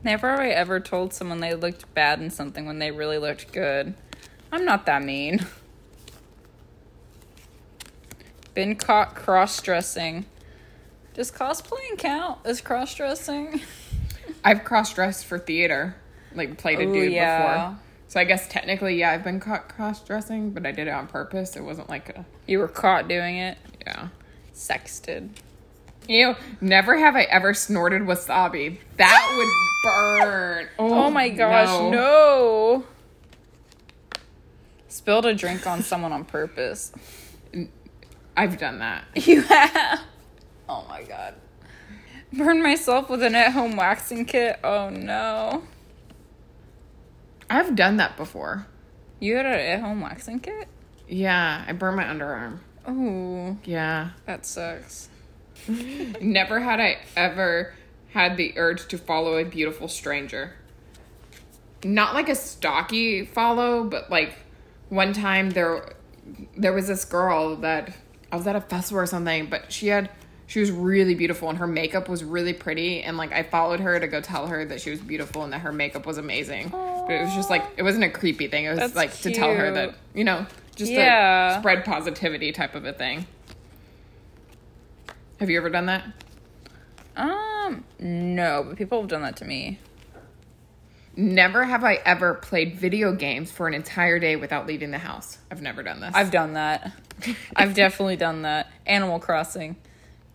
Never 0.04 0.30
have 0.30 0.40
I 0.40 0.50
ever 0.50 0.80
told 0.80 1.14
someone 1.14 1.40
they 1.40 1.56
looked 1.56 1.92
bad 1.96 2.22
in 2.22 2.30
something 2.30 2.66
when 2.66 2.78
they 2.78 2.92
really 2.92 3.18
looked 3.18 3.52
good. 3.52 3.96
I'm 4.52 4.64
not 4.64 4.86
that 4.86 5.04
mean. 5.04 5.46
Been 8.54 8.76
caught 8.76 9.16
cross 9.16 9.60
dressing. 9.62 10.26
Does 11.16 11.32
cosplaying 11.32 11.98
count 11.98 12.40
as 12.46 12.62
cross 12.62 12.94
dressing? 12.94 13.62
I've 14.46 14.64
cross 14.64 14.94
dressed 14.94 15.26
for 15.26 15.40
theater, 15.40 15.96
like 16.34 16.58
played 16.58 16.80
a 16.80 16.84
Ooh, 16.84 16.94
dude 16.94 17.12
yeah. 17.12 17.70
before. 17.70 17.80
So 18.08 18.20
I 18.20 18.24
guess 18.24 18.48
technically, 18.48 18.98
yeah, 19.00 19.12
I've 19.12 19.24
been 19.24 19.40
caught 19.40 19.68
cross 19.68 20.02
dressing, 20.04 20.52
but 20.52 20.66
I 20.66 20.72
did 20.72 20.88
it 20.88 20.92
on 20.92 21.08
purpose. 21.08 21.56
It 21.56 21.64
wasn't 21.64 21.90
like 21.90 22.10
a 22.10 22.26
You 22.48 22.60
were 22.60 22.68
caught 22.68 23.08
doing 23.08 23.38
it. 23.38 23.58
yeah. 23.86 24.10
Sexted. 24.54 25.30
Ew, 26.08 26.36
never 26.62 26.96
have 26.98 27.16
I 27.16 27.24
ever 27.24 27.54
snorted 27.56 28.04
wasabi. 28.04 28.78
That 28.98 29.34
would 29.38 30.24
burn. 30.24 30.68
Oh, 30.78 31.06
oh 31.06 31.10
my 31.10 31.30
gosh, 31.30 31.68
no. 31.92 32.86
Spilled 34.88 35.26
a 35.26 35.34
drink 35.34 35.66
on 35.66 35.82
someone 35.84 36.12
on 36.14 36.24
purpose. 36.26 36.92
I've 38.38 38.60
done 38.60 38.80
that. 38.80 39.06
You 39.16 39.42
have. 39.42 40.02
Oh 40.70 40.86
my 40.90 41.04
god. 41.04 41.36
Burned 42.38 42.62
myself 42.64 43.10
with 43.10 43.24
an 43.24 43.36
at 43.36 43.52
home 43.54 43.76
waxing 43.76 44.26
kit. 44.26 44.60
Oh 44.64 44.90
no. 44.90 45.64
I've 47.50 47.76
done 47.76 47.98
that 47.98 48.18
before. 48.18 48.68
You 49.20 49.36
had 49.38 49.46
an 49.46 49.54
at 49.54 49.80
home 49.82 50.02
waxing 50.02 50.40
kit? 50.40 50.68
Yeah, 51.08 51.64
I 51.68 51.72
burned 51.74 51.98
my 51.98 52.04
underarm. 52.04 52.60
Oh, 52.88 53.58
Yeah. 53.64 54.10
that 54.26 54.46
sucks. 54.46 55.10
Never 55.68 56.60
had 56.60 56.80
I 56.80 56.98
ever 57.16 57.74
had 58.12 58.38
the 58.38 58.54
urge 58.58 58.88
to 58.90 58.98
follow 58.98 59.38
a 59.38 59.44
beautiful 59.46 59.88
stranger. 59.88 60.54
Not 61.84 62.14
like 62.14 62.30
a 62.30 62.36
stocky 62.36 63.26
follow, 63.26 63.84
but 63.84 64.10
like 64.10 64.34
one 64.90 65.14
time 65.14 65.52
there 65.52 65.94
there 66.58 66.74
was 66.74 66.88
this 66.88 67.06
girl 67.06 67.56
that 67.58 67.96
I 68.32 68.36
was 68.36 68.48
at 68.48 68.56
a 68.56 68.62
festival 68.62 69.02
or 69.02 69.06
something, 69.06 69.48
but 69.48 69.72
she 69.72 69.88
had 69.88 70.10
she 70.48 70.60
was 70.60 70.72
really 70.72 71.16
beautiful 71.16 71.50
and 71.50 71.58
her 71.58 71.68
makeup 71.68 72.08
was 72.08 72.24
really 72.24 72.54
pretty 72.54 73.02
and 73.02 73.18
like 73.18 73.32
I 73.32 73.44
followed 73.44 73.80
her 73.80 74.00
to 74.00 74.08
go 74.08 74.22
tell 74.22 74.48
her 74.48 74.64
that 74.66 74.80
she 74.82 74.92
was 74.92 75.00
beautiful 75.00 75.44
and 75.44 75.52
that 75.54 75.62
her 75.62 75.72
makeup 75.72 76.06
was 76.06 76.18
amazing. 76.18 76.70
But 76.70 77.12
it 77.12 77.22
was 77.24 77.34
just 77.34 77.50
like 77.50 77.64
it 77.78 77.84
wasn't 77.84 78.04
a 78.04 78.10
creepy 78.10 78.48
thing. 78.48 78.66
It 78.66 78.70
was 78.70 78.80
That's 78.80 78.96
like 78.96 79.14
to 79.22 79.32
tell 79.32 79.54
her 79.54 79.72
that, 79.72 79.96
you 80.14 80.24
know, 80.24 80.46
just 80.76 80.92
Yeah. 80.92 81.58
a 81.58 81.60
spread 81.60 81.84
positivity 81.86 82.52
type 82.52 82.76
of 82.76 82.86
a 82.86 82.94
thing. 82.94 83.26
Have 85.40 85.50
you 85.50 85.58
ever 85.58 85.70
done 85.70 85.88
that? 85.88 86.04
Um, 87.18 87.84
no, 88.00 88.64
but 88.68 88.78
people 88.78 89.00
have 89.02 89.10
done 89.10 89.22
that 89.24 89.38
to 89.38 89.46
me. 89.46 89.80
Never 91.18 91.64
have 91.64 91.84
I 91.84 91.96
ever 92.06 92.34
played 92.34 92.78
video 92.78 93.14
games 93.14 93.50
for 93.50 93.68
an 93.68 93.74
entire 93.74 94.20
day 94.20 94.36
without 94.36 94.68
leaving 94.68 94.92
the 94.92 94.98
house. 94.98 95.38
I've 95.50 95.62
never 95.62 95.82
done 95.82 96.02
this. 96.02 96.12
I've 96.14 96.32
done 96.32 96.54
that. 96.54 96.92
I've 97.56 97.74
definitely 97.74 98.18
done 98.18 98.42
that. 98.42 98.70
Animal 98.86 99.20
Crossing. 99.20 99.78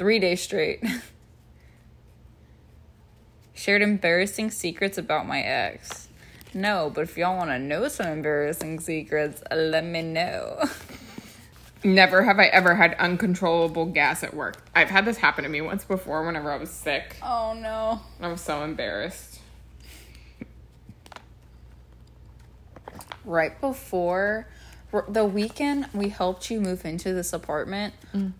Three 0.00 0.18
days 0.18 0.40
straight. 0.40 0.82
Shared 3.52 3.82
embarrassing 3.82 4.50
secrets 4.50 4.96
about 4.96 5.28
my 5.28 5.42
ex. 5.42 6.08
No, 6.54 6.88
but 6.88 7.02
if 7.02 7.18
y'all 7.18 7.36
want 7.36 7.50
to 7.50 7.58
know 7.58 7.86
some 7.88 8.06
embarrassing 8.06 8.80
secrets, 8.80 9.42
let 9.54 9.84
me 9.84 10.00
know. 10.00 10.64
never 11.84 12.22
have 12.22 12.38
I 12.38 12.46
ever 12.46 12.76
had 12.76 12.94
uncontrollable 12.94 13.84
gas 13.84 14.22
at 14.22 14.32
work. 14.32 14.64
I've 14.74 14.88
had 14.88 15.04
this 15.04 15.18
happen 15.18 15.44
to 15.44 15.50
me 15.50 15.60
once 15.60 15.84
before 15.84 16.24
whenever 16.24 16.50
I 16.50 16.56
was 16.56 16.70
sick. 16.70 17.16
Oh 17.22 17.52
no. 17.52 18.00
I 18.22 18.28
was 18.28 18.40
so 18.40 18.64
embarrassed. 18.64 19.40
Right 23.22 23.60
before 23.60 24.48
the 25.10 25.26
weekend 25.26 25.88
we 25.92 26.08
helped 26.08 26.50
you 26.50 26.58
move 26.58 26.86
into 26.86 27.12
this 27.12 27.34
apartment. 27.34 27.92
Mm. 28.14 28.32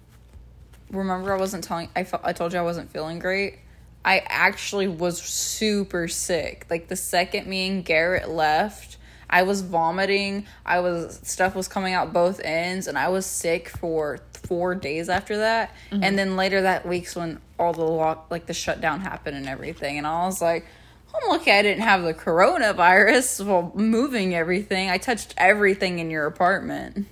Remember 0.91 1.33
I 1.33 1.39
wasn't 1.39 1.65
telling 1.65 1.89
I 1.95 2.05
fe- 2.05 2.19
I 2.23 2.33
told 2.33 2.53
you 2.53 2.59
I 2.59 2.63
wasn't 2.63 2.91
feeling 2.91 3.19
great. 3.19 3.59
I 4.05 4.23
actually 4.27 4.89
was 4.89 5.21
super 5.21 6.09
sick. 6.09 6.67
Like 6.71 6.89
the 6.89 6.97
second 6.97 7.47
me 7.47 7.69
and 7.69 7.85
Garrett 7.85 8.29
left, 8.29 8.97
I 9.29 9.43
was 9.43 9.61
vomiting. 9.61 10.47
I 10.65 10.81
was 10.81 11.21
stuff 11.23 11.55
was 11.55 11.69
coming 11.69 11.95
out 11.95 12.13
both 12.13 12.41
ends 12.43 12.87
and 12.87 12.99
I 12.99 13.09
was 13.09 13.27
sick 13.27 13.69
for 13.69 14.21
4 14.49 14.75
days 14.75 15.09
after 15.09 15.39
that. 15.39 15.75
Mm-hmm. 15.91 16.03
And 16.03 16.19
then 16.19 16.37
later 16.37 16.63
that 16.63 16.87
week's 16.87 17.15
when 17.15 17.41
all 17.59 17.73
the 17.73 17.85
lock 17.85 18.27
like 18.31 18.47
the 18.47 18.55
shutdown 18.55 19.01
happened 19.01 19.37
and 19.37 19.49
everything 19.49 19.99
and 19.99 20.07
I 20.07 20.25
was 20.25 20.41
like 20.41 20.67
I'm 21.15 21.29
lucky 21.29 21.51
I 21.51 21.63
didn't 21.63 21.83
have 21.83 22.03
the 22.03 22.15
coronavirus 22.15 23.45
while 23.45 23.73
moving 23.75 24.35
everything. 24.35 24.91
I 24.91 24.99
touched 24.99 25.35
everything 25.37 25.99
in 25.99 26.11
your 26.11 26.27
apartment. 26.27 27.07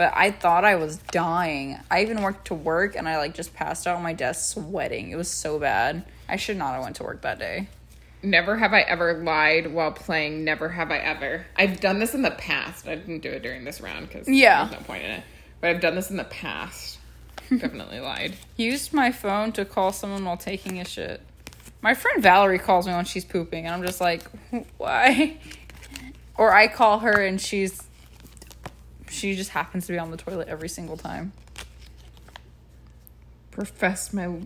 But 0.00 0.14
I 0.16 0.30
thought 0.30 0.64
I 0.64 0.76
was 0.76 0.96
dying. 1.12 1.78
I 1.90 2.00
even 2.00 2.22
worked 2.22 2.46
to 2.46 2.54
work 2.54 2.96
and 2.96 3.06
I 3.06 3.18
like 3.18 3.34
just 3.34 3.52
passed 3.52 3.86
out 3.86 3.96
on 3.96 4.02
my 4.02 4.14
desk 4.14 4.54
sweating. 4.54 5.10
It 5.10 5.16
was 5.16 5.28
so 5.30 5.58
bad. 5.58 6.04
I 6.26 6.36
should 6.36 6.56
not 6.56 6.72
have 6.72 6.82
went 6.82 6.96
to 6.96 7.02
work 7.02 7.20
that 7.20 7.38
day. 7.38 7.68
Never 8.22 8.56
have 8.56 8.72
I 8.72 8.80
ever 8.80 9.22
lied 9.22 9.70
while 9.74 9.92
playing 9.92 10.42
Never 10.42 10.70
Have 10.70 10.90
I 10.90 10.96
Ever. 10.96 11.44
I've 11.54 11.80
done 11.80 11.98
this 11.98 12.14
in 12.14 12.22
the 12.22 12.30
past. 12.30 12.88
I 12.88 12.94
didn't 12.94 13.18
do 13.18 13.28
it 13.28 13.42
during 13.42 13.64
this 13.64 13.82
round 13.82 14.08
because 14.08 14.26
Yeah. 14.26 14.68
there's 14.68 14.80
no 14.80 14.86
point 14.86 15.04
in 15.04 15.10
it. 15.10 15.22
But 15.60 15.68
I've 15.68 15.82
done 15.82 15.96
this 15.96 16.08
in 16.10 16.16
the 16.16 16.24
past. 16.24 16.98
Definitely 17.50 18.00
lied. 18.00 18.36
Used 18.56 18.94
my 18.94 19.12
phone 19.12 19.52
to 19.52 19.66
call 19.66 19.92
someone 19.92 20.24
while 20.24 20.38
taking 20.38 20.80
a 20.80 20.86
shit. 20.86 21.20
My 21.82 21.92
friend 21.92 22.22
Valerie 22.22 22.58
calls 22.58 22.86
me 22.86 22.94
when 22.94 23.04
she's 23.04 23.26
pooping 23.26 23.66
and 23.66 23.74
I'm 23.74 23.82
just 23.82 24.00
like, 24.00 24.22
why? 24.78 25.36
Or 26.38 26.54
I 26.54 26.68
call 26.68 27.00
her 27.00 27.22
and 27.22 27.38
she's 27.38 27.82
she 29.10 29.34
just 29.36 29.50
happens 29.50 29.86
to 29.86 29.92
be 29.92 29.98
on 29.98 30.10
the 30.10 30.16
toilet 30.16 30.48
every 30.48 30.68
single 30.68 30.96
time. 30.96 31.32
professed 33.50 34.14
my 34.14 34.40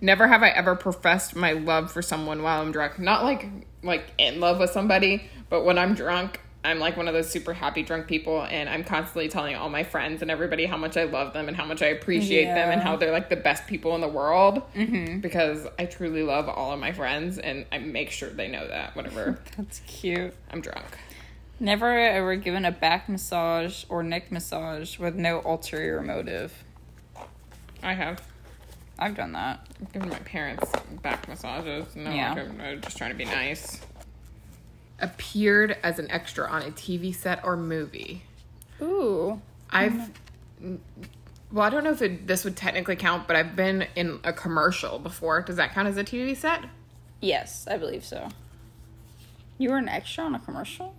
never 0.00 0.28
have 0.28 0.42
I 0.42 0.50
ever 0.50 0.76
professed 0.76 1.34
my 1.34 1.52
love 1.52 1.90
for 1.90 2.02
someone 2.02 2.42
while 2.42 2.60
I'm 2.60 2.72
drunk. 2.72 2.98
Not 2.98 3.24
like 3.24 3.48
like 3.82 4.12
in 4.18 4.40
love 4.40 4.58
with 4.58 4.70
somebody, 4.70 5.24
but 5.48 5.64
when 5.64 5.78
I'm 5.78 5.94
drunk, 5.94 6.40
I'm 6.62 6.78
like 6.78 6.96
one 6.96 7.08
of 7.08 7.14
those 7.14 7.30
super 7.30 7.54
happy 7.54 7.82
drunk 7.82 8.06
people 8.06 8.42
and 8.42 8.68
I'm 8.68 8.84
constantly 8.84 9.28
telling 9.28 9.56
all 9.56 9.70
my 9.70 9.82
friends 9.82 10.20
and 10.20 10.30
everybody 10.30 10.66
how 10.66 10.76
much 10.76 10.96
I 10.96 11.04
love 11.04 11.32
them 11.32 11.48
and 11.48 11.56
how 11.56 11.64
much 11.64 11.80
I 11.80 11.86
appreciate 11.86 12.44
them 12.44 12.70
and 12.70 12.82
how 12.82 12.96
they're 12.96 13.12
like 13.12 13.30
the 13.30 13.36
best 13.36 13.66
people 13.66 13.94
in 13.94 14.02
the 14.02 14.08
world 14.08 14.62
mm-hmm. 14.74 15.20
because 15.20 15.66
I 15.78 15.86
truly 15.86 16.22
love 16.22 16.48
all 16.48 16.72
of 16.72 16.78
my 16.78 16.92
friends 16.92 17.38
and 17.38 17.64
I 17.72 17.78
make 17.78 18.10
sure 18.10 18.28
they 18.28 18.48
know 18.48 18.68
that 18.68 18.94
whenever 18.94 19.38
That's 19.56 19.80
cute. 19.86 20.34
I'm 20.50 20.60
drunk. 20.60 20.98
Never 21.62 21.98
ever 21.98 22.36
given 22.36 22.64
a 22.64 22.72
back 22.72 23.08
massage 23.08 23.84
or 23.90 24.02
neck 24.02 24.32
massage 24.32 24.98
with 24.98 25.14
no 25.14 25.42
ulterior 25.44 26.00
motive. 26.00 26.64
I 27.82 27.92
have 27.92 28.22
I've 28.98 29.14
done 29.14 29.32
that. 29.32 29.66
I've 29.80 29.92
given 29.92 30.08
my 30.08 30.18
parents 30.20 30.70
back 31.02 31.28
massages. 31.28 31.94
No, 31.96 32.10
Yeah. 32.10 32.32
like, 32.34 32.48
I'm 32.48 32.60
I'm 32.60 32.80
just 32.80 32.96
trying 32.96 33.10
to 33.10 33.16
be 33.16 33.24
nice. 33.26 33.80
Appeared 35.00 35.76
as 35.82 35.98
an 35.98 36.10
extra 36.10 36.46
on 36.48 36.62
a 36.62 36.70
TV 36.70 37.14
set 37.14 37.44
or 37.44 37.56
movie. 37.56 38.22
Ooh. 38.82 39.40
I've, 39.70 40.10
well, 41.52 41.64
I 41.64 41.70
don't 41.70 41.84
know 41.84 41.92
if 41.92 42.02
it, 42.02 42.26
this 42.26 42.44
would 42.44 42.56
technically 42.56 42.96
count, 42.96 43.26
but 43.26 43.36
I've 43.36 43.54
been 43.56 43.86
in 43.96 44.20
a 44.24 44.32
commercial 44.32 44.98
before. 44.98 45.40
Does 45.42 45.56
that 45.56 45.72
count 45.72 45.88
as 45.88 45.96
a 45.96 46.04
TV 46.04 46.36
set? 46.36 46.64
Yes, 47.20 47.66
I 47.70 47.76
believe 47.78 48.04
so. 48.04 48.28
You 49.56 49.70
were 49.70 49.78
an 49.78 49.88
extra 49.88 50.24
on 50.24 50.34
a 50.34 50.38
commercial? 50.40 50.94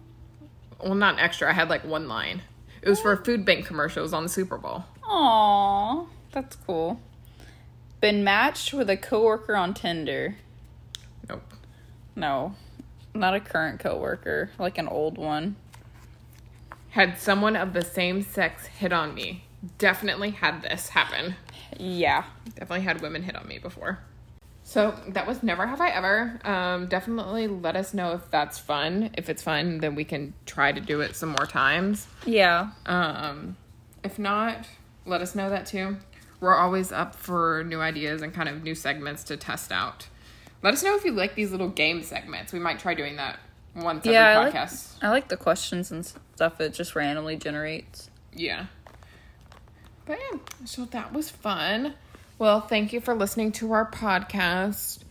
Well, 0.83 0.95
not 0.95 1.15
an 1.15 1.19
extra. 1.19 1.49
I 1.49 1.53
had 1.53 1.69
like 1.69 1.85
one 1.85 2.07
line. 2.07 2.41
It 2.81 2.89
was 2.89 2.99
for 2.99 3.11
a 3.11 3.23
food 3.23 3.45
bank 3.45 3.65
commercial. 3.65 3.99
It 3.99 4.03
was 4.03 4.13
on 4.13 4.23
the 4.23 4.29
Super 4.29 4.57
Bowl. 4.57 4.85
Aw, 5.03 6.05
that's 6.31 6.55
cool. 6.55 6.99
Been 7.99 8.23
matched 8.23 8.73
with 8.73 8.89
a 8.89 8.97
coworker 8.97 9.55
on 9.55 9.73
Tinder. 9.75 10.37
Nope. 11.29 11.53
No, 12.15 12.55
not 13.13 13.35
a 13.35 13.39
current 13.39 13.79
coworker, 13.79 14.49
like 14.57 14.77
an 14.77 14.87
old 14.87 15.17
one. 15.17 15.55
Had 16.89 17.19
someone 17.19 17.55
of 17.55 17.73
the 17.73 17.83
same 17.83 18.21
sex 18.21 18.65
hit 18.65 18.91
on 18.91 19.13
me. 19.13 19.45
Definitely 19.77 20.31
had 20.31 20.63
this 20.63 20.89
happen. 20.89 21.35
Yeah. 21.77 22.25
Definitely 22.55 22.81
had 22.81 23.01
women 23.01 23.23
hit 23.23 23.35
on 23.35 23.47
me 23.47 23.59
before. 23.59 23.99
So 24.63 24.95
that 25.09 25.27
was 25.27 25.43
never 25.43 25.67
have 25.67 25.81
I 25.81 25.89
ever. 25.89 26.39
Um, 26.43 26.87
definitely 26.87 27.47
let 27.47 27.75
us 27.75 27.93
know 27.93 28.13
if 28.13 28.29
that's 28.31 28.57
fun. 28.57 29.09
If 29.17 29.29
it's 29.29 29.43
fun, 29.43 29.79
then 29.79 29.95
we 29.95 30.03
can 30.03 30.33
try 30.45 30.71
to 30.71 30.79
do 30.79 31.01
it 31.01 31.15
some 31.15 31.29
more 31.29 31.45
times. 31.45 32.07
Yeah. 32.25 32.69
Um, 32.85 33.57
if 34.03 34.17
not, 34.17 34.67
let 35.05 35.21
us 35.21 35.35
know 35.35 35.49
that 35.49 35.65
too. 35.65 35.97
We're 36.39 36.55
always 36.55 36.91
up 36.91 37.15
for 37.15 37.63
new 37.65 37.79
ideas 37.81 38.21
and 38.21 38.33
kind 38.33 38.49
of 38.49 38.63
new 38.63 38.75
segments 38.75 39.23
to 39.25 39.37
test 39.37 39.71
out. 39.71 40.07
Let 40.63 40.73
us 40.73 40.83
know 40.83 40.95
if 40.95 41.03
you 41.03 41.11
like 41.11 41.35
these 41.35 41.51
little 41.51 41.69
game 41.69 42.03
segments. 42.03 42.53
We 42.53 42.59
might 42.59 42.79
try 42.79 42.93
doing 42.93 43.17
that 43.17 43.39
once 43.75 44.05
Yeah, 44.05 44.25
I 44.25 44.31
every 44.31 44.45
like, 44.45 44.53
podcast. 44.53 44.93
I 45.01 45.09
like 45.09 45.27
the 45.27 45.37
questions 45.37 45.91
and 45.91 46.05
stuff 46.05 46.61
it 46.61 46.73
just 46.73 46.95
randomly 46.95 47.35
generates. 47.35 48.09
Yeah. 48.33 48.67
But 50.05 50.19
yeah, 50.31 50.39
so 50.65 50.85
that 50.85 51.13
was 51.13 51.29
fun. 51.29 51.95
Well, 52.41 52.59
thank 52.59 52.91
you 52.91 53.01
for 53.01 53.13
listening 53.13 53.51
to 53.51 53.71
our 53.73 53.85
podcast. 53.91 55.03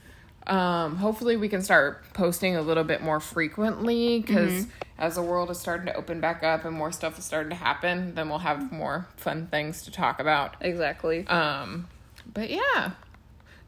Um, 0.48 0.96
hopefully, 0.96 1.36
we 1.36 1.48
can 1.48 1.62
start 1.62 2.02
posting 2.12 2.56
a 2.56 2.60
little 2.60 2.82
bit 2.82 3.02
more 3.02 3.20
frequently 3.20 4.18
because 4.18 4.66
as 4.98 5.14
the 5.14 5.22
world 5.22 5.48
is 5.48 5.60
starting 5.60 5.86
to 5.86 5.94
open 5.94 6.20
back 6.20 6.42
up 6.42 6.64
and 6.64 6.76
more 6.76 6.90
stuff 6.90 7.20
is 7.20 7.24
starting 7.24 7.50
to 7.50 7.54
happen, 7.54 8.16
then 8.16 8.28
we'll 8.28 8.38
have 8.38 8.72
more 8.72 9.06
fun 9.16 9.46
things 9.46 9.84
to 9.84 9.92
talk 9.92 10.18
about. 10.18 10.56
Exactly. 10.60 11.24
Um, 11.28 11.86
but 12.34 12.50
yeah, 12.50 12.94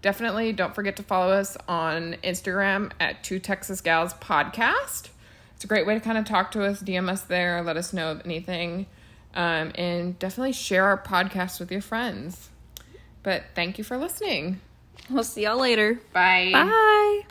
definitely 0.00 0.52
don't 0.52 0.74
forget 0.74 0.96
to 0.96 1.04
follow 1.04 1.32
us 1.32 1.56
on 1.68 2.16
Instagram 2.24 2.90
at 2.98 3.22
Two 3.22 3.38
Texas 3.38 3.80
Gals 3.80 4.12
Podcast. 4.14 5.10
It's 5.54 5.62
a 5.62 5.68
great 5.68 5.86
way 5.86 5.94
to 5.94 6.00
kind 6.00 6.18
of 6.18 6.24
talk 6.24 6.50
to 6.50 6.64
us, 6.64 6.82
DM 6.82 7.08
us 7.08 7.22
there, 7.22 7.62
let 7.62 7.76
us 7.76 7.92
know 7.92 8.10
of 8.10 8.22
anything, 8.24 8.86
um, 9.34 9.70
and 9.76 10.18
definitely 10.18 10.52
share 10.52 10.86
our 10.86 10.98
podcast 10.98 11.60
with 11.60 11.70
your 11.70 11.80
friends. 11.80 12.48
But 13.22 13.44
thank 13.54 13.78
you 13.78 13.84
for 13.84 13.96
listening. 13.96 14.60
We'll 15.10 15.24
see 15.24 15.44
y'all 15.44 15.58
later. 15.58 16.00
Bye. 16.12 16.50
Bye. 16.52 17.22